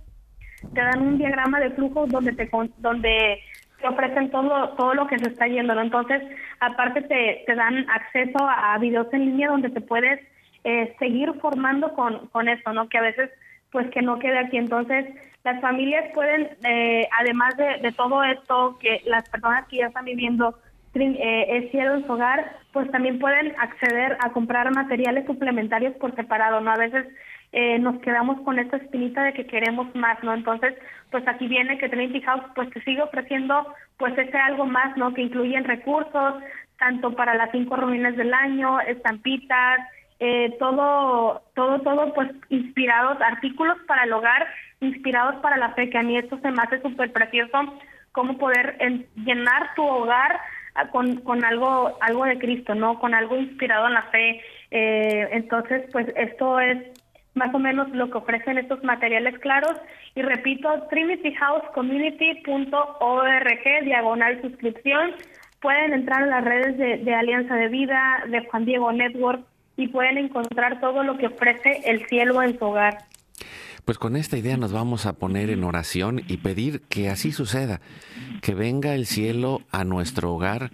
te 0.72 0.80
dan 0.80 1.02
un 1.02 1.18
diagrama 1.18 1.60
de 1.60 1.70
flujo 1.70 2.06
donde 2.06 2.32
te 2.32 2.48
donde 2.78 3.40
te 3.80 3.88
ofrecen 3.88 4.30
todo, 4.30 4.70
todo 4.70 4.94
lo 4.94 5.06
que 5.06 5.18
se 5.18 5.28
está 5.28 5.46
yendo, 5.46 5.74
¿no? 5.74 5.82
Entonces, 5.82 6.22
aparte 6.60 7.02
te, 7.02 7.42
te 7.46 7.54
dan 7.54 7.84
acceso 7.90 8.38
a 8.48 8.78
videos 8.78 9.12
en 9.12 9.26
línea 9.26 9.48
donde 9.48 9.68
te 9.68 9.82
puedes 9.82 10.20
eh, 10.64 10.94
seguir 10.98 11.32
formando 11.40 11.92
con, 11.94 12.28
con 12.28 12.48
esto, 12.48 12.72
¿no? 12.72 12.88
Que 12.88 12.98
a 12.98 13.02
veces, 13.02 13.30
pues 13.70 13.90
que 13.90 14.02
no 14.02 14.18
quede 14.18 14.38
aquí. 14.38 14.56
Entonces, 14.56 15.06
las 15.44 15.60
familias 15.60 16.10
pueden, 16.14 16.50
eh, 16.64 17.08
además 17.18 17.56
de, 17.56 17.78
de, 17.78 17.92
todo 17.92 18.22
esto, 18.22 18.78
que 18.80 19.02
las 19.06 19.28
personas 19.28 19.66
que 19.68 19.78
ya 19.78 19.86
están 19.86 20.04
viviendo 20.04 20.56
eh, 20.94 21.70
en 21.72 22.06
su 22.06 22.12
hogar, 22.12 22.58
pues 22.72 22.90
también 22.90 23.18
pueden 23.18 23.54
acceder 23.58 24.16
a 24.20 24.30
comprar 24.30 24.72
materiales 24.74 25.24
suplementarios 25.26 25.94
por 25.96 26.14
separado, 26.14 26.60
¿no? 26.60 26.70
A 26.70 26.76
veces 26.76 27.06
eh, 27.52 27.78
nos 27.78 28.00
quedamos 28.02 28.40
con 28.42 28.58
esta 28.58 28.76
espinita 28.76 29.22
de 29.24 29.32
que 29.32 29.46
queremos 29.46 29.94
más, 29.94 30.22
¿no? 30.22 30.34
Entonces, 30.34 30.74
pues 31.10 31.26
aquí 31.26 31.48
viene 31.48 31.78
que 31.78 31.88
Trinity 31.88 32.20
House 32.22 32.44
pues 32.54 32.68
te 32.70 32.82
sigue 32.82 33.02
ofreciendo 33.02 33.66
pues 33.96 34.16
ese 34.18 34.36
algo 34.36 34.66
más, 34.66 34.96
¿no? 34.96 35.14
Que 35.14 35.22
incluyen 35.22 35.64
recursos, 35.64 36.42
tanto 36.78 37.14
para 37.14 37.34
las 37.34 37.50
cinco 37.52 37.76
reuniones 37.76 38.16
del 38.16 38.34
año, 38.34 38.80
estampitas, 38.80 39.80
eh, 40.24 40.54
todo, 40.60 41.42
todo, 41.56 41.80
todo 41.80 42.14
pues 42.14 42.30
inspirados, 42.48 43.20
artículos 43.20 43.76
para 43.88 44.04
el 44.04 44.12
hogar, 44.12 44.46
inspirados 44.80 45.34
para 45.42 45.56
la 45.56 45.72
fe, 45.72 45.90
que 45.90 45.98
a 45.98 46.02
mí 46.02 46.16
esto 46.16 46.38
se 46.38 46.52
me 46.52 46.62
hace 46.62 46.80
súper 46.80 47.12
precioso, 47.12 47.58
cómo 48.12 48.38
poder 48.38 48.78
llenar 49.16 49.74
tu 49.74 49.84
hogar 49.84 50.38
ah, 50.76 50.86
con, 50.90 51.16
con 51.22 51.44
algo, 51.44 51.98
algo 52.00 52.24
de 52.24 52.38
Cristo, 52.38 52.76
¿no? 52.76 53.00
Con 53.00 53.14
algo 53.14 53.36
inspirado 53.36 53.88
en 53.88 53.94
la 53.94 54.04
fe. 54.12 54.40
Eh, 54.70 55.28
entonces, 55.32 55.90
pues 55.90 56.06
esto 56.14 56.60
es 56.60 56.78
más 57.34 57.52
o 57.52 57.58
menos 57.58 57.90
lo 57.90 58.08
que 58.08 58.18
ofrecen 58.18 58.58
estos 58.58 58.84
materiales 58.84 59.36
claros. 59.40 59.76
Y 60.14 60.22
repito, 60.22 60.86
trinityhousecommunity.org, 60.88 63.84
diagonal 63.84 64.40
suscripción. 64.40 65.16
Pueden 65.60 65.94
entrar 65.94 66.22
a 66.22 66.26
las 66.26 66.44
redes 66.44 66.78
de, 66.78 66.98
de, 66.98 67.12
Alianza 67.12 67.56
de 67.56 67.66
Vida, 67.66 68.22
de 68.28 68.46
Juan 68.46 68.66
Diego 68.66 68.92
Network 68.92 69.44
y 69.76 69.88
pueden 69.88 70.18
encontrar 70.18 70.80
todo 70.80 71.02
lo 71.02 71.16
que 71.18 71.26
ofrece 71.26 71.82
el 71.84 72.06
cielo 72.06 72.42
en 72.42 72.58
su 72.58 72.64
hogar. 72.64 72.98
Pues 73.84 73.98
con 73.98 74.14
esta 74.14 74.38
idea 74.38 74.56
nos 74.56 74.72
vamos 74.72 75.06
a 75.06 75.14
poner 75.14 75.50
en 75.50 75.64
oración 75.64 76.22
y 76.28 76.36
pedir 76.36 76.82
que 76.82 77.08
así 77.08 77.32
suceda, 77.32 77.80
que 78.40 78.54
venga 78.54 78.94
el 78.94 79.06
cielo 79.06 79.62
a 79.72 79.82
nuestro 79.82 80.32
hogar 80.32 80.70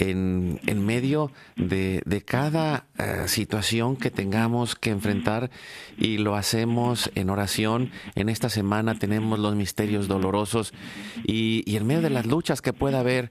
en, 0.00 0.86
medio 0.86 1.30
de, 1.56 2.02
de 2.06 2.22
cada 2.22 2.86
uh, 2.98 3.28
situación 3.28 3.96
que 3.96 4.10
tengamos 4.10 4.74
que 4.74 4.90
enfrentar 4.90 5.50
y 5.98 6.18
lo 6.18 6.36
hacemos 6.36 7.10
en 7.14 7.28
oración. 7.28 7.90
En 8.14 8.28
esta 8.28 8.48
semana 8.48 8.98
tenemos 8.98 9.38
los 9.38 9.54
misterios 9.54 10.08
dolorosos 10.08 10.72
y, 11.24 11.62
y 11.70 11.76
en 11.76 11.86
medio 11.86 12.02
de 12.02 12.10
las 12.10 12.26
luchas 12.26 12.62
que 12.62 12.72
pueda 12.72 13.00
haber, 13.00 13.30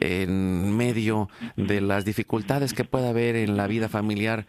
en 0.00 0.76
medio 0.76 1.28
de 1.56 1.80
las 1.80 2.04
dificultades 2.04 2.74
que 2.74 2.84
pueda 2.84 3.10
haber 3.10 3.36
en 3.36 3.56
la 3.56 3.68
vida 3.68 3.88
familiar, 3.88 4.46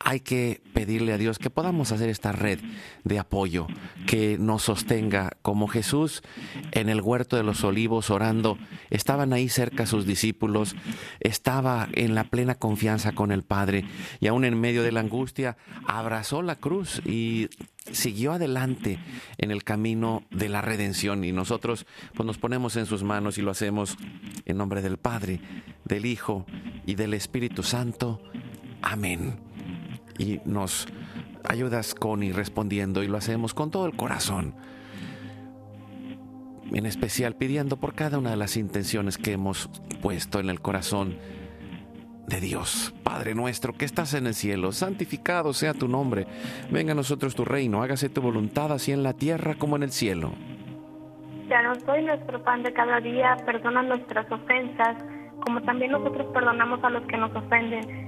hay 0.00 0.20
que 0.20 0.62
pedirle 0.74 1.12
a 1.12 1.18
Dios 1.18 1.38
que 1.38 1.50
podamos 1.50 1.90
hacer 1.90 2.08
esta 2.08 2.32
red 2.32 2.60
de 3.04 3.18
apoyo, 3.18 3.66
que 4.06 4.38
nos 4.38 4.62
sostenga 4.62 5.32
como 5.42 5.66
Jesús 5.66 6.22
en 6.70 6.88
el 6.88 7.00
huerto 7.00 7.36
de 7.36 7.42
los 7.42 7.64
olivos 7.64 8.10
orando. 8.10 8.58
Estaban 8.90 9.32
ahí 9.32 9.48
cerca 9.48 9.86
sus 9.86 10.06
discípulos, 10.06 10.76
estaba 11.20 11.88
en 11.92 12.14
la 12.14 12.24
plena 12.24 12.54
confianza 12.54 13.12
con 13.12 13.32
el 13.32 13.42
Padre 13.42 13.84
y 14.20 14.28
aún 14.28 14.44
en 14.44 14.60
medio 14.60 14.82
de 14.82 14.92
la 14.92 15.00
angustia 15.00 15.56
abrazó 15.86 16.42
la 16.42 16.56
cruz 16.56 17.02
y 17.04 17.48
siguió 17.90 18.32
adelante 18.32 18.98
en 19.38 19.50
el 19.50 19.64
camino 19.64 20.22
de 20.30 20.48
la 20.48 20.60
redención 20.60 21.24
y 21.24 21.32
nosotros 21.32 21.86
pues 22.14 22.26
nos 22.26 22.38
ponemos 22.38 22.76
en 22.76 22.86
sus 22.86 23.02
manos 23.02 23.38
y 23.38 23.42
lo 23.42 23.50
hacemos 23.50 23.96
en 24.44 24.56
nombre 24.58 24.82
del 24.82 24.98
Padre, 24.98 25.40
del 25.84 26.06
Hijo 26.06 26.46
y 26.86 26.94
del 26.94 27.14
Espíritu 27.14 27.62
Santo. 27.62 28.22
Amén 28.80 29.47
y 30.18 30.40
nos 30.44 30.88
ayudas 31.48 31.94
con 31.94 32.22
y 32.22 32.32
respondiendo 32.32 33.02
y 33.02 33.06
lo 33.06 33.16
hacemos 33.16 33.54
con 33.54 33.70
todo 33.70 33.86
el 33.86 33.96
corazón. 33.96 34.54
En 36.72 36.84
especial 36.84 37.34
pidiendo 37.34 37.78
por 37.78 37.94
cada 37.94 38.18
una 38.18 38.30
de 38.30 38.36
las 38.36 38.56
intenciones 38.56 39.16
que 39.16 39.32
hemos 39.32 39.70
puesto 40.02 40.38
en 40.40 40.50
el 40.50 40.60
corazón 40.60 41.16
de 42.26 42.40
Dios. 42.40 42.94
Padre 43.02 43.34
nuestro 43.34 43.72
que 43.72 43.86
estás 43.86 44.12
en 44.12 44.26
el 44.26 44.34
cielo, 44.34 44.72
santificado 44.72 45.54
sea 45.54 45.72
tu 45.72 45.88
nombre. 45.88 46.26
Venga 46.70 46.92
a 46.92 46.94
nosotros 46.94 47.34
tu 47.34 47.44
reino, 47.44 47.82
hágase 47.82 48.10
tu 48.10 48.20
voluntad 48.20 48.70
así 48.70 48.92
en 48.92 49.02
la 49.02 49.14
tierra 49.14 49.54
como 49.54 49.76
en 49.76 49.84
el 49.84 49.92
cielo. 49.92 50.32
Ya 51.48 51.62
nos 51.62 51.84
doy 51.86 52.04
nuestro 52.04 52.44
pan 52.44 52.62
de 52.62 52.72
cada 52.74 53.00
día, 53.00 53.36
perdona 53.46 53.82
nuestras 53.82 54.30
ofensas, 54.30 55.02
como 55.46 55.62
también 55.62 55.92
nosotros 55.92 56.26
perdonamos 56.34 56.84
a 56.84 56.90
los 56.90 57.06
que 57.06 57.16
nos 57.16 57.34
ofenden 57.34 58.07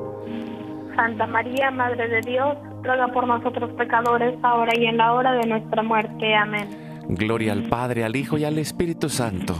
Santa 0.95 1.27
María, 1.27 1.71
Madre 1.71 2.07
de 2.07 2.21
Dios, 2.21 2.57
ruega 2.83 3.07
por 3.09 3.27
nosotros 3.27 3.69
pecadores, 3.77 4.37
ahora 4.43 4.71
y 4.77 4.85
en 4.85 4.97
la 4.97 5.13
hora 5.13 5.33
de 5.33 5.47
nuestra 5.47 5.83
muerte. 5.83 6.35
Amén. 6.35 6.67
Gloria 7.09 7.53
al 7.53 7.63
Padre, 7.63 8.03
al 8.03 8.15
Hijo 8.15 8.37
y 8.37 8.45
al 8.45 8.57
Espíritu 8.57 9.09
Santo. 9.09 9.55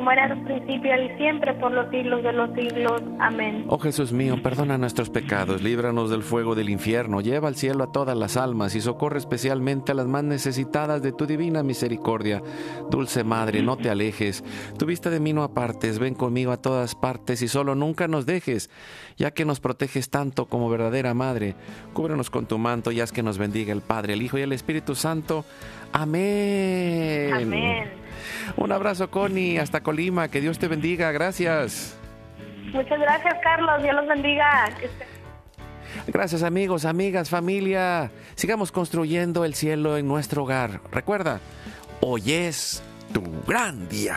Como 0.00 0.12
era 0.12 0.34
principio 0.46 0.90
y 0.96 1.14
siempre, 1.18 1.52
por 1.60 1.72
los 1.72 1.90
siglos 1.90 2.22
de 2.22 2.32
los 2.32 2.48
siglos. 2.54 3.02
Amén. 3.18 3.66
Oh 3.68 3.78
Jesús 3.78 4.14
mío, 4.14 4.42
perdona 4.42 4.78
nuestros 4.78 5.10
pecados, 5.10 5.60
líbranos 5.60 6.08
del 6.08 6.22
fuego 6.22 6.54
del 6.54 6.70
infierno, 6.70 7.20
lleva 7.20 7.48
al 7.48 7.54
cielo 7.54 7.84
a 7.84 7.92
todas 7.92 8.16
las 8.16 8.38
almas 8.38 8.74
y 8.74 8.80
socorre 8.80 9.18
especialmente 9.18 9.92
a 9.92 9.94
las 9.94 10.06
más 10.06 10.24
necesitadas 10.24 11.02
de 11.02 11.12
tu 11.12 11.26
divina 11.26 11.62
misericordia. 11.62 12.42
Dulce 12.90 13.24
Madre, 13.24 13.62
no 13.62 13.76
te 13.76 13.90
alejes, 13.90 14.42
tu 14.78 14.86
vista 14.86 15.10
de 15.10 15.20
mí 15.20 15.34
no 15.34 15.42
apartes, 15.42 15.98
ven 15.98 16.14
conmigo 16.14 16.52
a 16.52 16.62
todas 16.62 16.94
partes 16.94 17.42
y 17.42 17.48
solo 17.48 17.74
nunca 17.74 18.08
nos 18.08 18.24
dejes, 18.24 18.70
ya 19.18 19.32
que 19.32 19.44
nos 19.44 19.60
proteges 19.60 20.08
tanto 20.08 20.46
como 20.46 20.70
verdadera 20.70 21.12
Madre. 21.12 21.56
Cúbrenos 21.92 22.30
con 22.30 22.46
tu 22.46 22.56
manto 22.56 22.90
y 22.90 23.02
haz 23.02 23.12
que 23.12 23.22
nos 23.22 23.36
bendiga 23.36 23.74
el 23.74 23.82
Padre, 23.82 24.14
el 24.14 24.22
Hijo 24.22 24.38
y 24.38 24.42
el 24.42 24.54
Espíritu 24.54 24.94
Santo. 24.94 25.44
Amén. 25.92 27.32
Amén. 27.32 27.90
Un 28.56 28.72
abrazo, 28.72 29.10
Connie, 29.10 29.58
hasta 29.58 29.82
Colima. 29.82 30.28
Que 30.28 30.40
Dios 30.40 30.58
te 30.58 30.68
bendiga. 30.68 31.12
Gracias. 31.12 31.96
Muchas 32.72 33.00
gracias, 33.00 33.34
Carlos. 33.42 33.82
Dios 33.82 33.94
los 33.94 34.06
bendiga. 34.06 34.68
Gracias, 36.06 36.42
amigos, 36.42 36.84
amigas, 36.84 37.30
familia. 37.30 38.10
Sigamos 38.34 38.72
construyendo 38.72 39.44
el 39.44 39.54
cielo 39.54 39.96
en 39.96 40.06
nuestro 40.06 40.44
hogar. 40.44 40.80
Recuerda, 40.92 41.40
hoy 42.00 42.32
es 42.32 42.82
tu 43.12 43.22
gran 43.46 43.88
día. 43.88 44.16